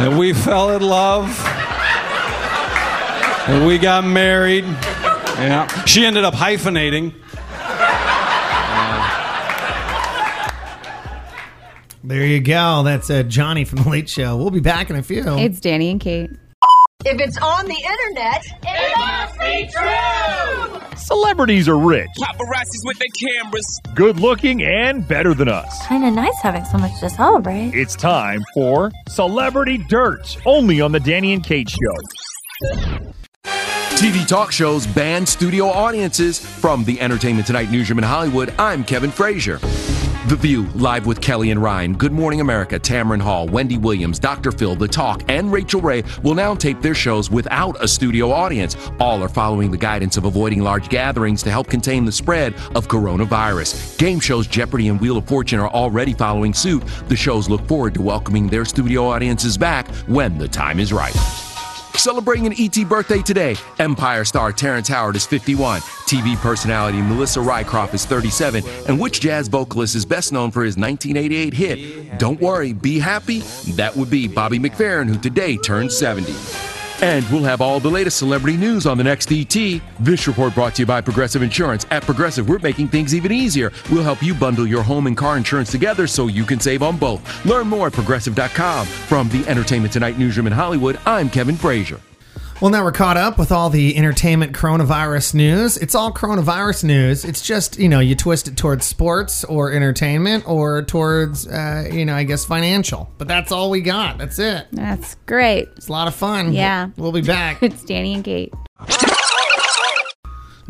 And 0.01 0.17
we 0.17 0.33
fell 0.33 0.75
in 0.75 0.81
love. 0.81 1.29
And 3.47 3.67
we 3.67 3.77
got 3.77 4.03
married. 4.03 4.63
Yeah. 4.63 5.67
She 5.85 6.05
ended 6.05 6.23
up 6.23 6.33
hyphenating. 6.33 7.13
There 12.03 12.25
you 12.25 12.39
go. 12.39 12.81
That's 12.83 13.09
uh, 13.09 13.23
Johnny 13.23 13.63
from 13.63 13.83
the 13.83 13.89
Late 13.89 14.09
Show. 14.09 14.35
We'll 14.37 14.49
be 14.49 14.59
back 14.59 14.89
in 14.89 14.95
a 14.95 15.03
few. 15.03 15.23
it's 15.37 15.59
Danny 15.59 15.91
and 15.91 15.99
Kate. 15.99 16.31
If 17.03 17.19
it's 17.19 17.37
on 17.41 17.65
the 17.65 17.75
internet, 17.75 18.45
it 18.63 18.97
must 18.97 19.39
be 19.39 19.67
true. 19.73 20.97
Celebrities 20.97 21.67
are 21.67 21.77
rich, 21.77 22.07
Paparazzis 22.19 22.83
with 22.85 22.99
their 22.99 23.07
cameras. 23.41 23.79
good 23.95 24.19
looking, 24.19 24.61
and 24.63 25.07
better 25.07 25.33
than 25.33 25.47
us. 25.49 25.87
Kinda 25.87 26.11
nice 26.11 26.39
having 26.43 26.63
so 26.65 26.77
much 26.77 26.99
to 26.99 27.09
celebrate. 27.09 27.73
It's 27.73 27.95
time 27.95 28.43
for 28.53 28.91
Celebrity 29.09 29.79
Dirt, 29.89 30.37
only 30.45 30.79
on 30.79 30.91
the 30.91 30.99
Danny 30.99 31.33
and 31.33 31.43
Kate 31.43 31.69
Show. 31.69 31.77
TV 33.97 34.27
talk 34.27 34.51
shows 34.51 34.85
ban 34.87 35.25
studio 35.25 35.65
audiences. 35.67 36.39
From 36.39 36.83
the 36.85 36.99
Entertainment 37.01 37.47
Tonight 37.47 37.71
newsroom 37.71 37.97
in 37.97 38.03
Hollywood, 38.03 38.53
I'm 38.59 38.83
Kevin 38.83 39.11
Frazier. 39.11 39.59
The 40.27 40.35
View, 40.35 40.67
live 40.75 41.07
with 41.07 41.19
Kelly 41.19 41.49
and 41.49 41.59
Ryan, 41.59 41.95
Good 41.95 42.11
Morning 42.11 42.41
America, 42.41 42.79
Tamron 42.79 43.19
Hall, 43.19 43.47
Wendy 43.47 43.79
Williams, 43.79 44.19
Dr. 44.19 44.51
Phil, 44.51 44.75
The 44.75 44.87
Talk, 44.87 45.23
and 45.27 45.51
Rachael 45.51 45.81
Ray 45.81 46.03
will 46.21 46.35
now 46.35 46.53
tape 46.53 46.79
their 46.79 46.93
shows 46.93 47.31
without 47.31 47.75
a 47.83 47.87
studio 47.87 48.31
audience. 48.31 48.77
All 48.99 49.23
are 49.23 49.27
following 49.27 49.71
the 49.71 49.79
guidance 49.79 50.17
of 50.17 50.25
avoiding 50.25 50.61
large 50.61 50.89
gatherings 50.89 51.41
to 51.41 51.49
help 51.49 51.69
contain 51.69 52.05
the 52.05 52.11
spread 52.11 52.53
of 52.75 52.87
coronavirus. 52.87 53.97
Game 53.97 54.19
shows 54.19 54.45
Jeopardy 54.45 54.89
and 54.89 55.01
Wheel 55.01 55.17
of 55.17 55.25
Fortune 55.25 55.59
are 55.59 55.71
already 55.71 56.13
following 56.13 56.53
suit. 56.53 56.83
The 57.07 57.15
shows 57.15 57.49
look 57.49 57.67
forward 57.67 57.95
to 57.95 58.03
welcoming 58.03 58.45
their 58.45 58.63
studio 58.63 59.07
audiences 59.07 59.57
back 59.57 59.87
when 60.05 60.37
the 60.37 60.47
time 60.47 60.79
is 60.79 60.93
right. 60.93 61.50
Celebrating 61.95 62.47
an 62.47 62.53
ET 62.57 62.87
birthday 62.87 63.21
today, 63.21 63.55
Empire 63.79 64.25
star 64.25 64.51
Terrence 64.51 64.87
Howard 64.87 65.15
is 65.15 65.25
51, 65.25 65.81
TV 65.81 66.35
personality 66.37 67.01
Melissa 67.01 67.39
Rycroft 67.39 67.93
is 67.93 68.05
37, 68.05 68.63
and 68.87 68.99
which 68.99 69.19
jazz 69.19 69.47
vocalist 69.47 69.95
is 69.95 70.05
best 70.05 70.31
known 70.31 70.51
for 70.51 70.63
his 70.63 70.77
1988 70.77 71.53
hit, 71.53 72.19
Don't 72.19 72.39
Worry, 72.41 72.73
Be 72.73 72.97
Happy? 72.97 73.39
That 73.73 73.95
would 73.95 74.09
be 74.09 74.27
Bobby 74.27 74.57
McFerrin, 74.57 75.07
who 75.07 75.17
today 75.19 75.57
turned 75.57 75.91
70. 75.91 76.70
And 77.01 77.27
we'll 77.29 77.43
have 77.43 77.61
all 77.61 77.79
the 77.79 77.89
latest 77.89 78.17
celebrity 78.17 78.57
news 78.57 78.85
on 78.85 78.97
the 78.97 79.03
next 79.03 79.31
ET. 79.31 79.81
This 79.99 80.27
report 80.27 80.53
brought 80.53 80.75
to 80.75 80.83
you 80.83 80.85
by 80.85 81.01
Progressive 81.01 81.41
Insurance. 81.41 81.85
At 81.89 82.03
Progressive, 82.03 82.47
we're 82.47 82.59
making 82.59 82.89
things 82.89 83.15
even 83.15 83.31
easier. 83.31 83.71
We'll 83.91 84.03
help 84.03 84.21
you 84.21 84.33
bundle 84.33 84.67
your 84.67 84.83
home 84.83 85.07
and 85.07 85.17
car 85.17 85.37
insurance 85.37 85.71
together 85.71 86.05
so 86.07 86.27
you 86.27 86.43
can 86.43 86.59
save 86.59 86.83
on 86.83 86.97
both. 86.97 87.45
Learn 87.45 87.67
more 87.67 87.87
at 87.87 87.93
progressive.com. 87.93 88.85
From 88.85 89.29
the 89.29 89.43
Entertainment 89.47 89.93
Tonight 89.93 90.19
newsroom 90.19 90.47
in 90.47 90.53
Hollywood, 90.53 90.99
I'm 91.05 91.29
Kevin 91.29 91.55
Frazier. 91.55 91.99
Well, 92.61 92.69
now 92.69 92.83
we're 92.83 92.91
caught 92.91 93.17
up 93.17 93.39
with 93.39 93.51
all 93.51 93.71
the 93.71 93.97
entertainment 93.97 94.53
coronavirus 94.53 95.33
news. 95.33 95.77
It's 95.77 95.95
all 95.95 96.11
coronavirus 96.13 96.83
news. 96.83 97.25
It's 97.25 97.41
just, 97.41 97.79
you 97.79 97.89
know, 97.89 97.99
you 97.99 98.13
twist 98.15 98.47
it 98.47 98.55
towards 98.55 98.85
sports 98.85 99.43
or 99.43 99.71
entertainment 99.71 100.47
or 100.47 100.83
towards, 100.83 101.47
uh, 101.47 101.89
you 101.91 102.05
know, 102.05 102.13
I 102.13 102.23
guess 102.23 102.45
financial. 102.45 103.11
But 103.17 103.27
that's 103.27 103.51
all 103.51 103.71
we 103.71 103.81
got. 103.81 104.19
That's 104.19 104.37
it. 104.37 104.67
That's 104.73 105.15
great. 105.25 105.69
It's 105.75 105.87
a 105.87 105.91
lot 105.91 106.07
of 106.07 106.13
fun. 106.13 106.53
Yeah. 106.53 106.91
We'll 106.97 107.11
be 107.11 107.21
back. 107.21 107.63
It's 107.71 107.83
Danny 107.83 108.13
and 108.13 108.23
Kate. 108.23 108.53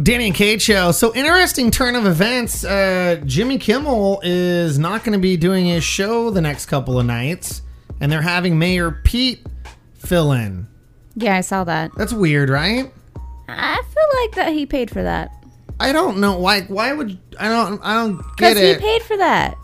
Danny 0.01 0.27
and 0.27 0.35
Kate 0.35 0.61
show. 0.61 0.93
So 0.93 1.13
interesting 1.13 1.71
turn 1.71 1.97
of 1.97 2.05
events. 2.05 2.63
Uh, 2.63 3.21
Jimmy 3.25 3.57
Kimmel 3.57 4.21
is 4.23 4.79
not 4.79 5.03
going 5.03 5.19
to 5.19 5.21
be 5.21 5.35
doing 5.35 5.65
his 5.65 5.83
show 5.83 6.29
the 6.29 6.41
next 6.41 6.67
couple 6.67 6.97
of 6.97 7.05
nights, 7.05 7.63
and 7.99 8.09
they're 8.09 8.21
having 8.21 8.57
Mayor 8.57 8.91
Pete 8.91 9.45
fill 9.95 10.31
in. 10.31 10.67
Yeah, 11.15 11.35
I 11.37 11.41
saw 11.41 11.63
that. 11.65 11.91
That's 11.97 12.13
weird, 12.13 12.49
right? 12.49 12.91
I 13.47 13.81
feel 13.93 14.21
like 14.21 14.35
that 14.35 14.53
he 14.53 14.65
paid 14.65 14.89
for 14.89 15.03
that. 15.03 15.31
I 15.79 15.91
don't 15.91 16.19
know 16.19 16.37
why. 16.37 16.61
Why 16.61 16.93
would 16.93 17.17
I 17.39 17.49
don't? 17.49 17.81
I 17.83 17.95
don't 17.95 18.17
Because 18.17 18.53
get 18.53 18.57
he 18.57 18.63
it. 18.71 18.79
paid 18.79 19.01
for 19.03 19.17
that. 19.17 19.57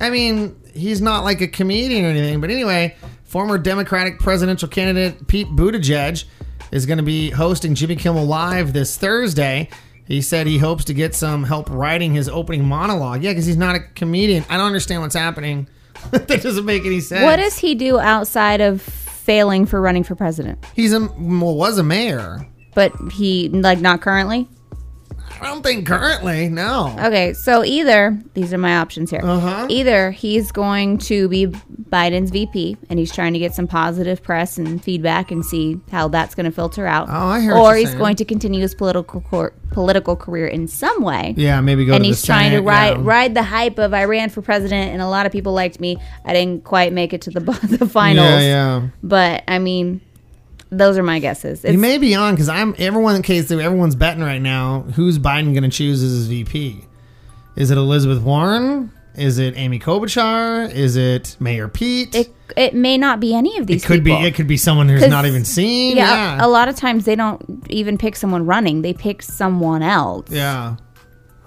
I 0.00 0.10
mean, 0.10 0.56
he's 0.74 1.00
not 1.00 1.24
like 1.24 1.40
a 1.40 1.48
comedian 1.48 2.04
or 2.04 2.08
anything. 2.08 2.40
But 2.40 2.50
anyway, 2.50 2.96
former 3.24 3.58
Democratic 3.58 4.18
presidential 4.18 4.68
candidate 4.68 5.26
Pete 5.28 5.46
Buttigieg 5.48 6.24
is 6.72 6.84
going 6.86 6.98
to 6.98 7.04
be 7.04 7.30
hosting 7.30 7.74
Jimmy 7.74 7.96
Kimmel 7.96 8.24
Live 8.26 8.72
this 8.72 8.96
Thursday. 8.96 9.68
He 10.04 10.20
said 10.20 10.46
he 10.48 10.58
hopes 10.58 10.84
to 10.86 10.94
get 10.94 11.14
some 11.14 11.44
help 11.44 11.70
writing 11.70 12.12
his 12.12 12.28
opening 12.28 12.64
monologue. 12.66 13.22
Yeah, 13.22 13.30
because 13.30 13.46
he's 13.46 13.56
not 13.56 13.76
a 13.76 13.80
comedian. 13.80 14.44
I 14.50 14.56
don't 14.56 14.66
understand 14.66 15.00
what's 15.02 15.14
happening. 15.14 15.68
that 16.10 16.26
doesn't 16.42 16.64
make 16.66 16.84
any 16.84 17.00
sense. 17.00 17.22
What 17.22 17.36
does 17.36 17.58
he 17.58 17.76
do 17.76 18.00
outside 18.00 18.60
of 18.60 18.82
failing 19.22 19.66
for 19.66 19.80
running 19.80 20.04
for 20.04 20.14
president? 20.14 20.64
He's 20.74 20.92
a 20.92 21.00
well, 21.00 21.54
was 21.54 21.78
a 21.78 21.82
mayor. 21.82 22.46
But 22.74 22.92
he 23.12 23.48
like 23.48 23.80
not 23.80 24.00
currently. 24.00 24.48
I 25.42 25.46
don't 25.48 25.62
think 25.62 25.86
currently. 25.86 26.48
No. 26.48 26.94
Okay, 26.98 27.32
so 27.32 27.64
either 27.64 28.18
these 28.34 28.52
are 28.52 28.58
my 28.58 28.76
options 28.76 29.10
here. 29.10 29.20
Uh-huh. 29.22 29.66
Either 29.68 30.10
he's 30.10 30.52
going 30.52 30.98
to 30.98 31.28
be 31.28 31.46
Biden's 31.46 32.30
VP 32.30 32.76
and 32.88 32.98
he's 32.98 33.12
trying 33.12 33.32
to 33.32 33.38
get 33.38 33.54
some 33.54 33.66
positive 33.66 34.22
press 34.22 34.56
and 34.56 34.82
feedback 34.82 35.30
and 35.30 35.44
see 35.44 35.80
how 35.90 36.08
that's 36.08 36.34
going 36.34 36.44
to 36.46 36.52
filter 36.52 36.86
out. 36.86 37.08
Oh, 37.10 37.12
I 37.12 37.40
hear 37.40 37.54
Or 37.54 37.74
he's 37.74 37.88
saying. 37.88 37.98
going 37.98 38.16
to 38.16 38.24
continue 38.24 38.60
his 38.60 38.74
political 38.74 39.20
cor- 39.20 39.52
political 39.70 40.16
career 40.16 40.46
in 40.46 40.68
some 40.68 41.02
way. 41.02 41.34
Yeah, 41.36 41.60
maybe 41.60 41.84
go 41.84 41.94
and 41.94 42.04
he's 42.04 42.22
trying 42.24 42.52
to 42.52 42.60
ride 42.60 42.96
yeah. 42.98 43.02
ride 43.02 43.34
the 43.34 43.42
hype 43.42 43.78
of 43.78 43.92
I 43.92 44.04
ran 44.04 44.28
for 44.30 44.42
president 44.42 44.92
and 44.92 45.02
a 45.02 45.08
lot 45.08 45.26
of 45.26 45.32
people 45.32 45.52
liked 45.52 45.80
me. 45.80 45.96
I 46.24 46.32
didn't 46.32 46.64
quite 46.64 46.92
make 46.92 47.12
it 47.12 47.22
to 47.22 47.30
the 47.30 47.40
the 47.78 47.88
finals. 47.88 48.26
Yeah, 48.28 48.40
yeah. 48.40 48.88
But 49.02 49.44
I 49.48 49.58
mean, 49.58 50.00
those 50.72 50.96
are 50.98 51.02
my 51.02 51.18
guesses. 51.20 51.64
It's- 51.64 51.78
may 51.78 51.98
be 51.98 52.14
on 52.14 52.34
because 52.34 52.48
I'm 52.48 52.74
everyone 52.78 53.14
in 53.14 53.22
case 53.22 53.50
everyone's 53.50 53.94
betting 53.94 54.22
right 54.24 54.40
now. 54.42 54.80
Who's 54.94 55.18
Biden 55.18 55.52
going 55.52 55.62
to 55.62 55.68
choose 55.68 56.02
as 56.02 56.10
his 56.12 56.26
VP? 56.26 56.84
Is 57.56 57.70
it 57.70 57.76
Elizabeth 57.78 58.22
Warren? 58.22 58.90
Is 59.14 59.38
it 59.38 59.52
Amy 59.58 59.78
Klobuchar? 59.78 60.72
Is 60.72 60.96
it 60.96 61.36
Mayor 61.38 61.68
Pete? 61.68 62.14
It 62.14 62.34
it 62.56 62.74
may 62.74 62.96
not 62.96 63.20
be 63.20 63.34
any 63.34 63.58
of 63.58 63.66
these. 63.66 63.84
It 63.84 63.86
could 63.86 64.02
people. 64.04 64.20
be. 64.20 64.26
It 64.26 64.34
could 64.34 64.46
be 64.46 64.56
someone 64.56 64.88
who's 64.88 65.06
not 65.06 65.26
even 65.26 65.44
seen. 65.44 65.98
Yeah, 65.98 66.36
Yeah, 66.36 66.46
a 66.46 66.48
lot 66.48 66.68
of 66.68 66.76
times 66.76 67.04
they 67.04 67.14
don't 67.14 67.62
even 67.68 67.98
pick 67.98 68.16
someone 68.16 68.46
running; 68.46 68.80
they 68.80 68.94
pick 68.94 69.22
someone 69.22 69.82
else. 69.82 70.28
yeah. 70.30 70.76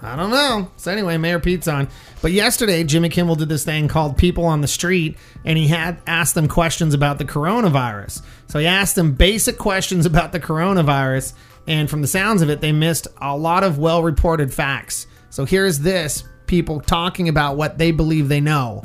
I 0.06 0.14
don't 0.14 0.30
know. 0.30 0.70
So 0.76 0.92
anyway, 0.92 1.16
Mayor 1.16 1.40
Pete's 1.40 1.66
on. 1.66 1.88
But 2.22 2.30
yesterday, 2.32 2.84
Jimmy 2.84 3.08
Kimmel 3.08 3.34
did 3.34 3.48
this 3.48 3.64
thing 3.64 3.88
called 3.88 4.16
People 4.16 4.44
on 4.44 4.60
the 4.60 4.68
Street, 4.68 5.16
and 5.44 5.58
he 5.58 5.66
had 5.66 6.00
asked 6.06 6.34
them 6.34 6.46
questions 6.46 6.94
about 6.94 7.18
the 7.18 7.24
coronavirus. 7.24 8.22
So 8.46 8.58
he 8.60 8.66
asked 8.66 8.94
them 8.94 9.14
basic 9.14 9.58
questions 9.58 10.06
about 10.06 10.32
the 10.32 10.40
coronavirus, 10.40 11.34
and 11.66 11.90
from 11.90 12.02
the 12.02 12.08
sounds 12.08 12.40
of 12.40 12.50
it, 12.50 12.60
they 12.60 12.72
missed 12.72 13.08
a 13.20 13.36
lot 13.36 13.64
of 13.64 13.78
well-reported 13.78 14.54
facts. 14.54 15.08
So 15.30 15.44
here's 15.44 15.80
this: 15.80 16.22
people 16.46 16.80
talking 16.80 17.28
about 17.28 17.56
what 17.56 17.76
they 17.76 17.90
believe 17.90 18.28
they 18.28 18.40
know 18.40 18.84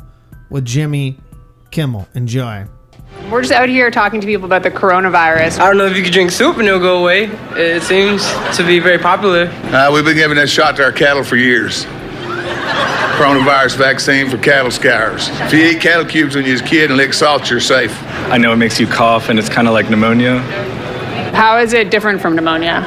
with 0.50 0.64
Jimmy 0.64 1.18
Kimmel. 1.70 2.08
Enjoy. 2.14 2.66
We're 3.30 3.40
just 3.40 3.52
out 3.52 3.68
here 3.68 3.90
talking 3.90 4.20
to 4.20 4.26
people 4.26 4.44
about 4.44 4.62
the 4.62 4.70
coronavirus. 4.70 5.58
I 5.58 5.66
don't 5.66 5.78
know 5.78 5.86
if 5.86 5.96
you 5.96 6.02
could 6.02 6.12
drink 6.12 6.30
soup 6.30 6.58
and 6.58 6.68
it'll 6.68 6.80
go 6.80 6.98
away. 7.00 7.24
It 7.56 7.82
seems 7.82 8.22
to 8.58 8.62
be 8.66 8.78
very 8.78 8.98
popular. 8.98 9.46
Uh, 9.46 9.90
we've 9.92 10.04
been 10.04 10.16
giving 10.16 10.36
that 10.36 10.50
shot 10.50 10.76
to 10.76 10.84
our 10.84 10.92
cattle 10.92 11.24
for 11.24 11.36
years. 11.36 11.84
Coronavirus 13.16 13.76
vaccine 13.76 14.28
for 14.28 14.36
cattle 14.36 14.70
scours. 14.70 15.28
If 15.32 15.52
you 15.54 15.64
eat 15.64 15.80
cattle 15.80 16.04
cubes 16.04 16.34
when 16.34 16.44
you 16.44 16.52
was 16.52 16.60
a 16.60 16.64
kid 16.64 16.90
and 16.90 16.96
lick 16.98 17.14
salt, 17.14 17.48
you're 17.50 17.60
safe. 17.60 17.96
I 18.30 18.36
know 18.36 18.52
it 18.52 18.56
makes 18.56 18.78
you 18.78 18.86
cough 18.86 19.28
and 19.30 19.38
it's 19.38 19.48
kind 19.48 19.66
of 19.66 19.72
like 19.74 19.88
pneumonia. 19.88 20.40
How 21.32 21.56
is 21.58 21.72
it 21.72 21.90
different 21.90 22.20
from 22.20 22.34
pneumonia? 22.36 22.84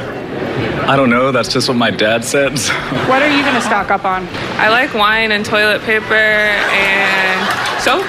I 0.87 0.95
don't 0.95 1.09
know, 1.09 1.31
that's 1.31 1.51
just 1.51 1.67
what 1.69 1.77
my 1.77 1.89
dad 1.89 2.23
said. 2.23 2.59
so- 2.59 2.73
What 3.09 3.23
are 3.23 3.35
you 3.35 3.41
going 3.41 3.55
to 3.55 3.61
stock 3.61 3.89
up 3.89 4.05
on? 4.05 4.27
I 4.59 4.69
like 4.69 4.93
wine 4.93 5.31
and 5.31 5.43
toilet 5.43 5.81
paper 5.81 6.13
and 6.13 7.81
soap. 7.81 8.05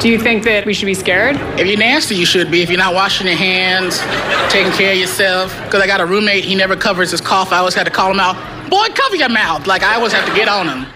Do 0.00 0.10
you 0.10 0.18
think 0.18 0.44
that 0.44 0.66
we 0.66 0.74
should 0.74 0.86
be 0.86 0.94
scared? 0.94 1.36
If 1.58 1.66
you're 1.66 1.78
nasty, 1.78 2.14
you 2.14 2.26
should 2.26 2.50
be. 2.50 2.62
If 2.62 2.68
you're 2.68 2.78
not 2.78 2.94
washing 2.94 3.26
your 3.26 3.36
hands, 3.36 3.98
taking 4.52 4.72
care 4.72 4.92
of 4.92 4.98
yourself. 4.98 5.56
Because 5.64 5.80
I 5.80 5.86
got 5.86 6.00
a 6.00 6.06
roommate, 6.06 6.44
he 6.44 6.54
never 6.54 6.76
covers 6.76 7.10
his 7.10 7.22
cough. 7.22 7.52
I 7.52 7.58
always 7.58 7.74
had 7.74 7.84
to 7.84 7.90
call 7.90 8.10
him 8.10 8.20
out, 8.20 8.36
boy, 8.68 8.86
cover 8.94 9.16
your 9.16 9.30
mouth. 9.30 9.66
Like, 9.66 9.82
I 9.82 9.94
always 9.94 10.12
have 10.12 10.28
to 10.28 10.34
get 10.34 10.46
on 10.46 10.68
him. 10.68 10.92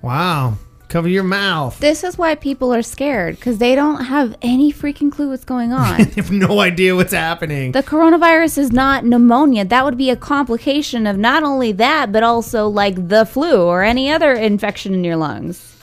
Wow. 0.00 0.54
Cover 0.88 1.06
your 1.08 1.22
mouth. 1.22 1.78
This 1.80 2.02
is 2.02 2.16
why 2.18 2.34
people 2.34 2.74
are 2.74 2.82
scared 2.82 3.36
because 3.36 3.58
they 3.58 3.74
don't 3.74 4.06
have 4.06 4.34
any 4.42 4.72
freaking 4.72 5.12
clue 5.12 5.28
what's 5.28 5.44
going 5.44 5.72
on. 5.72 5.98
They 6.04 6.10
have 6.22 6.32
no 6.32 6.60
idea 6.60 6.96
what's 6.96 7.12
happening. 7.12 7.72
the 7.72 7.82
coronavirus 7.82 8.58
is 8.58 8.72
not 8.72 9.04
pneumonia. 9.04 9.64
That 9.66 9.84
would 9.84 9.98
be 9.98 10.08
a 10.10 10.16
complication 10.16 11.06
of 11.06 11.16
not 11.18 11.42
only 11.42 11.72
that, 11.72 12.10
but 12.10 12.22
also 12.22 12.66
like 12.66 13.08
the 13.08 13.24
flu 13.26 13.62
or 13.62 13.82
any 13.84 14.10
other 14.10 14.32
infection 14.32 14.94
in 14.94 15.04
your 15.04 15.16
lungs. 15.16 15.76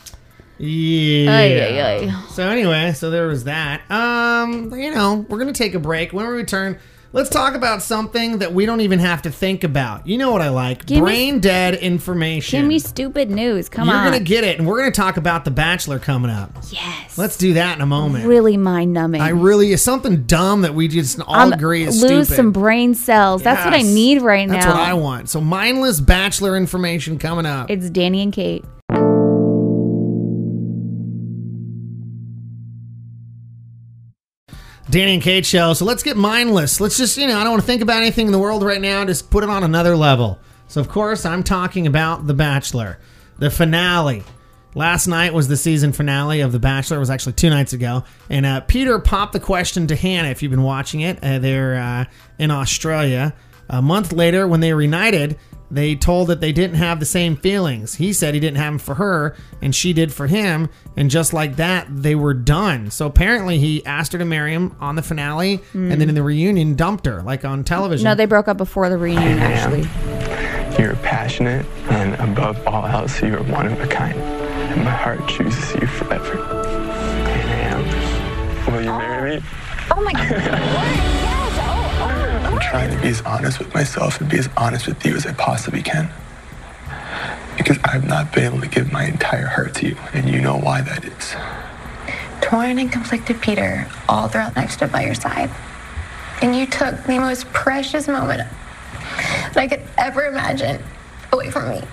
Yeah. 0.59 1.31
Ay, 1.31 1.61
ay, 1.61 1.81
ay. 2.07 2.23
So 2.31 2.47
anyway, 2.47 2.93
so 2.93 3.09
there 3.09 3.27
was 3.27 3.43
that. 3.45 3.81
Um, 3.91 4.73
you 4.77 4.93
know, 4.93 5.25
we're 5.29 5.39
gonna 5.39 5.53
take 5.53 5.73
a 5.75 5.79
break. 5.79 6.13
When 6.13 6.25
we 6.27 6.33
return, 6.33 6.77
let's 7.13 7.29
talk 7.29 7.53
about 7.55 7.81
something 7.83 8.39
that 8.39 8.53
we 8.53 8.65
don't 8.65 8.81
even 8.81 8.99
have 8.99 9.21
to 9.23 9.31
think 9.31 9.63
about. 9.63 10.07
You 10.07 10.17
know 10.17 10.31
what 10.31 10.41
I 10.41 10.49
like? 10.49 10.85
Give 10.85 10.97
me- 10.97 11.01
Brain 11.01 11.39
dead 11.39 11.75
information. 11.75 12.59
Give 12.61 12.67
me 12.67 12.79
stupid 12.79 13.29
news. 13.29 13.69
Come 13.69 13.87
on. 13.89 13.95
You're 13.95 14.11
gonna 14.11 14.23
get 14.23 14.43
it, 14.43 14.57
and 14.59 14.67
we're 14.67 14.79
gonna 14.79 14.91
talk 14.91 15.17
about 15.17 15.45
The 15.45 15.51
Bachelor 15.51 15.99
coming 15.99 16.31
up. 16.31 16.51
Yes. 16.69 17.17
Let's 17.17 17.37
do 17.37 17.53
that 17.53 17.75
in 17.75 17.81
a 17.81 17.85
moment. 17.87 18.25
really 18.25 18.57
mind 18.57 18.93
numbing. 18.93 19.21
I 19.21 19.29
really 19.29 19.71
is 19.71 19.81
something 19.81 20.23
dumb 20.23 20.61
that 20.63 20.73
we 20.75 20.87
just 20.87 21.19
all 21.21 21.35
I'm- 21.35 21.53
agree 21.53 21.83
is 21.83 22.01
lose 22.01 22.27
stupid. 22.27 22.35
some 22.35 22.51
brain 22.51 22.93
cells. 22.95 23.43
That's 23.43 23.63
what 23.63 23.73
I 23.73 23.81
need 23.83 24.21
right 24.21 24.47
That's 24.47 24.65
now. 24.65 24.71
That's 24.73 24.79
what 24.81 24.89
I 24.89 24.93
want. 24.95 25.29
So 25.29 25.39
mindless 25.39 25.99
Bachelor 26.01 26.57
information 26.57 27.17
coming 27.19 27.45
up. 27.45 27.69
It's 27.69 27.89
Danny 27.89 28.21
and 28.23 28.33
Kate. 28.33 28.65
Danny 34.97 35.13
and 35.13 35.21
Kate 35.21 35.45
show. 35.45 35.73
So 35.73 35.85
let's 35.85 36.01
get 36.01 36.17
mindless. 36.17 36.81
Let's 36.81 36.97
just, 36.97 37.17
you 37.17 37.27
know, 37.27 37.37
I 37.37 37.43
don't 37.43 37.51
want 37.51 37.61
to 37.61 37.67
think 37.67 37.83
about 37.83 37.97
anything 37.97 38.25
in 38.25 38.31
the 38.31 38.39
world 38.39 38.63
right 38.63 38.81
now. 38.81 39.05
Just 39.05 39.29
put 39.29 39.43
it 39.43 39.49
on 39.51 39.63
another 39.63 39.95
level. 39.95 40.39
So, 40.69 40.81
of 40.81 40.89
course, 40.89 41.23
I'm 41.23 41.43
talking 41.43 41.85
about 41.85 42.25
The 42.25 42.33
Bachelor, 42.33 42.97
the 43.37 43.51
finale. 43.51 44.23
Last 44.73 45.05
night 45.05 45.35
was 45.35 45.47
the 45.47 45.55
season 45.55 45.91
finale 45.91 46.41
of 46.41 46.51
The 46.51 46.57
Bachelor. 46.57 46.97
It 46.97 47.01
was 47.01 47.11
actually 47.11 47.33
two 47.33 47.51
nights 47.51 47.73
ago. 47.73 48.05
And 48.31 48.43
uh, 48.43 48.61
Peter 48.61 48.97
popped 48.97 49.33
the 49.33 49.39
question 49.39 49.85
to 49.85 49.95
Hannah, 49.95 50.29
if 50.29 50.41
you've 50.41 50.49
been 50.49 50.63
watching 50.63 51.01
it. 51.01 51.23
Uh, 51.23 51.37
they're 51.37 51.75
uh, 51.75 52.05
in 52.39 52.49
Australia. 52.49 53.35
A 53.69 53.83
month 53.83 54.11
later, 54.11 54.47
when 54.47 54.61
they 54.61 54.73
reunited, 54.73 55.37
they 55.69 55.95
told 55.95 56.27
that 56.29 56.39
they 56.41 56.51
didn't 56.51 56.77
have 56.77 56.99
the 56.99 57.05
same 57.05 57.35
feelings. 57.35 57.95
He 57.95 58.13
said 58.13 58.33
he 58.33 58.39
didn't 58.39 58.57
have 58.57 58.73
them 58.73 58.79
for 58.79 58.95
her, 58.95 59.35
and 59.61 59.75
she 59.75 59.91
did 59.93 60.13
for 60.13 60.27
him. 60.27 60.69
And 60.95 61.09
just 61.09 61.33
like 61.33 61.57
that, 61.57 61.87
they 61.89 62.15
were 62.15 62.33
done. 62.33 62.89
So 62.89 63.05
apparently, 63.05 63.57
he 63.59 63.85
asked 63.85 64.13
her 64.13 64.19
to 64.19 64.25
marry 64.25 64.53
him 64.53 64.75
on 64.79 64.95
the 64.95 65.01
finale, 65.01 65.57
Mm. 65.73 65.91
and 65.91 66.01
then 66.01 66.09
in 66.09 66.15
the 66.15 66.23
reunion, 66.23 66.75
dumped 66.75 67.05
her, 67.05 67.21
like 67.21 67.43
on 67.43 67.63
television. 67.63 68.05
No, 68.05 68.15
they 68.15 68.25
broke 68.25 68.47
up 68.47 68.57
before 68.57 68.89
the 68.89 68.97
reunion, 68.97 69.39
actually. 69.39 69.87
You're 70.81 70.95
passionate, 70.97 71.65
and 71.89 72.13
above 72.15 72.65
all 72.67 72.85
else, 72.85 73.21
you 73.21 73.35
are 73.35 73.43
one 73.43 73.67
of 73.67 73.79
a 73.81 73.87
kind. 73.87 74.17
And 74.19 74.83
my 74.83 74.91
heart 74.91 75.27
chooses 75.27 75.73
you 75.75 75.87
forever. 75.87 76.37
And 76.37 77.49
I 77.49 77.53
am. 78.65 78.73
Will 78.73 78.81
you 78.83 78.91
marry 78.91 79.37
me? 79.37 79.43
Oh 79.91 80.01
my 80.01 80.13
god. 80.13 81.26
I'm 82.57 82.63
trying 82.71 82.89
to 82.95 82.99
be 83.03 83.09
as 83.09 83.21
honest 83.21 83.59
with 83.59 83.71
myself 83.75 84.19
and 84.19 84.27
be 84.27 84.39
as 84.39 84.49
honest 84.57 84.87
with 84.87 85.05
you 85.05 85.15
as 85.15 85.27
I 85.27 85.33
possibly 85.33 85.83
can. 85.83 86.09
Because 87.55 87.77
I've 87.85 88.07
not 88.07 88.33
been 88.33 88.45
able 88.45 88.61
to 88.61 88.67
give 88.67 88.91
my 88.91 89.05
entire 89.05 89.45
heart 89.45 89.75
to 89.75 89.89
you, 89.89 89.97
and 90.13 90.27
you 90.27 90.41
know 90.41 90.57
why 90.57 90.81
that 90.81 91.05
is. 91.05 91.35
Torn 92.41 92.79
and 92.79 92.91
conflicted 92.91 93.41
Peter 93.41 93.87
all 94.09 94.27
throughout 94.27 94.55
next 94.55 94.73
stood 94.75 94.91
by 94.91 95.03
your 95.05 95.13
side. 95.13 95.51
And 96.41 96.55
you 96.55 96.65
took 96.65 97.03
the 97.03 97.19
most 97.19 97.45
precious 97.53 98.07
moment 98.07 98.49
that 99.53 99.57
I 99.57 99.67
could 99.67 99.81
ever 99.97 100.25
imagine 100.25 100.81
away 101.31 101.51
from 101.51 101.69
me. 101.69 101.83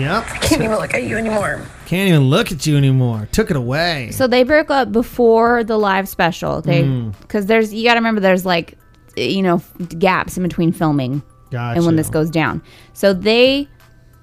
Yep. 0.00 0.24
I 0.30 0.38
can't 0.38 0.62
even 0.62 0.76
look 0.78 0.94
at 0.94 1.04
you 1.04 1.16
anymore. 1.16 1.62
Can't 1.86 2.08
even 2.08 2.22
look 2.24 2.50
at 2.50 2.66
you 2.66 2.76
anymore. 2.76 3.28
Took 3.30 3.50
it 3.50 3.56
away. 3.56 4.10
So 4.10 4.26
they 4.26 4.42
broke 4.42 4.70
up 4.70 4.90
before 4.90 5.62
the 5.62 5.78
live 5.78 6.08
special. 6.08 6.60
They 6.60 6.82
Mm. 6.82 7.14
because 7.20 7.46
there's 7.46 7.72
you 7.72 7.84
got 7.84 7.94
to 7.94 8.00
remember 8.00 8.20
there's 8.20 8.44
like 8.44 8.76
you 9.18 9.42
know 9.42 9.62
gaps 9.98 10.36
in 10.36 10.42
between 10.42 10.72
filming 10.72 11.22
and 11.52 11.84
when 11.86 11.96
this 11.96 12.10
goes 12.10 12.30
down. 12.30 12.62
So 12.92 13.12
they 13.12 13.68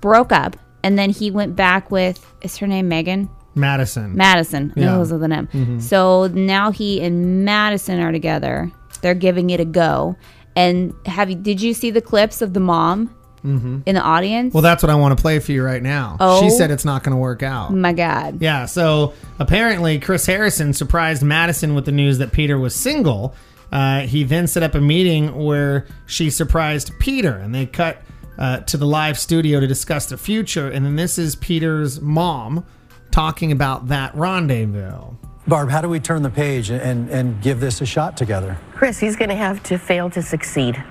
broke 0.01 0.31
up, 0.31 0.55
and 0.84 0.97
then 0.97 1.10
he 1.10 1.31
went 1.31 1.55
back 1.55 1.91
with 1.91 2.25
is 2.41 2.58
her 2.58 2.67
name 2.67 2.88
Megan 2.88 3.29
Madison. 3.55 4.15
Madison. 4.15 4.73
Yeah. 4.75 4.97
Those 4.97 5.12
are 5.13 5.17
the 5.17 5.27
name. 5.27 5.47
Mhm. 5.53 5.81
So 5.81 6.27
now 6.27 6.71
he 6.71 7.01
and 7.01 7.45
Madison 7.45 7.99
are 8.01 8.12
together. 8.12 8.71
They're 9.01 9.13
giving 9.15 9.49
it 9.49 9.60
a 9.60 9.65
go. 9.65 10.15
And 10.55 10.93
have 11.05 11.29
you? 11.29 11.36
Did 11.36 11.62
you 11.62 11.73
see 11.73 11.89
the 11.91 12.01
clips 12.01 12.41
of 12.41 12.53
the 12.53 12.60
mom 12.60 13.10
Mhm. 13.45 13.84
in 13.86 13.95
the 13.95 14.01
audience? 14.01 14.53
Well, 14.53 14.62
that's 14.63 14.81
what 14.84 14.89
I 14.89 14.95
want 14.95 15.17
to 15.17 15.21
play 15.21 15.39
for 15.39 15.51
you 15.51 15.63
right 15.63 15.81
now. 15.84 16.17
Oh. 16.19 16.41
She 16.41 16.49
said 16.49 16.69
it's 16.71 16.86
not 16.86 17.03
going 17.03 17.12
to 17.12 17.17
work 17.19 17.43
out. 17.43 17.73
my 17.73 17.93
God. 17.93 18.38
Yeah, 18.41 18.65
so 18.65 19.13
apparently 19.39 19.99
Chris 19.99 20.25
Harrison 20.25 20.73
surprised 20.73 21.23
Madison 21.23 21.75
with 21.75 21.86
the 21.86 21.91
news 21.91 22.17
that 22.19 22.31
Peter 22.31 22.58
was 22.58 22.73
single. 22.75 23.34
Uh, 23.75 24.07
he 24.07 24.23
then 24.23 24.47
set 24.47 24.63
up 24.63 24.73
a 24.73 24.79
meeting 24.79 25.35
where 25.35 25.85
she 26.05 26.29
surprised 26.29 26.97
Peter, 26.97 27.35
and 27.35 27.53
they 27.53 27.65
cut 27.65 28.01
uh, 28.38 28.59
to 28.59 28.77
the 28.77 28.85
live 28.85 29.19
studio 29.19 29.59
to 29.59 29.67
discuss 29.67 30.05
the 30.05 30.17
future. 30.17 30.69
And 30.69 30.85
then 30.85 30.95
this 30.95 31.17
is 31.17 31.35
Peter's 31.35 31.99
mom 31.99 32.65
talking 33.11 33.51
about 33.51 33.89
that 33.89 34.15
rendezvous. 34.15 35.15
Barb, 35.45 35.69
how 35.71 35.81
do 35.81 35.89
we 35.89 35.99
turn 35.99 36.21
the 36.21 36.29
page 36.29 36.69
and, 36.69 37.09
and 37.09 37.41
give 37.41 37.59
this 37.59 37.81
a 37.81 37.85
shot 37.85 38.15
together? 38.15 38.57
Chris, 38.71 38.97
he's 38.97 39.17
going 39.17 39.27
to 39.27 39.35
have 39.35 39.61
to 39.63 39.77
fail 39.77 40.09
to 40.11 40.21
succeed. 40.21 40.81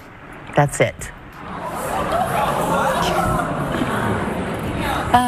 That's 0.54 0.78
it. 0.80 1.10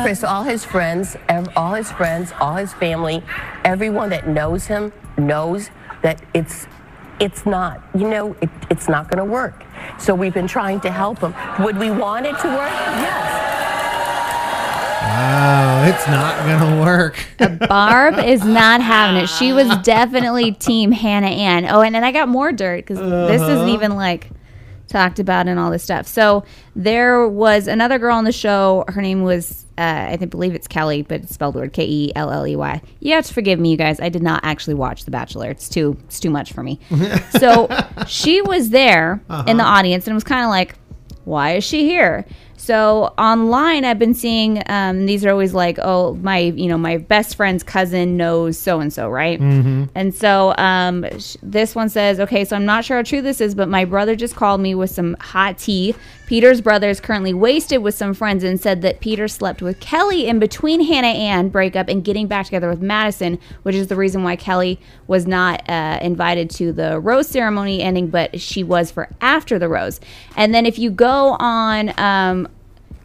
Chris, 0.02 0.22
all 0.22 0.42
his 0.42 0.62
friends, 0.62 1.16
all 1.56 1.72
his 1.72 1.90
friends, 1.90 2.32
all 2.38 2.56
his 2.56 2.74
family, 2.74 3.22
everyone 3.64 4.10
that 4.10 4.28
knows 4.28 4.66
him 4.66 4.92
knows 5.16 5.70
that 6.02 6.22
it's 6.34 6.66
it's 7.20 7.46
not, 7.46 7.82
you 7.94 8.08
know, 8.08 8.36
it, 8.40 8.50
it's 8.70 8.88
not 8.88 9.10
going 9.10 9.18
to 9.26 9.30
work. 9.30 9.64
So 9.98 10.14
we've 10.14 10.34
been 10.34 10.46
trying 10.48 10.80
to 10.80 10.90
help 10.90 11.20
them. 11.20 11.34
Would 11.60 11.78
we 11.78 11.90
want 11.90 12.26
it 12.26 12.38
to 12.40 12.48
work? 12.48 12.70
Yes. 12.70 13.42
Wow, 15.02 15.84
it's 15.86 16.06
not 16.08 16.44
going 16.44 16.76
to 16.76 16.80
work. 16.84 17.68
Barb 17.68 18.18
is 18.18 18.44
not 18.44 18.80
having 18.82 19.22
it. 19.22 19.28
She 19.28 19.52
was 19.52 19.68
definitely 19.78 20.52
team 20.52 20.90
Hannah 20.92 21.28
Ann. 21.28 21.64
Oh, 21.66 21.80
and 21.80 21.94
then 21.94 22.04
I 22.04 22.12
got 22.12 22.28
more 22.28 22.52
dirt 22.52 22.84
because 22.86 22.98
this 22.98 23.40
isn't 23.40 23.58
Uh-huh. 23.58 23.68
even 23.74 23.94
like 23.94 24.28
talked 24.88 25.18
about 25.18 25.46
and 25.48 25.58
all 25.58 25.70
this 25.70 25.82
stuff. 25.84 26.06
So 26.06 26.44
there 26.74 27.26
was 27.28 27.66
another 27.68 27.98
girl 27.98 28.16
on 28.16 28.24
the 28.24 28.32
show. 28.32 28.84
Her 28.88 29.00
name 29.00 29.22
was 29.22 29.65
uh, 29.78 30.06
I 30.10 30.16
think 30.16 30.30
believe 30.30 30.54
it's 30.54 30.66
Kelly, 30.66 31.02
but 31.02 31.22
it's 31.22 31.34
spelled 31.34 31.54
weird. 31.54 31.72
K 31.72 31.84
E 31.84 32.12
L 32.16 32.30
L 32.30 32.46
E 32.46 32.56
Y. 32.56 32.80
You 33.00 33.14
have 33.14 33.26
to 33.26 33.34
forgive 33.34 33.58
me, 33.58 33.70
you 33.70 33.76
guys. 33.76 34.00
I 34.00 34.08
did 34.08 34.22
not 34.22 34.40
actually 34.44 34.74
watch 34.74 35.04
The 35.04 35.10
Bachelor. 35.10 35.50
It's 35.50 35.68
too 35.68 35.96
it's 36.04 36.18
too 36.20 36.30
much 36.30 36.52
for 36.52 36.62
me. 36.62 36.80
so 37.38 37.68
she 38.06 38.40
was 38.42 38.70
there 38.70 39.20
in 39.46 39.56
the 39.56 39.62
Uh-huh. 39.64 39.78
audience 39.78 40.06
and 40.06 40.12
it 40.12 40.14
was 40.14 40.24
kind 40.24 40.44
of 40.44 40.48
like, 40.50 40.74
why 41.24 41.56
is 41.56 41.64
she 41.64 41.84
here? 41.84 42.24
So 42.66 43.14
online, 43.16 43.84
I've 43.84 44.00
been 44.00 44.12
seeing 44.12 44.60
um, 44.66 45.06
these 45.06 45.24
are 45.24 45.30
always 45.30 45.54
like, 45.54 45.78
oh, 45.80 46.14
my 46.14 46.38
you 46.38 46.66
know 46.66 46.76
my 46.76 46.96
best 46.96 47.36
friend's 47.36 47.62
cousin 47.62 48.16
knows 48.16 48.58
so 48.58 48.80
and 48.80 48.92
so, 48.92 49.08
right? 49.08 49.40
Mhm. 49.40 49.88
And 49.94 50.12
so 50.12 50.52
um, 50.58 51.06
sh- 51.20 51.36
this 51.44 51.76
one 51.76 51.88
says, 51.88 52.18
okay, 52.18 52.44
so 52.44 52.56
I'm 52.56 52.64
not 52.64 52.84
sure 52.84 52.96
how 52.96 53.04
true 53.04 53.22
this 53.22 53.40
is, 53.40 53.54
but 53.54 53.68
my 53.68 53.84
brother 53.84 54.16
just 54.16 54.34
called 54.34 54.60
me 54.60 54.74
with 54.74 54.90
some 54.90 55.16
hot 55.20 55.58
tea. 55.58 55.94
Peter's 56.26 56.60
brother 56.60 56.90
is 56.90 56.98
currently 56.98 57.32
wasted 57.32 57.84
with 57.84 57.94
some 57.94 58.12
friends 58.12 58.42
and 58.42 58.60
said 58.60 58.82
that 58.82 58.98
Peter 58.98 59.28
slept 59.28 59.62
with 59.62 59.78
Kelly 59.78 60.26
in 60.26 60.40
between 60.40 60.80
Hannah 60.80 61.06
Ann 61.06 61.50
breakup 61.50 61.88
and 61.88 62.02
getting 62.02 62.26
back 62.26 62.46
together 62.46 62.68
with 62.68 62.82
Madison, 62.82 63.38
which 63.62 63.76
is 63.76 63.86
the 63.86 63.94
reason 63.94 64.24
why 64.24 64.34
Kelly 64.34 64.80
was 65.06 65.24
not 65.24 65.62
uh, 65.70 66.00
invited 66.02 66.50
to 66.50 66.72
the 66.72 66.98
rose 66.98 67.28
ceremony 67.28 67.80
ending, 67.80 68.08
but 68.08 68.40
she 68.40 68.64
was 68.64 68.90
for 68.90 69.08
after 69.20 69.56
the 69.56 69.68
rose. 69.68 70.00
And 70.36 70.52
then 70.52 70.66
if 70.66 70.80
you 70.80 70.90
go 70.90 71.36
on 71.38 71.92
um, 71.96 72.48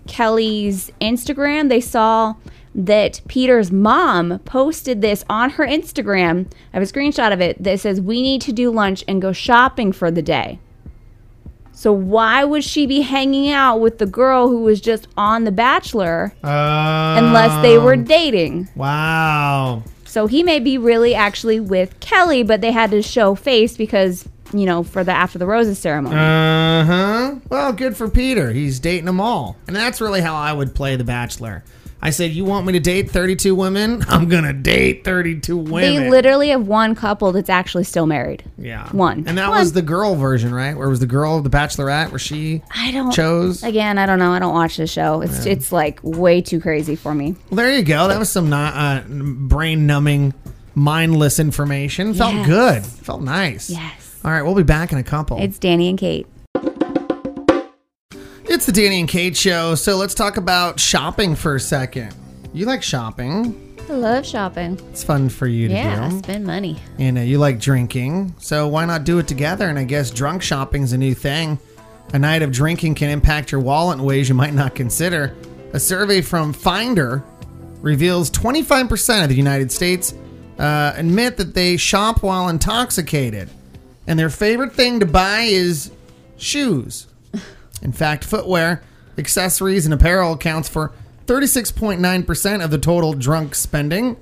Kelly's 0.07 0.91
Instagram, 1.01 1.69
they 1.69 1.81
saw 1.81 2.35
that 2.73 3.21
Peter's 3.27 3.71
mom 3.71 4.39
posted 4.45 5.01
this 5.01 5.23
on 5.29 5.51
her 5.51 5.65
Instagram. 5.67 6.47
I 6.73 6.79
have 6.79 6.83
a 6.83 6.91
screenshot 6.91 7.33
of 7.33 7.41
it 7.41 7.61
that 7.63 7.79
says, 7.79 7.99
We 7.99 8.21
need 8.21 8.41
to 8.41 8.53
do 8.53 8.71
lunch 8.71 9.03
and 9.07 9.21
go 9.21 9.31
shopping 9.33 9.91
for 9.91 10.09
the 10.09 10.21
day. 10.21 10.59
So, 11.73 11.91
why 11.91 12.43
would 12.43 12.63
she 12.63 12.85
be 12.85 13.01
hanging 13.01 13.49
out 13.51 13.77
with 13.79 13.97
the 13.97 14.05
girl 14.05 14.49
who 14.49 14.61
was 14.61 14.79
just 14.79 15.07
on 15.17 15.45
The 15.45 15.51
Bachelor 15.51 16.33
unless 16.43 17.61
they 17.61 17.77
were 17.77 17.93
Um, 17.93 18.03
dating? 18.03 18.69
Wow. 18.75 19.83
So, 20.05 20.27
he 20.27 20.43
may 20.43 20.59
be 20.59 20.77
really 20.77 21.15
actually 21.15 21.59
with 21.59 21.99
Kelly, 21.99 22.43
but 22.43 22.61
they 22.61 22.71
had 22.71 22.91
to 22.91 23.01
show 23.01 23.33
face 23.35 23.75
because, 23.77 24.27
you 24.53 24.65
know, 24.65 24.83
for 24.83 25.03
the 25.03 25.11
After 25.11 25.37
the 25.39 25.45
Roses 25.45 25.79
ceremony. 25.79 26.15
Uh 26.15 26.83
huh. 26.85 27.35
Well, 27.49 27.73
good 27.73 27.95
for 27.97 28.09
Peter. 28.09 28.51
He's 28.51 28.79
dating 28.79 29.05
them 29.05 29.19
all. 29.21 29.57
And 29.67 29.75
that's 29.75 30.01
really 30.01 30.21
how 30.21 30.35
I 30.35 30.53
would 30.53 30.73
play 30.75 30.95
The 30.95 31.03
Bachelor. 31.03 31.63
I 32.03 32.09
said, 32.09 32.31
You 32.31 32.45
want 32.45 32.65
me 32.65 32.73
to 32.73 32.79
date 32.79 33.11
32 33.11 33.53
women? 33.53 34.03
I'm 34.09 34.27
going 34.27 34.43
to 34.43 34.53
date 34.53 35.03
32 35.05 35.55
women. 35.55 35.81
They 36.03 36.09
literally 36.09 36.49
have 36.49 36.65
one 36.67 36.95
couple 36.95 37.31
that's 37.31 37.49
actually 37.49 37.83
still 37.83 38.07
married. 38.07 38.43
Yeah. 38.57 38.89
One. 38.89 39.25
And 39.27 39.37
that 39.37 39.49
One. 39.49 39.59
was 39.59 39.73
the 39.73 39.83
girl 39.83 40.15
version, 40.15 40.51
right? 40.51 40.75
Where 40.75 40.89
was 40.89 40.99
the 40.99 41.05
girl 41.05 41.37
of 41.37 41.43
The 41.43 41.51
Bachelorette 41.51 42.09
where 42.09 42.17
she 42.17 42.63
I 42.73 42.89
don't 42.91 43.11
chose? 43.11 43.61
Again, 43.61 43.99
I 43.99 44.07
don't 44.07 44.17
know. 44.17 44.31
I 44.31 44.39
don't 44.39 44.53
watch 44.55 44.77
the 44.77 44.87
show. 44.87 45.21
It's 45.21 45.45
Yeah. 45.45 45.51
it's 45.51 45.71
like 45.71 45.99
way 46.01 46.41
too 46.41 46.59
crazy 46.59 46.95
for 46.95 47.13
me. 47.13 47.35
Well, 47.51 47.57
there 47.57 47.71
you 47.71 47.83
go. 47.83 48.07
That 48.07 48.17
was 48.17 48.31
some 48.31 48.51
uh, 48.51 49.01
brain 49.07 49.85
numbing, 49.85 50.33
mindless 50.73 51.37
information. 51.39 52.15
Felt 52.15 52.33
Yes. 52.33 52.47
good. 52.47 52.85
Felt 52.85 53.21
nice. 53.21 53.69
Yes. 53.69 54.00
All 54.23 54.31
right, 54.31 54.41
we'll 54.43 54.55
be 54.55 54.63
back 54.63 54.91
in 54.91 54.97
a 54.99 55.03
couple. 55.03 55.37
It's 55.41 55.57
Danny 55.57 55.89
and 55.89 55.97
Kate. 55.97 56.27
It's 58.45 58.65
the 58.65 58.71
Danny 58.71 58.99
and 58.99 59.09
Kate 59.09 59.35
show. 59.35 59.75
So 59.75 59.95
let's 59.97 60.13
talk 60.13 60.37
about 60.37 60.79
shopping 60.79 61.35
for 61.35 61.55
a 61.55 61.59
second. 61.59 62.13
You 62.53 62.65
like 62.65 62.83
shopping. 62.83 63.77
I 63.89 63.93
love 63.93 64.25
shopping. 64.25 64.79
It's 64.91 65.03
fun 65.03 65.29
for 65.29 65.47
you 65.47 65.67
to 65.69 65.73
Yeah, 65.73 66.09
do. 66.09 66.19
spend 66.19 66.45
money. 66.45 66.77
And 66.99 67.17
uh, 67.17 67.21
you 67.21 67.39
like 67.39 67.59
drinking. 67.59 68.35
So 68.37 68.67
why 68.67 68.85
not 68.85 69.03
do 69.05 69.17
it 69.19 69.27
together? 69.27 69.67
And 69.67 69.79
I 69.79 69.85
guess 69.85 70.11
drunk 70.11 70.43
shopping's 70.43 70.93
a 70.93 70.97
new 70.97 71.15
thing. 71.15 71.57
A 72.13 72.19
night 72.19 72.41
of 72.41 72.51
drinking 72.51 72.95
can 72.95 73.09
impact 73.09 73.51
your 73.51 73.61
wallet 73.61 73.97
in 73.99 74.05
ways 74.05 74.29
you 74.29 74.35
might 74.35 74.53
not 74.53 74.75
consider. 74.75 75.35
A 75.73 75.79
survey 75.79 76.21
from 76.21 76.53
Finder 76.53 77.23
reveals 77.81 78.29
25% 78.29 79.23
of 79.23 79.29
the 79.29 79.35
United 79.35 79.71
States 79.71 80.13
uh, 80.59 80.93
admit 80.95 81.37
that 81.37 81.53
they 81.55 81.77
shop 81.77 82.21
while 82.21 82.49
intoxicated. 82.49 83.49
And 84.07 84.17
their 84.17 84.29
favorite 84.29 84.73
thing 84.73 84.99
to 84.99 85.05
buy 85.05 85.41
is 85.41 85.91
shoes. 86.37 87.07
In 87.81 87.91
fact, 87.91 88.23
footwear, 88.23 88.83
accessories, 89.17 89.85
and 89.85 89.93
apparel 89.93 90.33
accounts 90.33 90.67
for 90.67 90.91
36.9% 91.27 92.63
of 92.63 92.71
the 92.71 92.77
total 92.77 93.13
drunk 93.13 93.55
spending. 93.55 94.17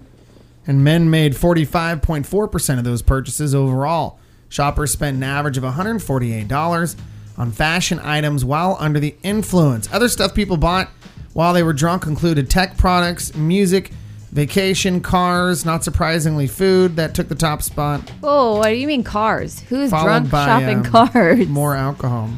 And 0.68 0.84
men 0.84 1.10
made 1.10 1.34
45.4% 1.34 2.78
of 2.78 2.84
those 2.84 3.02
purchases 3.02 3.56
overall. 3.56 4.20
Shoppers 4.50 4.92
spent 4.92 5.18
an 5.18 5.24
average 5.24 5.58
of 5.58 5.64
$148 5.64 6.96
on 7.38 7.52
fashion 7.52 8.00
items 8.00 8.44
while 8.44 8.76
under 8.80 9.00
the 9.00 9.16
influence. 9.24 9.88
Other 9.92 10.10
stuff 10.10 10.36
people 10.36 10.58
bought 10.58 10.90
while 11.34 11.54
they 11.54 11.64
were 11.64 11.74
drunk 11.74 12.06
included 12.06 12.50
tech 12.50 12.78
products, 12.78 13.34
music, 13.36 13.92
vacation, 14.32 15.02
cars, 15.02 15.66
not 15.66 15.84
surprisingly, 15.84 16.48
food 16.48 16.96
that 16.96 17.16
took 17.16 17.28
the 17.28 17.36
top 17.36 17.62
spot. 17.62 18.12
Oh, 18.24 18.58
what 18.58 18.70
do 18.70 18.76
you 18.76 18.88
mean 18.88 19.04
cars? 19.04 19.60
Who's 19.62 19.90
followed 19.90 20.06
drunk 20.06 20.32
by, 20.32 20.46
shopping 20.46 20.78
um, 20.80 20.84
cars? 20.86 21.48
More 21.48 21.76
alcohol. 21.76 22.30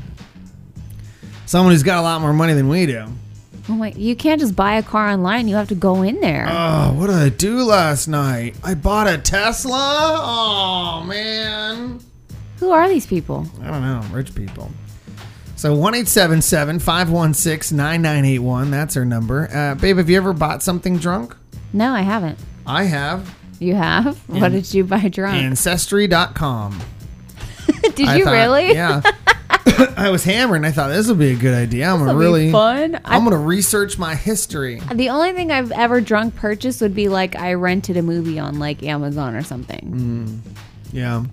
Someone 1.46 1.74
who's 1.74 1.84
got 1.84 2.00
a 2.00 2.02
lot 2.02 2.22
more 2.22 2.34
money 2.34 2.54
than 2.54 2.70
we 2.70 2.86
do. 2.86 3.06
Oh 3.70 3.74
my! 3.74 3.92
You 3.92 4.16
can't 4.16 4.40
just 4.40 4.56
buy 4.56 4.74
a 4.74 4.84
car 4.84 5.10
online. 5.10 5.48
You 5.48 5.56
have 5.56 5.70
to 5.70 5.76
go 5.76 6.02
in 6.02 6.20
there. 6.20 6.48
Oh, 6.50 6.94
what 6.94 7.08
did 7.08 7.16
I 7.18 7.30
do 7.30 7.64
last 7.64 8.08
night? 8.08 8.56
I 8.64 8.74
bought 8.74 9.08
a 9.08 9.18
Tesla. 9.18 10.18
Oh 10.20 11.04
man. 11.06 12.00
Who 12.58 12.72
are 12.72 12.90
these 12.90 13.06
people? 13.06 13.48
I 13.62 13.68
don't 13.68 13.82
know. 13.82 14.02
Rich 14.12 14.34
people. 14.36 14.72
So 15.56 15.76
one 15.76 15.94
eight 15.94 16.08
seven 16.08 16.42
seven 16.42 16.80
five 16.80 17.12
one 17.12 17.34
six 17.34 17.72
nine 17.72 18.02
nine 18.02 18.26
eight 18.26 18.40
one. 18.40 18.72
That's 18.72 18.96
her 18.96 19.06
number. 19.06 19.48
Uh, 19.54 19.76
babe, 19.76 19.98
have 19.98 20.10
you 20.10 20.18
ever 20.18 20.34
bought 20.34 20.64
something 20.64 20.98
drunk? 20.98 21.36
No, 21.74 21.94
I 21.94 22.02
haven't. 22.02 22.40
I 22.66 22.84
have. 22.84 23.36
You 23.60 23.76
have? 23.76 24.18
what 24.28 24.52
did 24.52 24.74
you 24.74 24.84
buy 24.84 25.08
drunk? 25.08 25.38
Ancestry.com. 25.44 26.80
did 27.96 28.08
I 28.08 28.18
you 28.18 28.24
thought- 28.26 28.32
really? 28.34 28.72
Yeah. 28.74 29.02
I 29.96 30.10
was 30.10 30.24
hammered 30.24 30.58
and 30.58 30.66
I 30.66 30.72
thought 30.72 30.90
this 30.90 31.08
would 31.08 31.20
be 31.20 31.32
a 31.32 31.36
good 31.36 31.54
idea. 31.54 31.90
I'm 31.90 32.00
gonna 32.00 32.14
be 32.14 32.20
really 32.20 32.52
fun. 32.52 32.96
I'm 33.06 33.22
I- 33.22 33.24
gonna 33.30 33.38
research 33.38 33.98
my 33.98 34.16
history. 34.16 34.82
The 34.94 35.10
only 35.10 35.34
thing 35.34 35.52
I've 35.52 35.72
ever 35.72 36.02
drunk 36.02 36.36
purchased 36.36 36.82
would 36.82 36.96
be 36.96 37.08
like 37.10 37.36
I 37.36 37.54
rented 37.54 37.98
a 37.98 38.02
movie 38.02 38.40
on 38.40 38.60
like 38.60 38.84
Amazon 38.84 39.36
or 39.36 39.44
something. 39.44 40.42
Mm, 40.44 40.54
yeah. 40.94 41.24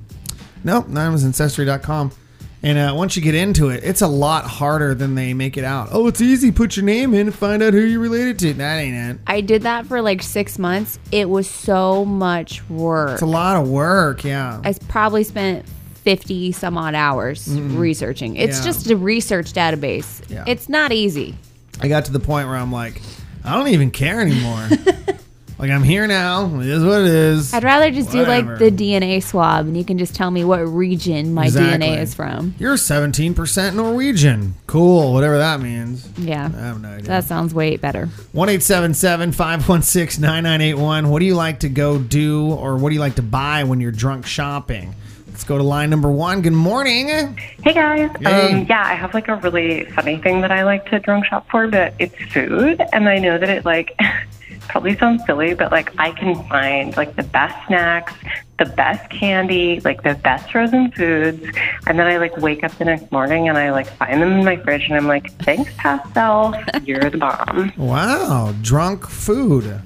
Nope, 0.65 0.89
mine 0.89 1.13
was 1.13 1.25
ancestry.com. 1.25 2.13
And 2.63 2.77
uh, 2.77 2.93
once 2.97 3.15
you 3.17 3.23
get 3.23 3.37
into 3.37 3.69
it, 3.69 3.85
it's 3.85 4.01
a 4.01 4.09
lot 4.09 4.45
harder 4.45 4.93
than 4.95 5.15
they 5.15 5.33
make 5.33 5.57
it 5.57 5.63
out. 5.65 5.91
Oh, 5.93 6.09
it's 6.09 6.21
easy. 6.21 6.51
Put 6.51 6.77
your 6.77 6.85
name 6.85 7.15
in 7.15 7.29
and 7.29 7.35
find 7.35 7.63
out 7.63 7.73
who 7.73 7.81
you're 7.81 8.01
related 8.01 8.39
to. 8.41 8.53
That 8.55 8.79
ain't 8.79 8.97
it. 8.97 9.21
I 9.29 9.41
did 9.43 9.63
that 9.63 9.87
for 9.87 10.03
like 10.03 10.23
six 10.23 10.59
months. 10.59 10.99
It 11.13 11.31
was 11.31 11.49
so 11.49 12.05
much 12.05 12.69
work. 12.69 13.13
It's 13.13 13.23
a 13.23 13.27
lot 13.27 13.63
of 13.63 13.69
work. 13.69 14.25
Yeah. 14.25 14.61
I 14.65 14.75
probably 14.89 15.23
spent 15.23 15.67
50 16.03 16.51
some 16.53 16.77
odd 16.77 16.95
hours 16.97 17.47
Mm. 17.47 17.79
researching. 17.79 18.35
It's 18.37 18.59
Yeah. 18.59 18.65
just 18.65 18.91
a 18.91 18.97
research 18.97 19.53
database. 19.53 20.21
Yeah. 20.29 20.43
It's 20.49 20.69
not 20.69 20.91
easy. 20.93 21.37
I 21.81 21.87
got 21.87 22.07
to 22.07 22.13
the 22.13 22.19
point 22.21 22.49
where 22.49 22.57
I'm 22.57 22.73
like, 22.73 23.01
I 23.45 23.55
don't 23.55 23.69
even 23.69 23.93
care 23.93 24.21
anymore. 24.21 24.69
like 25.59 25.71
I'm 25.71 25.83
here 25.83 26.07
now. 26.07 26.61
It 26.61 26.67
is 26.67 26.85
what 26.85 27.01
it 27.01 27.07
is. 27.09 27.53
I'd 27.53 27.65
rather 27.65 27.91
just 27.91 28.11
do 28.11 28.25
like 28.25 28.47
the 28.59 28.71
DNA 28.71 29.23
swab 29.23 29.67
and 29.67 29.77
you 29.77 29.85
can 29.85 29.99
just 29.99 30.15
tell 30.15 30.31
me 30.31 30.45
what 30.45 30.59
region 30.59 31.35
my 31.35 31.47
Exactly. 31.47 31.87
DNA 31.89 31.99
is 31.99 32.15
from. 32.15 32.55
You're 32.59 32.75
17% 32.75 33.75
Norwegian. 33.75 34.55
Cool, 34.67 35.13
whatever 35.13 35.39
that 35.39 35.61
means. 35.61 36.09
Yeah. 36.19 36.45
I 36.55 36.59
have 36.59 36.81
no 36.81 36.89
idea. 36.89 37.07
That 37.09 37.25
sounds 37.25 37.53
way 37.53 37.77
better. 37.77 38.07
1 38.33 38.61
516 38.61 40.23
9981. 40.23 41.09
What 41.11 41.19
do 41.19 41.25
you 41.27 41.35
like 41.35 41.61
to 41.61 41.69
go 41.69 41.99
do 41.99 42.53
or 42.53 42.77
what 42.77 42.91
do 42.91 42.95
you 42.95 43.01
like 43.01 43.17
to 43.17 43.23
buy 43.23 43.65
when 43.65 43.81
you're 43.81 43.93
drunk 43.93 44.27
shopping? 44.27 44.95
Let's 45.27 45.45
go 45.45 45.57
to 45.57 45.63
line 45.65 45.89
number 45.91 46.11
one. 46.11 46.43
Good 46.43 46.53
morning. 46.53 47.37
Hey 47.63 47.73
guys. 47.73 48.11
Hey. 48.21 48.53
Um, 48.55 48.67
yeah, 48.69 48.83
I 48.85 48.95
have 48.95 49.15
like 49.15 49.29
a 49.29 49.37
really 49.37 49.85
funny 49.85 50.19
thing 50.19 50.41
that 50.41 50.51
I 50.51 50.65
like 50.65 50.87
to 50.91 50.99
drunk 50.99 51.27
shop 51.27 51.49
for, 51.49 51.69
but 51.69 51.95
it's 52.01 52.15
food, 52.33 52.83
and 52.93 53.09
I 53.09 53.19
know 53.19 53.39
that 53.39 53.49
it 53.49 53.65
like 53.65 53.97
probably 54.69 54.97
sounds 54.97 55.25
silly, 55.27 55.55
but 55.55 55.71
like 55.73 55.93
I 55.99 56.11
can 56.13 56.35
find 56.49 56.97
like 56.97 57.17
the 57.17 57.23
best 57.23 57.67
snacks, 57.67 58.13
the 58.59 58.65
best 58.67 59.09
candy, 59.11 59.81
like 59.81 60.03
the 60.03 60.15
best 60.15 60.51
frozen 60.51 60.91
foods, 60.93 61.43
and 61.87 61.99
then 61.99 62.07
I 62.07 62.17
like 62.19 62.37
wake 62.39 62.65
up 62.65 62.73
the 62.79 62.85
next 62.85 63.11
morning 63.13 63.49
and 63.49 63.57
I 63.57 63.71
like 63.71 63.87
find 63.97 64.21
them 64.21 64.33
in 64.33 64.45
my 64.45 64.57
fridge, 64.57 64.85
and 64.89 64.95
I'm 64.97 65.07
like, 65.07 65.33
thanks, 65.43 65.73
past 65.77 66.13
self, 66.15 66.57
you're 66.85 67.09
the 67.11 67.19
bomb. 67.19 67.73
Wow, 67.77 68.55
drunk 68.63 69.07
food. 69.09 69.81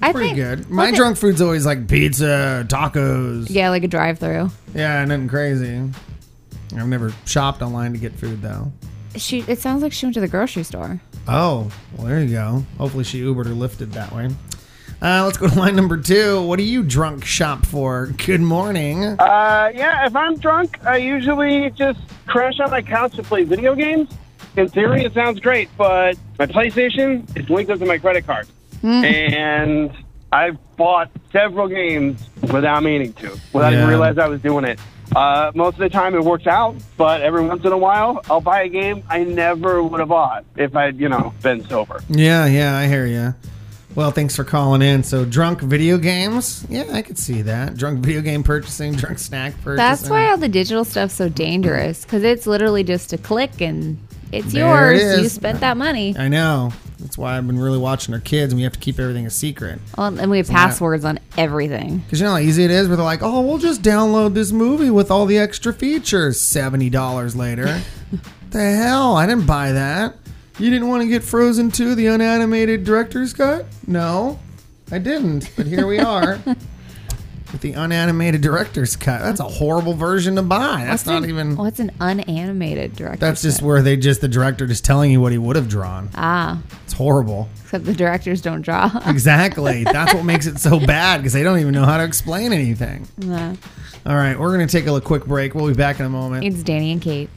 I 0.00 0.12
Pretty 0.12 0.28
think- 0.28 0.36
good. 0.36 0.70
My 0.70 0.84
look 0.84 0.92
at- 0.94 0.96
drunk 0.96 1.16
food's 1.16 1.40
always 1.42 1.66
like 1.66 1.88
pizza, 1.88 2.64
tacos. 2.68 3.46
Yeah, 3.50 3.70
like 3.70 3.82
a 3.82 3.88
drive 3.88 4.18
through. 4.20 4.50
Yeah, 4.74 5.04
nothing 5.04 5.26
crazy. 5.28 5.90
I've 6.76 6.86
never 6.86 7.12
shopped 7.24 7.62
online 7.62 7.92
to 7.94 7.98
get 7.98 8.12
food 8.12 8.40
though. 8.42 8.70
She 9.16 9.40
it 9.48 9.58
sounds 9.58 9.82
like 9.82 9.92
she 9.92 10.06
went 10.06 10.14
to 10.14 10.20
the 10.20 10.28
grocery 10.28 10.62
store. 10.62 11.00
Oh, 11.26 11.70
well, 11.96 12.06
there 12.06 12.20
you 12.22 12.30
go. 12.30 12.64
Hopefully 12.78 13.04
she 13.04 13.20
Ubered 13.22 13.46
or 13.46 13.50
Lyfted 13.54 13.92
that 13.92 14.12
way. 14.12 14.28
Uh, 15.00 15.24
let's 15.24 15.36
go 15.38 15.48
to 15.48 15.58
line 15.58 15.76
number 15.76 15.96
two. 15.96 16.42
What 16.42 16.56
do 16.58 16.64
you 16.64 16.82
drunk 16.82 17.24
shop 17.24 17.64
for? 17.66 18.06
Good 18.26 18.40
morning. 18.40 19.04
Uh, 19.04 19.70
yeah, 19.74 20.06
if 20.06 20.16
I'm 20.16 20.36
drunk, 20.38 20.84
I 20.84 20.96
usually 20.96 21.70
just 21.70 22.00
crash 22.26 22.58
on 22.60 22.70
my 22.70 22.82
couch 22.82 23.14
to 23.16 23.22
play 23.22 23.44
video 23.44 23.74
games. 23.74 24.10
In 24.56 24.68
theory, 24.68 25.04
it 25.04 25.14
sounds 25.14 25.38
great, 25.38 25.68
but 25.78 26.16
my 26.38 26.46
PlayStation 26.46 27.24
is 27.38 27.48
linked 27.48 27.70
up 27.70 27.78
to 27.78 27.86
my 27.86 27.98
credit 27.98 28.26
card. 28.26 28.48
and 28.82 29.92
I've 30.32 30.58
bought 30.76 31.10
several 31.32 31.68
games 31.68 32.28
without 32.42 32.82
meaning 32.82 33.12
to, 33.14 33.30
without 33.52 33.72
Yeah. 33.72 33.78
even 33.78 33.88
realizing 33.88 34.20
I 34.22 34.28
was 34.28 34.40
doing 34.40 34.64
it. 34.64 34.78
Uh, 35.14 35.50
most 35.54 35.74
of 35.74 35.80
the 35.80 35.88
time 35.88 36.14
it 36.14 36.22
works 36.22 36.46
out, 36.46 36.76
but 36.96 37.22
every 37.22 37.42
once 37.42 37.64
in 37.64 37.72
a 37.72 37.78
while 37.78 38.20
I'll 38.28 38.40
buy 38.40 38.62
a 38.62 38.68
game 38.68 39.02
I 39.08 39.24
never 39.24 39.82
would 39.82 40.00
have 40.00 40.08
bought 40.08 40.44
if 40.56 40.76
I'd, 40.76 40.98
you 40.98 41.08
know, 41.08 41.32
been 41.42 41.66
sober. 41.68 42.02
Yeah, 42.08 42.46
yeah, 42.46 42.76
I 42.76 42.86
hear 42.86 43.06
you. 43.06 43.34
Well, 43.94 44.10
thanks 44.12 44.36
for 44.36 44.44
calling 44.44 44.82
in. 44.82 45.02
So, 45.02 45.24
drunk 45.24 45.60
video 45.60 45.98
games? 45.98 46.64
Yeah, 46.68 46.84
I 46.92 47.02
could 47.02 47.18
see 47.18 47.42
that. 47.42 47.76
Drunk 47.76 48.00
video 48.00 48.20
game 48.20 48.42
purchasing, 48.42 48.92
drunk 48.96 49.18
snack 49.18 49.54
purchasing. 49.62 49.76
That's 49.76 50.08
why 50.08 50.30
all 50.30 50.36
the 50.36 50.48
digital 50.48 50.84
stuff's 50.84 51.14
so 51.14 51.28
dangerous 51.28 52.04
because 52.04 52.22
it's 52.22 52.46
literally 52.46 52.84
just 52.84 53.12
a 53.12 53.18
click 53.18 53.60
and 53.60 53.98
it's 54.30 54.52
There 54.52 54.92
it 54.92 55.00
yours. 55.00 55.22
You 55.22 55.28
spent 55.28 55.60
that 55.60 55.76
money. 55.76 56.14
I 56.16 56.28
know. 56.28 56.72
That's 56.98 57.16
why 57.16 57.36
I've 57.36 57.46
been 57.46 57.58
really 57.58 57.78
watching 57.78 58.12
our 58.12 58.20
kids, 58.20 58.52
and 58.52 58.58
we 58.58 58.64
have 58.64 58.72
to 58.72 58.78
keep 58.78 58.98
everything 58.98 59.24
a 59.26 59.30
secret. 59.30 59.80
Well, 59.96 60.18
and 60.18 60.30
we 60.30 60.38
have 60.38 60.48
that- 60.48 60.52
passwords 60.52 61.04
on 61.04 61.20
everything. 61.36 61.98
Because 61.98 62.20
you 62.20 62.26
know 62.26 62.32
how 62.32 62.38
easy 62.38 62.64
it 62.64 62.70
is 62.72 62.88
where 62.88 62.96
they're 62.96 63.04
like, 63.04 63.22
oh, 63.22 63.40
we'll 63.42 63.58
just 63.58 63.82
download 63.82 64.34
this 64.34 64.50
movie 64.50 64.90
with 64.90 65.10
all 65.10 65.24
the 65.26 65.38
extra 65.38 65.72
features. 65.72 66.40
$70 66.40 67.36
later. 67.36 67.80
the 68.50 68.72
hell? 68.76 69.16
I 69.16 69.26
didn't 69.26 69.46
buy 69.46 69.72
that. 69.72 70.16
You 70.58 70.70
didn't 70.70 70.88
want 70.88 71.02
to 71.02 71.08
get 71.08 71.22
Frozen 71.22 71.70
2, 71.70 71.94
the 71.94 72.08
unanimated 72.08 72.82
director's 72.82 73.32
cut? 73.32 73.66
No, 73.86 74.40
I 74.90 74.98
didn't. 74.98 75.50
But 75.56 75.66
here 75.66 75.86
we 75.86 76.00
are 76.00 76.40
with 77.52 77.60
the 77.60 77.74
unanimated 77.74 78.40
director's 78.40 78.96
cut. 78.96 79.20
That's 79.22 79.40
a 79.40 79.44
horrible 79.44 79.94
version 79.94 80.36
to 80.36 80.42
buy. 80.42 80.84
That's 80.84 80.90
What's 81.02 81.06
not 81.06 81.22
an- 81.24 81.30
even. 81.30 81.56
What's 81.56 81.80
an 81.80 81.90
unanimated 82.00 82.94
director? 82.96 83.18
That's 83.18 83.42
just 83.42 83.62
where 83.62 83.82
they 83.82 83.96
just, 83.96 84.20
the 84.20 84.28
director 84.28 84.66
just 84.66 84.84
telling 84.84 85.10
you 85.10 85.20
what 85.20 85.32
he 85.32 85.38
would 85.38 85.56
have 85.56 85.68
drawn. 85.68 86.10
Ah, 86.14 86.60
It's 86.84 86.92
horrible. 86.92 87.48
except 87.62 87.84
the 87.84 87.94
directors 87.94 88.40
don't 88.42 88.62
draw. 88.62 88.90
Exactly. 89.06 89.84
That's 89.84 90.14
what 90.14 90.24
makes 90.24 90.46
it 90.46 90.58
so 90.58 90.78
bad 90.78 91.18
because 91.18 91.32
they 91.32 91.42
don't 91.42 91.58
even 91.58 91.72
know 91.72 91.84
how 91.84 91.96
to 91.98 92.04
explain 92.04 92.52
anything. 92.52 93.06
Nah. 93.18 93.54
All 94.06 94.14
right, 94.16 94.38
we're 94.38 94.54
going 94.56 94.66
to 94.66 94.72
take 94.72 94.86
a 94.86 95.00
quick 95.00 95.24
break. 95.26 95.54
We'll 95.54 95.66
be 95.68 95.74
back 95.74 96.00
in 96.00 96.06
a 96.06 96.10
moment. 96.10 96.44
It's 96.44 96.62
Danny 96.62 96.92
and 96.92 97.02
Kate. 97.02 97.28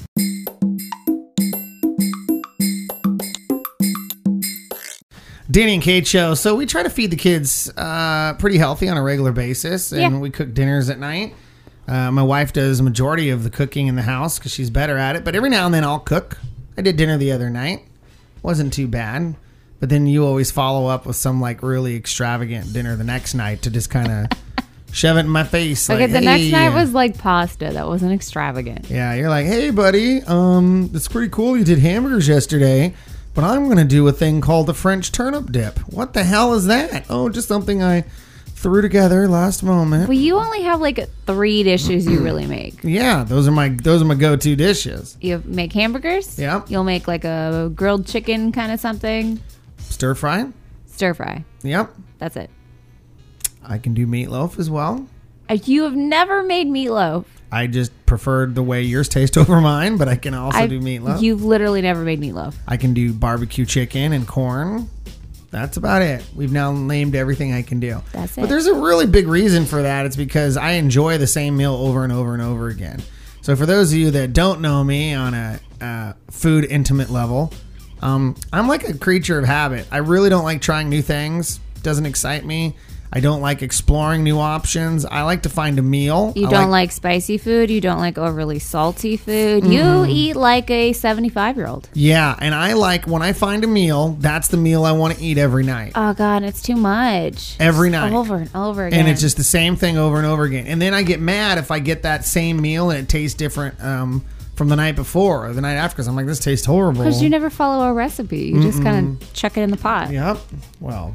Danny 5.52 5.74
and 5.74 5.84
Kate 5.84 6.08
show. 6.08 6.34
So 6.34 6.56
we 6.56 6.66
try 6.66 6.82
to 6.84 6.90
feed 6.90 7.12
the 7.12 7.18
kids 7.18 7.70
uh, 7.76 8.34
pretty 8.40 8.58
healthy 8.58 8.88
on 8.88 8.98
a 8.98 9.02
regular 9.04 9.32
basis, 9.32 9.92
and 9.92 10.02
Yeah. 10.02 10.18
we 10.20 10.30
cook 10.30 10.54
dinners 10.54 10.90
at 10.90 10.98
night. 11.00 11.36
Uh, 11.88 12.10
my 12.12 12.24
wife 12.24 12.54
does 12.54 12.80
a 12.80 12.84
majority 12.84 13.30
of 13.30 13.44
the 13.44 13.50
cooking 13.50 13.88
in 13.88 13.96
the 13.96 14.04
house 14.04 14.40
because 14.40 14.54
she's 14.54 14.70
better 14.70 14.98
at 14.98 15.16
it. 15.16 15.26
But 15.26 15.36
every 15.36 15.50
now 15.50 15.66
and 15.66 15.74
then 15.74 15.84
I'll 15.84 16.00
cook. 16.00 16.38
I 16.78 16.82
did 16.82 16.96
dinner 16.96 17.18
the 17.18 17.32
other 17.32 17.50
night. 17.50 17.84
wasn't 18.44 18.72
too 18.74 18.88
bad. 18.88 19.36
But 19.80 19.90
then 19.90 20.08
you 20.08 20.26
always 20.26 20.52
follow 20.52 20.88
up 20.88 21.06
with 21.06 21.16
some 21.16 21.42
like 21.42 21.62
really 21.64 21.96
extravagant 21.96 22.72
dinner 22.72 22.96
the 22.96 23.04
next 23.04 23.34
night 23.34 23.64
to 23.64 23.70
just 23.72 23.90
kind 23.90 24.12
of 24.12 24.66
shove 24.94 25.18
it 25.18 25.22
in 25.22 25.30
my 25.30 25.44
face. 25.44 25.90
Okay, 25.90 26.02
like, 26.04 26.12
the 26.12 26.22
next 26.22 26.52
night 26.52 26.70
was 26.74 26.94
like 26.94 27.18
pasta. 27.18 27.72
That 27.74 27.88
wasn't 27.88 28.14
extravagant. 28.14 28.90
Yeah, 28.90 29.14
you're 29.16 29.30
like, 29.30 29.48
hey, 29.48 29.72
buddy, 29.72 30.22
um, 30.24 30.92
it's 30.94 31.08
pretty 31.08 31.30
cool. 31.30 31.58
You 31.58 31.64
did 31.64 31.80
hamburgers 31.80 32.28
yesterday, 32.28 32.94
but 33.34 33.44
I'm 33.44 33.68
gonna 33.68 33.86
do 33.86 34.08
a 34.08 34.12
thing 34.12 34.42
called 34.42 34.68
the 34.68 34.74
French 34.74 35.12
turnip 35.12 35.52
dip. 35.52 35.80
What 35.92 36.14
the 36.14 36.24
hell 36.24 36.54
is 36.54 36.66
that? 36.68 37.06
Oh, 37.10 37.30
just 37.30 37.48
something 37.48 37.82
I 37.84 38.06
threw 38.48 38.82
together 38.82 39.28
last 39.28 39.64
moment. 39.64 40.08
Well, 40.08 40.18
you 40.18 40.36
only 40.38 40.62
have 40.64 40.80
like 40.82 41.00
three 41.26 41.64
dishes 41.64 42.06
you 42.06 42.20
really 42.22 42.46
make. 42.46 42.80
Yeah, 42.84 43.24
those 43.24 43.48
are 43.48 43.52
my 43.52 43.70
those 43.70 44.02
are 44.02 44.06
my 44.06 44.16
go-to 44.16 44.56
dishes. 44.56 45.18
You 45.22 45.42
make 45.46 45.74
hamburgers. 45.74 46.38
Yeah. 46.38 46.62
You'll 46.68 46.84
make 46.84 47.08
like 47.08 47.24
a 47.26 47.72
grilled 47.74 48.06
chicken 48.08 48.52
kind 48.52 48.72
of 48.72 48.80
something. 48.80 49.42
Stir 49.78 50.14
fry. 50.16 50.48
Stir 50.88 51.14
fry. 51.14 51.44
Yep. 51.64 51.94
That's 52.20 52.36
it. 52.36 52.50
I 53.64 53.78
can 53.78 53.94
do 53.94 54.06
meatloaf 54.08 54.60
as 54.60 54.70
well. 54.70 55.08
Uh, 55.50 55.58
You 55.64 55.84
have 55.84 55.96
never 55.96 56.44
made 56.44 56.68
meatloaf. 56.68 57.26
I 57.52 57.68
just 57.68 57.92
preferred 58.06 58.56
the 58.56 58.64
way 58.64 58.82
yours 58.84 59.10
taste 59.10 59.38
over 59.38 59.60
mine, 59.62 59.98
but 59.98 60.08
I 60.08 60.16
can 60.16 60.34
also 60.34 60.58
I've- 60.60 60.70
do 60.70 60.80
meatloaf. 60.80 61.22
You've 61.22 61.44
literally 61.44 61.82
never 61.82 62.04
made 62.04 62.20
meatloaf. 62.22 62.56
I 62.68 62.78
can 62.78 62.94
do 62.94 63.14
barbecue 63.14 63.66
chicken 63.66 64.14
and 64.14 64.28
corn. 64.28 64.90
That's 65.52 65.76
about 65.76 66.02
it. 66.02 66.24
We've 66.34 66.52
now 66.54 66.72
named 66.72 67.14
everything 67.14 67.54
I 67.54 67.62
can 67.62 67.82
do. 67.82 68.02
That's 68.14 68.38
it. 68.38 68.42
But 68.42 68.50
there's 68.50 68.68
a 68.68 68.74
really 68.74 69.06
big 69.06 69.28
reason 69.28 69.66
for 69.66 69.82
that. 69.82 70.06
It's 70.06 70.16
because 70.16 70.56
I 70.56 70.72
enjoy 70.72 71.18
the 71.18 71.28
same 71.28 71.58
meal 71.58 71.74
over 71.74 72.06
and 72.06 72.14
over 72.14 72.32
and 72.34 72.42
over 72.42 72.70
again. 72.70 73.02
So 73.42 73.58
for 73.58 73.66
those 73.66 73.92
of 73.92 73.98
you 73.98 74.12
that 74.12 74.32
don't 74.32 74.62
know 74.62 74.82
me 74.82 75.14
on 75.14 75.34
a 75.34 75.60
uh, 75.82 76.14
food 76.30 76.64
intimate 76.66 77.10
level, 77.10 77.52
um, 78.02 78.36
I'm 78.54 78.70
like 78.70 78.88
a 78.88 78.98
creature 78.98 79.40
of 79.40 79.46
habit. 79.46 79.88
I 79.92 79.98
really 79.98 80.30
don't 80.30 80.46
like 80.46 80.62
trying 80.62 80.90
new 80.90 81.02
things. 81.02 81.60
Doesn't 81.84 82.06
excite 82.06 82.46
me. 82.46 82.76
I 83.14 83.20
don't 83.20 83.42
like 83.42 83.62
exploring 83.62 84.24
new 84.24 84.40
options. 84.40 85.06
I 85.06 85.24
like 85.24 85.42
to 85.44 85.50
find 85.50 85.78
a 85.78 85.82
meal. 85.82 86.32
You 86.36 86.48
I 86.48 86.50
don't 86.52 86.70
like, 86.72 86.94
spicy 86.94 87.38
food. 87.38 87.70
You 87.70 87.82
don't 87.82 88.00
like 88.00 88.18
overly 88.18 88.58
salty 88.60 89.18
food. 89.18 89.66
You 89.66 89.82
Mhm. 89.82 90.10
eat 90.10 90.36
like 90.38 90.70
a 90.72 90.94
75 90.94 91.58
year 91.58 91.68
old. 91.68 91.90
Yeah, 91.94 92.36
and 92.40 92.56
I 92.56 92.72
like 92.74 93.06
when 93.08 93.22
I 93.22 93.34
find 93.34 93.64
a 93.66 93.68
meal, 93.68 94.16
that's 94.20 94.48
the 94.48 94.56
meal 94.58 94.86
I 94.86 94.94
want 94.94 95.18
to 95.18 95.24
eat 95.24 95.38
every 95.38 95.64
night. 95.64 95.92
Oh, 95.96 96.14
God, 96.14 96.44
it's 96.44 96.62
too 96.62 96.78
much. 96.78 97.58
Every 97.60 97.90
It's 97.90 97.94
night. 97.94 98.14
Over 98.14 98.36
and 98.38 98.50
over 98.56 98.86
again. 98.86 99.00
And 99.02 99.10
it's 99.10 99.20
just 99.22 99.36
the 99.36 99.44
same 99.44 99.76
thing 99.76 99.98
over 99.98 100.18
and 100.18 100.26
over 100.26 100.44
again. 100.44 100.66
And 100.68 100.82
then 100.82 100.94
I 100.94 101.04
get 101.04 101.20
mad 101.20 101.58
if 101.58 101.70
I 101.70 101.80
get 101.80 102.04
that 102.04 102.26
same 102.26 102.62
meal 102.62 102.92
and 102.92 103.00
it 103.02 103.10
tastes 103.10 103.36
different 103.38 103.76
um, 103.84 104.24
from 104.56 104.70
the 104.70 104.76
night 104.78 104.96
before 104.96 105.48
or 105.48 105.54
the 105.54 105.62
night 105.62 105.74
after 105.76 105.96
because 105.96 106.08
I'm 106.08 106.16
like, 106.16 106.28
this 106.28 106.40
tastes 106.40 106.66
horrible. 106.66 107.04
Because 107.04 107.22
you 107.22 107.30
never 107.30 107.50
follow 107.50 107.86
a 107.90 107.94
recipe. 107.94 108.38
You 108.54 108.62
just 108.62 108.82
kind 108.82 109.22
of 109.22 109.34
chuck 109.34 109.58
it 109.58 109.62
in 109.64 109.72
the 109.72 109.78
pot. 109.78 110.12
Yep. 110.12 110.38
Well, 110.80 111.14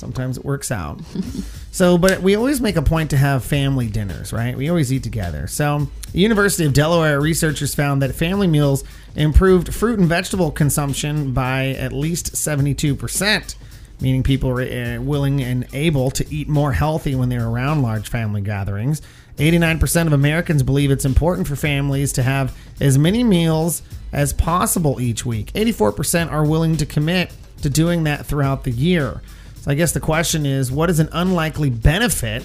sometimes 0.00 0.38
it 0.38 0.44
works 0.44 0.72
out. 0.72 1.00
so, 1.70 1.96
but 1.96 2.22
we 2.22 2.34
always 2.34 2.60
make 2.60 2.76
a 2.76 2.82
point 2.82 3.10
to 3.10 3.16
have 3.16 3.44
family 3.44 3.86
dinners, 3.86 4.32
right? 4.32 4.56
We 4.56 4.68
always 4.68 4.92
eat 4.92 5.04
together. 5.04 5.46
So, 5.46 5.88
University 6.12 6.64
of 6.64 6.72
Delaware 6.72 7.20
researchers 7.20 7.74
found 7.74 8.02
that 8.02 8.14
family 8.14 8.48
meals 8.48 8.82
improved 9.14 9.72
fruit 9.72 9.98
and 9.98 10.08
vegetable 10.08 10.50
consumption 10.50 11.32
by 11.32 11.68
at 11.68 11.92
least 11.92 12.32
72%, 12.32 13.54
meaning 14.00 14.22
people 14.22 14.50
were 14.50 14.62
uh, 14.62 15.00
willing 15.00 15.42
and 15.42 15.66
able 15.72 16.10
to 16.12 16.34
eat 16.34 16.48
more 16.48 16.72
healthy 16.72 17.14
when 17.14 17.28
they're 17.28 17.46
around 17.46 17.82
large 17.82 18.08
family 18.08 18.40
gatherings. 18.40 19.02
89% 19.36 20.06
of 20.06 20.12
Americans 20.12 20.62
believe 20.62 20.90
it's 20.90 21.04
important 21.04 21.46
for 21.46 21.56
families 21.56 22.12
to 22.14 22.22
have 22.22 22.56
as 22.80 22.98
many 22.98 23.22
meals 23.22 23.82
as 24.12 24.32
possible 24.32 25.00
each 25.00 25.24
week. 25.24 25.52
84% 25.52 26.30
are 26.30 26.44
willing 26.44 26.76
to 26.76 26.86
commit 26.86 27.32
to 27.62 27.70
doing 27.70 28.04
that 28.04 28.26
throughout 28.26 28.64
the 28.64 28.70
year. 28.70 29.22
So 29.60 29.70
I 29.70 29.74
guess 29.74 29.92
the 29.92 30.00
question 30.00 30.46
is 30.46 30.72
what 30.72 30.88
is 30.88 31.00
an 31.00 31.08
unlikely 31.12 31.70
benefit 31.70 32.42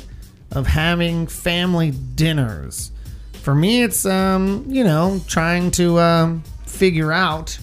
of 0.52 0.68
having 0.68 1.28
family 1.28 1.92
dinners? 1.92 2.92
For 3.42 3.56
me, 3.56 3.84
it's, 3.84 4.06
um, 4.06 4.66
you 4.68 4.84
know, 4.84 5.22
trying 5.28 5.72
to 5.72 6.00
um, 6.00 6.44
figure 6.66 7.12
out 7.12 7.58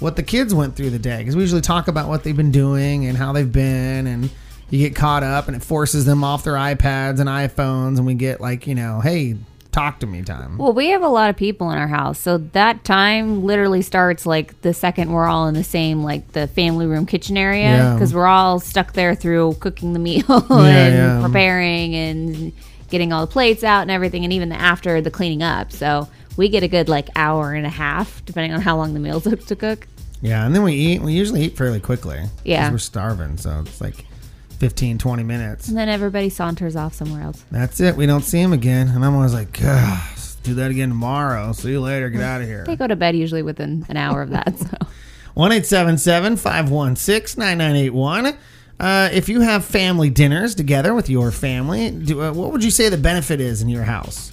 what 0.00 0.16
the 0.16 0.22
kids 0.22 0.54
went 0.54 0.74
through 0.76 0.90
the 0.90 0.98
day 0.98 1.18
because 1.18 1.36
we 1.36 1.42
usually 1.42 1.60
talk 1.60 1.88
about 1.88 2.08
what 2.08 2.24
they've 2.24 2.36
been 2.36 2.52
doing 2.52 3.06
and 3.06 3.16
how 3.16 3.32
they've 3.32 3.50
been 3.50 4.06
and 4.06 4.30
you 4.70 4.78
get 4.78 4.94
caught 4.94 5.22
up 5.22 5.48
and 5.48 5.56
it 5.56 5.62
forces 5.62 6.04
them 6.04 6.22
off 6.22 6.44
their 6.44 6.54
iPads 6.54 7.20
and 7.20 7.28
iPhones 7.28 7.96
and 7.96 8.06
we 8.06 8.14
get 8.14 8.40
like 8.40 8.66
you 8.66 8.74
know 8.74 9.00
hey 9.00 9.36
talk 9.72 10.00
to 10.00 10.06
me 10.06 10.22
time 10.22 10.56
Well, 10.58 10.72
we 10.72 10.88
have 10.88 11.02
a 11.02 11.08
lot 11.08 11.30
of 11.30 11.36
people 11.36 11.70
in 11.70 11.78
our 11.78 11.86
house, 11.88 12.18
so 12.18 12.38
that 12.38 12.84
time 12.84 13.44
literally 13.44 13.82
starts 13.82 14.24
like 14.26 14.60
the 14.62 14.72
second 14.74 15.12
we're 15.12 15.26
all 15.26 15.46
in 15.48 15.54
the 15.54 15.62
same 15.64 16.02
like 16.02 16.32
the 16.32 16.46
family 16.46 16.86
room 16.86 17.06
kitchen 17.06 17.36
area 17.36 17.64
Yeah. 17.76 17.94
because 17.94 18.14
we're 18.14 18.26
all 18.26 18.60
stuck 18.60 18.94
there 18.94 19.14
through 19.14 19.54
cooking 19.60 19.92
the 19.92 19.98
meal 20.10 20.24
Yeah, 20.28 20.56
and 20.58 20.94
yeah. 20.94 21.20
preparing 21.22 21.94
and 21.94 22.52
getting 22.90 23.12
all 23.12 23.20
the 23.26 23.30
plates 23.32 23.62
out 23.62 23.82
and 23.82 23.90
everything, 23.90 24.24
and 24.24 24.32
even 24.32 24.48
the 24.48 24.54
after 24.56 25.02
the 25.02 25.10
cleaning 25.10 25.42
up. 25.42 25.70
So 25.72 26.08
we 26.38 26.48
get 26.48 26.62
a 26.62 26.68
good 26.68 26.88
like 26.88 27.08
hour 27.16 27.52
and 27.52 27.66
a 27.66 27.70
half, 27.70 28.24
depending 28.24 28.52
on 28.54 28.62
how 28.62 28.76
long 28.78 28.94
the 28.94 29.00
meal 29.00 29.20
took 29.28 29.44
to 29.46 29.54
cook. 29.56 29.86
yeah 30.22 30.46
and 30.46 30.54
then 30.54 30.62
we 30.62 30.72
eat 30.72 31.02
we 31.02 31.12
usually 31.12 31.42
eat 31.42 31.56
fairly 31.56 31.80
quickly. 31.80 32.20
Yeah. 32.44 32.70
we're 32.70 32.78
starving 32.78 33.36
so 33.36 33.60
it's 33.66 33.80
like 33.82 34.06
15 34.58 34.98
20 34.98 35.22
minutes 35.22 35.68
And 35.68 35.76
then 35.76 35.88
everybody 35.88 36.28
saunters 36.28 36.76
off 36.76 36.94
somewhere 36.94 37.22
else. 37.22 37.44
that's 37.50 37.80
it 37.80 37.96
we 37.96 38.06
don't 38.06 38.22
see 38.24 38.40
him 38.40 38.52
again 38.52 38.88
and 38.88 39.04
I'm 39.04 39.14
always 39.14 39.32
like 39.34 39.60
"Gah, 39.60 40.00
do 40.42 40.54
that 40.54 40.70
again 40.70 40.88
tomorrow 40.90 41.52
see 41.52 41.70
you 41.70 41.80
later 41.80 42.10
get 42.10 42.22
out 42.22 42.40
of 42.40 42.46
here 42.48 42.64
They 42.64 42.76
go 42.76 42.86
to 42.86 42.96
bed 42.96 43.16
usually 43.16 43.42
within 43.42 43.86
an 43.88 43.96
hour 43.96 44.22
of 44.22 44.30
that. 44.30 44.54
So. 44.58 44.76
1 45.34 45.50
516 45.62 47.38
9981. 47.38 48.36
Uh, 48.80 49.08
if 49.12 49.28
you 49.28 49.40
have 49.40 49.64
family 49.64 50.10
dinners 50.10 50.54
together 50.54 50.94
with 50.94 51.08
your 51.08 51.30
family, 51.30 51.90
do, 51.90 52.20
uh, 52.22 52.32
what 52.32 52.50
would 52.52 52.64
you 52.64 52.70
say 52.70 52.88
the 52.88 52.96
benefit 52.96 53.40
is 53.40 53.62
in 53.62 53.68
your 53.68 53.84
house? 53.84 54.32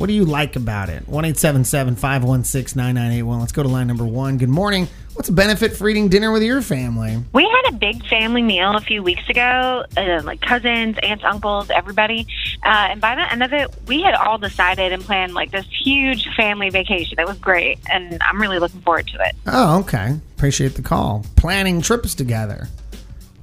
What 0.00 0.06
do 0.06 0.14
you 0.14 0.24
like 0.24 0.56
about 0.56 0.88
it? 0.88 1.06
1 1.08 1.34
516 1.34 2.74
9981. 2.74 3.38
Let's 3.38 3.52
go 3.52 3.62
to 3.62 3.68
line 3.68 3.86
number 3.86 4.06
one. 4.06 4.38
Good 4.38 4.48
morning. 4.48 4.88
What's 5.12 5.28
a 5.28 5.32
benefit 5.32 5.76
for 5.76 5.90
eating 5.90 6.08
dinner 6.08 6.32
with 6.32 6.42
your 6.42 6.62
family? 6.62 7.22
We 7.34 7.42
had 7.42 7.74
a 7.74 7.76
big 7.76 8.06
family 8.06 8.40
meal 8.40 8.74
a 8.74 8.80
few 8.80 9.02
weeks 9.02 9.28
ago, 9.28 9.84
uh, 9.98 10.22
like 10.24 10.40
cousins, 10.40 10.96
aunts, 11.02 11.22
uncles, 11.22 11.68
everybody. 11.68 12.26
Uh, 12.64 12.88
and 12.92 13.02
by 13.02 13.14
the 13.14 13.30
end 13.30 13.42
of 13.42 13.52
it, 13.52 13.68
we 13.88 14.00
had 14.00 14.14
all 14.14 14.38
decided 14.38 14.90
and 14.90 15.02
planned 15.02 15.34
like 15.34 15.50
this 15.50 15.66
huge 15.84 16.26
family 16.34 16.70
vacation. 16.70 17.20
It 17.20 17.26
was 17.26 17.36
great, 17.36 17.78
and 17.92 18.22
I'm 18.22 18.40
really 18.40 18.58
looking 18.58 18.80
forward 18.80 19.06
to 19.08 19.22
it. 19.22 19.36
Oh, 19.48 19.80
okay. 19.80 20.18
Appreciate 20.34 20.76
the 20.76 20.82
call. 20.82 21.26
Planning 21.36 21.82
trips 21.82 22.14
together. 22.14 22.68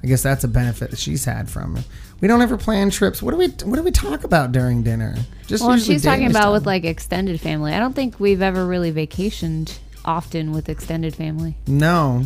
I 0.02 0.08
guess 0.08 0.24
that's 0.24 0.44
a 0.44 0.48
benefit 0.48 0.90
that 0.90 0.98
she's 0.98 1.24
had 1.24 1.52
from 1.52 1.78
it. 1.78 1.84
We 2.20 2.28
don't 2.28 2.42
ever 2.42 2.58
plan 2.58 2.90
trips. 2.90 3.22
What 3.22 3.32
do 3.32 3.38
we 3.38 3.48
What 3.48 3.76
do 3.76 3.84
we 3.84 3.92
talk 3.92 4.24
about 4.24 4.52
during 4.52 4.84
dinner? 4.84 5.16
Just 5.46 5.64
well, 5.64 5.78
she's 5.78 6.04
talking 6.04 6.26
about 6.28 6.42
stuff. 6.44 6.54
with 6.54 6.66
like 6.66 6.84
extended 6.84 7.40
family. 7.40 7.74
I 7.74 7.80
don't 7.80 7.94
think 7.94 8.20
we've 8.20 8.42
ever 8.42 8.66
really 8.66 8.92
vacationed 8.92 9.78
often 10.04 10.52
with 10.52 10.70
extended 10.70 11.16
family. 11.16 11.56
no. 11.68 12.24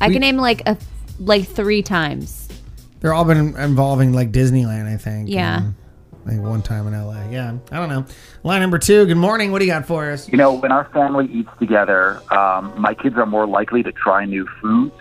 I 0.00 0.08
We- 0.08 0.14
can 0.14 0.20
name 0.20 0.36
like 0.36 0.62
a 0.68 0.76
like 1.20 1.46
three 1.46 1.82
times. 1.82 2.48
They're 3.00 3.14
all 3.14 3.24
been 3.24 3.56
involving 3.56 4.12
like 4.12 4.32
Disneyland, 4.32 4.92
I 4.92 4.96
think. 4.96 5.28
Yeah. 5.28 5.58
and, 5.62 5.74
Like 6.24 6.38
one 6.40 6.62
time 6.62 6.86
in 6.86 6.92
LA. 6.94 7.20
Yeah. 7.30 7.54
I 7.70 7.76
don't 7.78 7.88
know. 7.88 8.04
Line 8.44 8.60
number 8.60 8.78
two. 8.78 9.06
Good 9.06 9.16
morning. 9.16 9.50
What 9.52 9.58
do 9.60 9.64
you 9.64 9.70
got 9.72 9.86
for 9.86 10.10
us? 10.10 10.28
You 10.28 10.38
know, 10.38 10.52
when 10.54 10.70
our 10.72 10.84
family 10.92 11.28
eats 11.32 11.50
together, 11.58 12.20
um, 12.32 12.72
my 12.80 12.94
kids 12.94 13.16
are 13.16 13.26
more 13.26 13.46
likely 13.46 13.82
to 13.84 13.90
try 13.92 14.24
new 14.24 14.46
foods. 14.60 14.94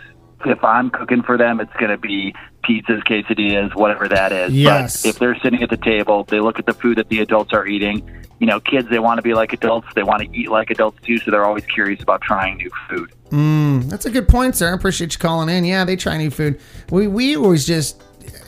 If 0.45 0.63
I'm 0.63 0.89
cooking 0.89 1.23
for 1.23 1.37
them, 1.37 1.59
it's 1.59 1.73
going 1.73 1.91
to 1.91 1.97
be 1.97 2.33
pizzas, 2.63 3.03
quesadillas, 3.03 3.75
whatever 3.75 4.07
that 4.07 4.31
is. 4.31 4.53
Yes. 4.53 5.03
But 5.03 5.09
if 5.09 5.19
they're 5.19 5.39
sitting 5.39 5.63
at 5.63 5.69
the 5.69 5.77
table, 5.77 6.23
they 6.25 6.39
look 6.39 6.59
at 6.59 6.65
the 6.65 6.73
food 6.73 6.97
that 6.97 7.09
the 7.09 7.19
adults 7.19 7.53
are 7.53 7.65
eating. 7.65 8.09
You 8.39 8.47
know, 8.47 8.59
kids, 8.59 8.89
they 8.89 8.99
want 8.99 9.19
to 9.19 9.21
be 9.21 9.33
like 9.33 9.53
adults. 9.53 9.87
They 9.95 10.03
want 10.03 10.23
to 10.23 10.37
eat 10.37 10.49
like 10.49 10.71
adults 10.71 10.99
too, 11.03 11.17
so 11.19 11.31
they're 11.31 11.45
always 11.45 11.65
curious 11.65 12.01
about 12.01 12.21
trying 12.21 12.57
new 12.57 12.71
food. 12.89 13.11
Mm, 13.29 13.89
that's 13.89 14.05
a 14.05 14.09
good 14.09 14.27
point, 14.27 14.55
sir. 14.55 14.71
I 14.71 14.75
appreciate 14.75 15.13
you 15.13 15.19
calling 15.19 15.49
in. 15.49 15.63
Yeah, 15.63 15.85
they 15.85 15.95
try 15.95 16.17
new 16.17 16.31
food. 16.31 16.59
We 16.89 17.07
we 17.07 17.37
always 17.37 17.65
just, 17.65 18.01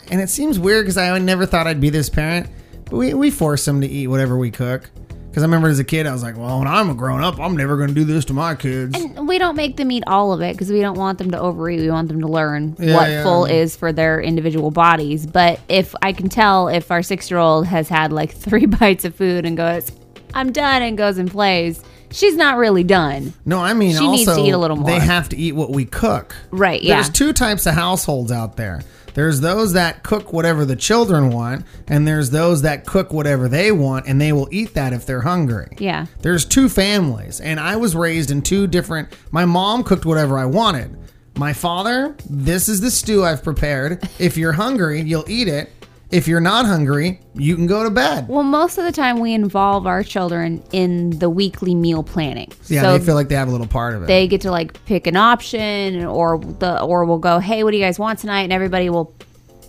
and 0.09 0.19
it 0.19 0.29
seems 0.29 0.59
weird 0.59 0.85
because 0.85 0.97
I 0.97 1.17
never 1.19 1.45
thought 1.45 1.67
I'd 1.67 1.79
be 1.79 1.89
this 1.89 2.09
parent, 2.09 2.49
but 2.85 2.97
we 2.97 3.13
we 3.13 3.31
force 3.31 3.65
them 3.65 3.81
to 3.81 3.87
eat 3.87 4.07
whatever 4.07 4.37
we 4.37 4.51
cook. 4.51 4.89
Because 5.33 5.41
I 5.41 5.47
remember 5.47 5.67
as 5.67 5.79
a 5.79 5.83
kid, 5.83 6.05
I 6.05 6.13
was 6.13 6.21
like, 6.21 6.37
well, 6.37 6.59
when 6.59 6.67
I'm 6.67 6.91
a 6.91 6.93
grown 6.93 7.23
up, 7.23 7.39
I'm 7.39 7.57
never 7.57 7.75
going 7.75 7.87
to 7.89 7.95
do 7.95 8.03
this 8.03 8.23
to 8.25 8.33
my 8.33 8.53
kids. 8.53 8.95
And 8.95 9.27
we 9.27 9.39
don't 9.39 9.55
make 9.55 9.77
them 9.77 9.91
eat 9.91 10.03
all 10.05 10.31
of 10.31 10.41
it 10.41 10.53
because 10.53 10.71
we 10.71 10.79
don't 10.79 10.95
want 10.95 11.17
them 11.17 11.31
to 11.31 11.39
overeat. 11.39 11.79
We 11.79 11.89
want 11.89 12.07
them 12.07 12.21
to 12.21 12.27
learn 12.27 12.75
Yeah, 12.77 12.93
what 12.93 13.09
yeah. 13.09 13.23
full 13.23 13.45
is 13.45 13.75
for 13.75 13.91
their 13.91 14.21
individual 14.21 14.69
bodies. 14.69 15.25
But 15.25 15.59
if 15.67 15.95
I 16.03 16.13
can 16.13 16.29
tell 16.29 16.67
if 16.67 16.91
our 16.91 17.01
six 17.01 17.31
year 17.31 17.39
old 17.39 17.65
has 17.65 17.89
had 17.89 18.13
like 18.13 18.31
three 18.35 18.67
bites 18.67 19.05
of 19.05 19.15
food 19.15 19.43
and 19.47 19.57
goes, 19.57 19.91
I'm 20.35 20.51
done, 20.51 20.83
and 20.83 20.95
goes 20.95 21.17
and 21.17 21.31
plays, 21.31 21.81
she's 22.11 22.35
not 22.35 22.57
really 22.57 22.83
done. 22.83 23.33
No, 23.43 23.57
I 23.59 23.73
mean, 23.73 23.93
She 23.93 23.97
also, 24.05 24.11
needs 24.11 24.35
to 24.35 24.39
eat 24.39 24.51
a 24.51 24.57
little 24.59 24.77
more. 24.77 24.85
They 24.87 24.99
have 24.99 25.29
to 25.29 25.35
eat 25.35 25.53
what 25.53 25.71
we 25.71 25.85
cook. 25.85 26.35
Right, 26.51 26.83
yeah. 26.83 26.93
There's 26.93 27.09
two 27.09 27.33
types 27.33 27.65
of 27.65 27.73
households 27.73 28.31
out 28.31 28.55
there. 28.55 28.83
There's 29.13 29.41
those 29.41 29.73
that 29.73 30.03
cook 30.03 30.33
whatever 30.33 30.65
the 30.65 30.75
children 30.75 31.29
want, 31.29 31.65
and 31.87 32.07
there's 32.07 32.29
those 32.31 32.61
that 32.63 32.85
cook 32.85 33.13
whatever 33.13 33.47
they 33.47 33.71
want, 33.71 34.07
and 34.07 34.19
they 34.19 34.33
will 34.33 34.47
eat 34.51 34.73
that 34.73 34.93
if 34.93 35.05
they're 35.05 35.21
hungry. 35.21 35.75
Yeah. 35.77 36.07
There's 36.21 36.45
two 36.45 36.69
families, 36.69 37.39
and 37.39 37.59
I 37.59 37.75
was 37.75 37.95
raised 37.95 38.31
in 38.31 38.41
two 38.41 38.67
different. 38.67 39.09
My 39.31 39.45
mom 39.45 39.83
cooked 39.83 40.05
whatever 40.05 40.37
I 40.37 40.45
wanted. 40.45 40.97
My 41.35 41.53
father, 41.53 42.15
this 42.29 42.69
is 42.69 42.81
the 42.81 42.91
stew 42.91 43.23
I've 43.23 43.43
prepared. 43.43 44.07
If 44.19 44.37
you're 44.37 44.53
hungry, 44.53 45.01
you'll 45.01 45.29
eat 45.29 45.47
it. 45.47 45.71
If 46.13 46.27
you're 46.27 46.39
not 46.39 46.65
hungry, 46.67 47.19
you 47.33 47.55
can 47.55 47.65
go 47.67 47.83
to 47.83 47.89
bed. 47.89 48.27
Well, 48.27 48.43
most 48.43 48.77
of 48.77 48.85
the 48.85 48.91
time 48.91 49.19
we 49.19 49.33
involve 49.33 49.87
our 49.87 50.03
children 50.03 50.61
in 50.71 51.09
the 51.17 51.29
weekly 51.29 51.73
meal 51.73 52.03
planning. 52.03 52.51
Yeah, 52.67 52.81
so 52.83 52.97
they 52.97 53.03
feel 53.03 53.15
like 53.15 53.29
they 53.29 53.35
have 53.35 53.47
a 53.47 53.51
little 53.51 53.67
part 53.67 53.95
of 53.95 54.03
it. 54.03 54.05
they 54.07 54.27
get 54.27 54.41
to 54.41 54.51
like 54.51 54.83
pick 54.85 55.07
an 55.07 55.15
option 55.15 56.05
or 56.05 56.37
the 56.37 56.81
or 56.81 57.03
we'll 57.05 57.17
go, 57.17 57.39
"Hey, 57.39 57.63
what 57.63 57.71
do 57.71 57.77
you 57.77 57.83
guys 57.83 57.97
want 57.97 58.19
tonight?" 58.19 58.43
and 58.43 58.53
everybody 58.53 58.89
will 58.91 59.13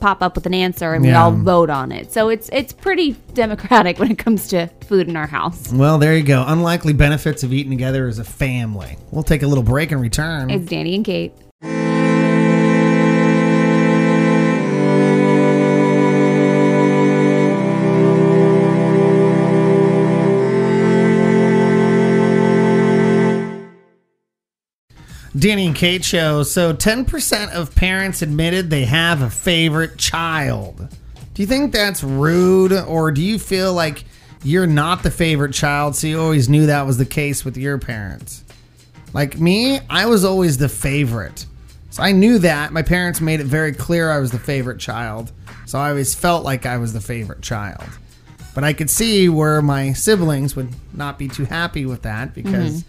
pop 0.01 0.21
up 0.23 0.35
with 0.35 0.45
an 0.45 0.53
answer 0.53 0.93
and 0.93 1.03
we 1.03 1.09
Yeah. 1.09 1.23
all 1.25 1.31
vote 1.33 1.71
on 1.71 1.91
it. 1.91 2.13
So 2.13 2.29
it's 2.29 2.51
it's 2.53 2.75
pretty 2.75 3.13
democratic 3.33 3.99
when 4.01 4.11
it 4.11 4.19
comes 4.19 4.49
to 4.49 4.67
food 4.87 5.09
in 5.09 5.17
our 5.17 5.27
house. 5.27 5.73
Well, 5.73 5.97
there 5.99 6.15
you 6.15 6.23
go. 6.25 6.45
Unlikely 6.47 6.93
benefits 6.93 7.43
of 7.43 7.55
eating 7.55 7.71
together 7.71 8.07
as 8.07 8.19
a 8.19 8.25
family. 8.25 8.99
We'll 9.11 9.23
take 9.23 9.43
a 9.43 9.47
little 9.47 9.65
break 9.65 9.93
and 9.93 10.01
return. 10.01 10.51
It's 10.51 10.67
Danny 10.67 10.95
and 10.95 11.05
Kate. 11.07 11.33
Danny 25.45 25.67
and 25.67 25.77
Kate 25.77 26.03
show. 26.03 26.43
So 26.43 26.73
10% 26.73 27.53
of 27.53 27.75
parents 27.75 28.23
admitted 28.23 28.71
they 28.71 28.87
have 28.87 29.21
a 29.21 29.29
favorite 29.29 29.99
child. 29.99 30.89
Do 31.35 31.43
you 31.43 31.47
think 31.47 31.71
that's 31.71 32.03
rude 32.03 32.73
or 32.73 33.11
do 33.13 33.21
you 33.21 33.39
feel 33.39 33.75
like 33.75 34.05
you're 34.43 34.67
not 34.67 35.03
the 35.03 35.11
favorite 35.11 35.53
child 35.53 35.97
so 35.97 36.07
you 36.07 36.19
always 36.19 36.49
knew 36.49 36.65
that 36.65 36.87
was 36.87 36.97
the 36.97 37.05
case 37.05 37.45
with 37.45 37.59
your 37.59 37.77
parents? 37.77 38.43
Like 39.13 39.39
me, 39.39 39.81
I 39.91 40.07
was 40.07 40.25
always 40.25 40.57
the 40.57 40.71
favorite. 40.71 41.45
So 41.91 42.03
I 42.03 42.13
knew 42.13 42.39
that. 42.39 42.73
My 42.73 42.81
parents 42.81 43.21
made 43.21 43.41
it 43.41 43.47
very 43.47 43.73
clear 43.75 44.11
I 44.11 44.21
was 44.21 44.31
the 44.31 44.39
favorite 44.39 44.79
child. 44.81 45.31
So 45.67 45.79
I 45.79 45.91
always 45.91 46.15
felt 46.15 46.43
like 46.43 46.65
I 46.65 46.79
was 46.79 46.95
the 46.95 47.03
favorite 47.03 47.43
child. 47.43 47.85
But 48.55 48.65
I 48.65 48.73
could 48.73 48.89
see 48.89 49.29
where 49.29 49.61
my 49.61 49.93
siblings 49.93 50.57
would 50.57 50.71
not 50.95 51.19
be 51.19 51.29
too 51.29 51.45
happy 51.45 51.85
with 51.85 52.01
that 52.01 52.33
because 52.35 52.77
Mhm. 52.81 52.85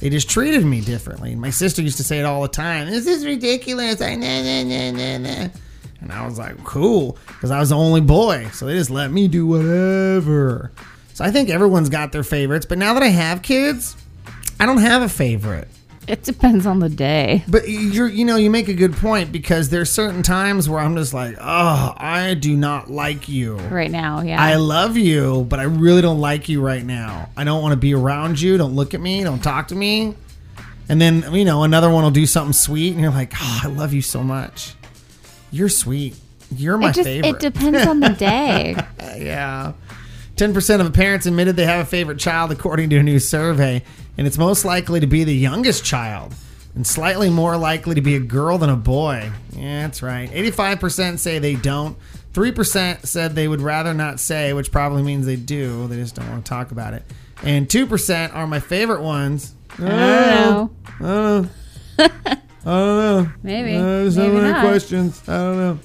They 0.00 0.10
just 0.10 0.28
treated 0.28 0.64
me 0.64 0.80
differently. 0.80 1.34
My 1.36 1.50
sister 1.50 1.82
used 1.82 1.98
to 1.98 2.04
say 2.04 2.18
it 2.18 2.24
all 2.24 2.42
the 2.42 2.48
time. 2.48 2.88
This 2.88 3.06
is 3.06 3.24
ridiculous. 3.24 4.00
I 4.00 4.14
nah, 4.16 4.42
nah, 4.42 4.62
nah, 4.62 4.90
nah, 4.90 5.18
nah. 5.18 5.48
And 6.00 6.12
I 6.12 6.26
was 6.26 6.38
like, 6.38 6.62
cool, 6.64 7.18
because 7.26 7.50
I 7.50 7.60
was 7.60 7.68
the 7.68 7.76
only 7.76 8.00
boy. 8.00 8.48
So 8.52 8.66
they 8.66 8.74
just 8.74 8.90
let 8.90 9.10
me 9.10 9.28
do 9.28 9.46
whatever. 9.46 10.72
So 11.12 11.24
I 11.24 11.30
think 11.30 11.50
everyone's 11.50 11.90
got 11.90 12.12
their 12.12 12.22
favorites. 12.22 12.64
But 12.64 12.78
now 12.78 12.94
that 12.94 13.02
I 13.02 13.08
have 13.08 13.42
kids, 13.42 13.96
I 14.58 14.64
don't 14.66 14.78
have 14.78 15.02
a 15.02 15.08
favorite. 15.08 15.68
It 16.20 16.24
depends 16.24 16.66
on 16.66 16.80
the 16.80 16.88
day. 16.88 17.44
But 17.46 17.68
you're, 17.68 18.08
you 18.08 18.24
know, 18.24 18.34
you 18.34 18.50
make 18.50 18.66
a 18.66 18.74
good 18.74 18.94
point 18.94 19.30
because 19.30 19.68
there's 19.68 19.90
certain 19.92 20.24
times 20.24 20.68
where 20.68 20.80
I'm 20.80 20.96
just 20.96 21.14
like, 21.14 21.36
oh, 21.40 21.94
I 21.96 22.34
do 22.34 22.56
not 22.56 22.90
like 22.90 23.28
you. 23.28 23.56
Right 23.56 23.90
now, 23.90 24.20
yeah. 24.20 24.42
I 24.42 24.56
love 24.56 24.96
you, 24.96 25.44
but 25.48 25.60
I 25.60 25.64
really 25.64 26.02
don't 26.02 26.20
like 26.20 26.48
you 26.48 26.60
right 26.60 26.84
now. 26.84 27.30
I 27.36 27.44
don't 27.44 27.62
want 27.62 27.72
to 27.72 27.76
be 27.76 27.94
around 27.94 28.40
you. 28.40 28.58
Don't 28.58 28.74
look 28.74 28.92
at 28.92 29.00
me. 29.00 29.22
Don't 29.22 29.42
talk 29.42 29.68
to 29.68 29.76
me. 29.76 30.16
And 30.88 31.00
then, 31.00 31.32
you 31.32 31.44
know, 31.44 31.62
another 31.62 31.88
one 31.88 32.02
will 32.02 32.10
do 32.10 32.26
something 32.26 32.52
sweet, 32.52 32.90
and 32.92 33.00
you're 33.00 33.12
like, 33.12 33.32
oh, 33.36 33.60
I 33.62 33.68
love 33.68 33.92
you 33.92 34.02
so 34.02 34.24
much. 34.24 34.74
You're 35.52 35.68
sweet. 35.68 36.16
You're 36.52 36.76
my 36.76 36.90
it 36.90 36.94
just 36.94 37.06
favorite. 37.06 37.36
it 37.36 37.38
depends 37.38 37.86
on 37.86 38.00
the 38.00 38.08
day. 38.08 38.74
yeah. 39.16 39.74
10% 40.40 40.80
of 40.80 40.90
parents 40.94 41.26
admitted 41.26 41.54
they 41.54 41.66
have 41.66 41.84
a 41.86 41.88
favorite 41.88 42.18
child, 42.18 42.50
according 42.50 42.88
to 42.88 42.96
a 42.96 43.02
new 43.02 43.18
survey, 43.18 43.82
and 44.16 44.26
it's 44.26 44.38
most 44.38 44.64
likely 44.64 44.98
to 44.98 45.06
be 45.06 45.22
the 45.22 45.34
youngest 45.34 45.84
child, 45.84 46.34
and 46.74 46.86
slightly 46.86 47.28
more 47.28 47.58
likely 47.58 47.94
to 47.94 48.00
be 48.00 48.16
a 48.16 48.20
girl 48.20 48.56
than 48.56 48.70
a 48.70 48.76
boy. 48.76 49.30
Yeah, 49.54 49.82
that's 49.82 50.02
right. 50.02 50.30
85% 50.30 51.18
say 51.18 51.38
they 51.38 51.56
don't. 51.56 51.94
3% 52.32 53.04
said 53.04 53.34
they 53.34 53.48
would 53.48 53.60
rather 53.60 53.92
not 53.92 54.18
say, 54.18 54.54
which 54.54 54.72
probably 54.72 55.02
means 55.02 55.26
they 55.26 55.36
do. 55.36 55.86
They 55.88 55.96
just 55.96 56.14
don't 56.14 56.30
want 56.30 56.42
to 56.46 56.48
talk 56.48 56.70
about 56.70 56.94
it. 56.94 57.02
And 57.42 57.68
2% 57.68 58.34
are 58.34 58.46
my 58.46 58.60
favorite 58.60 59.02
ones. 59.02 59.54
I 59.72 59.78
don't 59.80 59.90
know. 59.90 60.70
I 61.00 61.02
don't 61.02 61.42
know. 61.42 61.48
I 61.98 62.38
don't 62.64 63.24
know. 63.24 63.32
Maybe. 63.42 63.76
Uh, 63.76 63.82
there's 63.82 64.14
so 64.14 64.22
Maybe 64.22 64.36
many 64.36 64.52
not. 64.52 64.64
questions. 64.64 65.22
I 65.28 65.36
don't 65.36 65.56
know. 65.58 65.78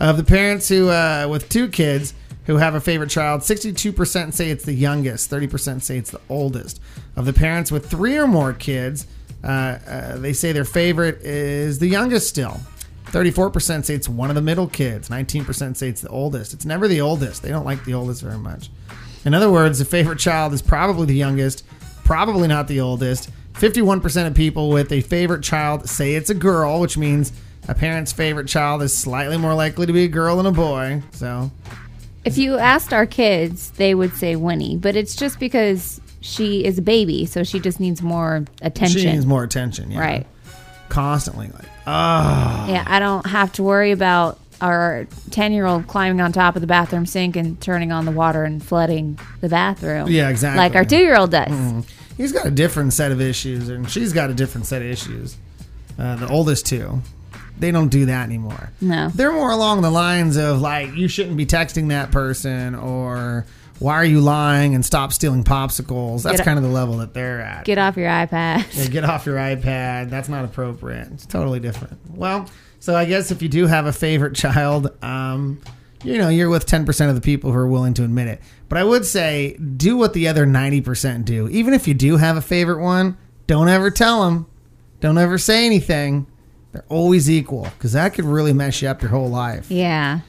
Of 0.00 0.18
the 0.18 0.24
parents 0.24 0.68
who, 0.68 0.90
uh, 0.90 1.26
with 1.30 1.48
two 1.48 1.68
kids 1.68 2.12
who 2.46 2.56
have 2.56 2.74
a 2.74 2.80
favorite 2.80 3.10
child, 3.10 3.42
62% 3.42 4.32
say 4.32 4.50
it's 4.50 4.64
the 4.64 4.72
youngest, 4.72 5.30
30% 5.30 5.82
say 5.82 5.98
it's 5.98 6.10
the 6.10 6.20
oldest. 6.28 6.80
Of 7.16 7.26
the 7.26 7.32
parents 7.32 7.72
with 7.72 7.90
three 7.90 8.16
or 8.16 8.26
more 8.26 8.52
kids, 8.52 9.06
uh, 9.44 9.78
uh, 9.86 10.16
they 10.18 10.32
say 10.32 10.52
their 10.52 10.64
favorite 10.64 11.22
is 11.22 11.78
the 11.78 11.88
youngest 11.88 12.28
still. 12.28 12.60
34% 13.06 13.84
say 13.84 13.94
it's 13.94 14.08
one 14.08 14.30
of 14.30 14.36
the 14.36 14.42
middle 14.42 14.66
kids. 14.66 15.08
19% 15.08 15.76
say 15.76 15.88
it's 15.88 16.00
the 16.00 16.08
oldest. 16.08 16.52
It's 16.54 16.64
never 16.64 16.88
the 16.88 17.00
oldest. 17.00 17.42
They 17.42 17.50
don't 17.50 17.64
like 17.64 17.84
the 17.84 17.94
oldest 17.94 18.22
very 18.22 18.38
much. 18.38 18.70
In 19.24 19.34
other 19.34 19.50
words, 19.50 19.78
the 19.78 19.84
favorite 19.84 20.18
child 20.18 20.52
is 20.52 20.62
probably 20.62 21.06
the 21.06 21.14
youngest, 21.14 21.64
probably 22.04 22.48
not 22.48 22.68
the 22.68 22.80
oldest. 22.80 23.30
51% 23.54 24.26
of 24.26 24.34
people 24.34 24.70
with 24.70 24.92
a 24.92 25.00
favorite 25.00 25.42
child 25.42 25.88
say 25.88 26.14
it's 26.14 26.30
a 26.30 26.34
girl, 26.34 26.80
which 26.80 26.98
means 26.98 27.32
a 27.68 27.74
parent's 27.74 28.12
favorite 28.12 28.46
child 28.46 28.82
is 28.82 28.96
slightly 28.96 29.36
more 29.36 29.54
likely 29.54 29.86
to 29.86 29.92
be 29.92 30.04
a 30.04 30.08
girl 30.08 30.36
than 30.36 30.46
a 30.46 30.52
boy. 30.52 31.02
So, 31.12 31.50
If 32.26 32.36
you 32.38 32.58
asked 32.58 32.92
our 32.92 33.06
kids, 33.06 33.70
they 33.70 33.94
would 33.94 34.12
say 34.14 34.36
Winnie, 34.36 34.76
but 34.76 34.96
it's 34.96 35.14
just 35.16 35.38
because 35.38 36.00
she 36.20 36.64
is 36.64 36.78
a 36.78 36.82
baby, 36.82 37.24
so 37.24 37.44
she 37.44 37.60
just 37.60 37.78
needs 37.80 38.02
more 38.02 38.44
attention. 38.60 39.00
she 39.00 39.06
needs 39.12 39.24
more 39.24 39.44
attention. 39.44 39.90
Yeah. 39.92 40.00
Right. 40.00 40.26
Constantly, 40.88 41.48
like, 41.54 41.68
ah. 41.86 42.68
Yeah, 42.68 42.84
I 42.86 42.98
don't 42.98 43.26
have 43.26 43.52
to 43.54 43.62
worry 43.62 43.92
about 43.92 44.38
our 44.60 45.06
10 45.30 45.52
year 45.52 45.66
old 45.66 45.86
climbing 45.86 46.20
on 46.20 46.32
top 46.32 46.56
of 46.56 46.62
the 46.62 46.66
bathroom 46.66 47.06
sink 47.06 47.36
and 47.36 47.60
turning 47.60 47.92
on 47.92 48.04
the 48.06 48.10
water 48.12 48.42
and 48.44 48.62
flooding 48.62 49.18
the 49.40 49.48
bathroom. 49.48 50.08
Yeah, 50.08 50.28
exactly. 50.30 50.58
Like 50.58 50.74
our 50.74 50.84
two 50.84 50.98
year 50.98 51.16
old 51.16 51.30
does. 51.30 51.48
Mhm. 51.48 51.84
He's 52.16 52.32
got 52.32 52.46
a 52.46 52.50
different 52.50 52.92
set 52.94 53.12
of 53.12 53.20
issues, 53.20 53.68
and 53.68 53.88
she's 53.90 54.12
got 54.12 54.30
a 54.30 54.34
different 54.34 54.66
set 54.66 54.80
of 54.82 54.88
issues. 54.88 55.36
Uh, 55.98 56.16
the 56.16 56.28
oldest 56.28 56.64
two, 56.66 57.02
they 57.58 57.70
don't 57.70 57.88
do 57.88 58.06
that 58.06 58.24
anymore. 58.24 58.70
No. 58.80 59.08
They're 59.14 59.32
more 59.32 59.50
along 59.50 59.82
the 59.82 59.90
lines 59.90 60.36
of 60.36 60.60
like, 60.60 60.94
you 60.94 61.08
shouldn't 61.08 61.36
be 61.36 61.46
texting 61.46 61.88
that 61.88 62.10
person, 62.10 62.74
or 62.74 63.46
why 63.78 63.94
are 63.94 64.04
you 64.04 64.20
lying 64.20 64.74
and 64.74 64.84
stop 64.84 65.12
stealing 65.12 65.44
popsicles. 65.44 66.22
That's 66.22 66.40
kind 66.40 66.58
of 66.58 66.62
the 66.62 66.70
level 66.70 66.98
that 66.98 67.14
they're 67.14 67.40
at. 67.40 67.64
Get 67.64 67.78
off 67.78 67.96
your 67.96 68.08
iPad. 68.08 68.66
Yeah, 68.76 68.88
get 68.88 69.04
off 69.04 69.26
your 69.26 69.36
iPad. 69.36 70.10
That's 70.10 70.28
not 70.28 70.44
appropriate. 70.44 71.08
It's 71.12 71.26
totally 71.26 71.60
different. 71.60 71.98
Well, 72.10 72.48
so 72.80 72.94
I 72.94 73.04
guess 73.04 73.30
if 73.30 73.42
you 73.42 73.48
do 73.48 73.66
have 73.66 73.86
a 73.86 73.92
favorite 73.92 74.34
child, 74.34 74.90
um, 75.02 75.60
you 76.04 76.18
know, 76.18 76.28
you're 76.28 76.48
with 76.48 76.66
10% 76.66 77.08
of 77.08 77.14
the 77.14 77.20
people 77.20 77.52
who 77.52 77.58
are 77.58 77.66
willing 77.66 77.94
to 77.94 78.04
admit 78.04 78.28
it. 78.28 78.40
But 78.68 78.78
I 78.78 78.84
would 78.84 79.04
say 79.04 79.56
do 79.56 79.96
what 79.96 80.12
the 80.12 80.28
other 80.28 80.46
90% 80.46 81.24
do. 81.24 81.48
Even 81.48 81.74
if 81.74 81.86
you 81.88 81.94
do 81.94 82.16
have 82.16 82.36
a 82.36 82.42
favorite 82.42 82.82
one, 82.82 83.16
don't 83.46 83.68
ever 83.68 83.90
tell 83.90 84.24
them. 84.24 84.46
Don't 85.00 85.18
ever 85.18 85.38
say 85.38 85.66
anything. 85.66 86.26
They're 86.76 86.84
always 86.90 87.30
equal 87.30 87.62
because 87.62 87.94
that 87.94 88.12
could 88.12 88.26
really 88.26 88.52
mess 88.52 88.82
you 88.82 88.88
up 88.88 89.00
your 89.00 89.10
whole 89.10 89.30
life. 89.30 89.70
Yeah. 89.70 90.20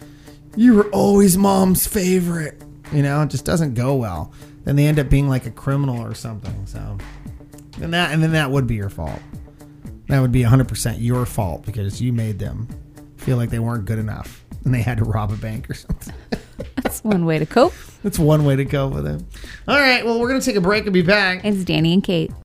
You 0.56 0.76
were 0.76 0.90
always 0.92 1.38
mom's 1.38 1.86
favorite. 1.86 2.64
You 2.94 3.04
know, 3.04 3.22
it 3.22 3.30
just 3.30 3.44
doesn't 3.44 3.74
go 3.74 3.96
well. 3.96 4.32
Then 4.64 4.78
they 4.78 4.86
end 4.86 4.98
up 4.98 5.10
being 5.10 5.28
like 5.28 5.46
a 5.46 5.52
criminal 5.52 6.02
or 6.02 6.14
something. 6.14 6.66
So, 6.66 6.98
and 7.82 7.94
that 7.94 8.14
and 8.14 8.24
then 8.24 8.32
that 8.32 8.50
would 8.50 8.66
be 8.66 8.76
your 8.76 8.90
fault. 8.90 9.20
That 10.08 10.22
would 10.22 10.32
be 10.32 10.44
100% 10.44 11.02
your 11.02 11.26
fault 11.26 11.66
because 11.66 12.02
you 12.02 12.14
made 12.14 12.40
them 12.40 12.70
feel 13.18 13.36
like 13.36 13.50
they 13.50 13.60
weren't 13.60 13.84
good 13.84 14.00
enough 14.00 14.46
and 14.64 14.74
they 14.74 14.82
had 14.82 15.00
to 15.00 15.04
rob 15.04 15.34
a 15.34 15.36
bank 15.36 15.70
or 15.70 15.74
something. 15.74 16.16
That's 16.82 17.04
one 17.04 17.26
way 17.26 17.40
to 17.40 17.46
cope. 17.46 17.74
That's 18.04 18.18
one 18.18 18.46
way 18.46 18.56
to 18.56 18.64
cope 18.64 18.94
with 18.94 19.06
it. 19.06 19.22
All 19.68 19.78
right, 19.78 20.06
well, 20.06 20.18
we're 20.18 20.30
going 20.30 20.40
to 20.40 20.46
take 20.46 20.56
a 20.56 20.62
break 20.62 20.86
and 20.86 20.94
be 20.94 21.02
back. 21.02 21.44
It's 21.44 21.66
Danny 21.66 21.92
and 21.92 22.02
Kate. 22.02 22.32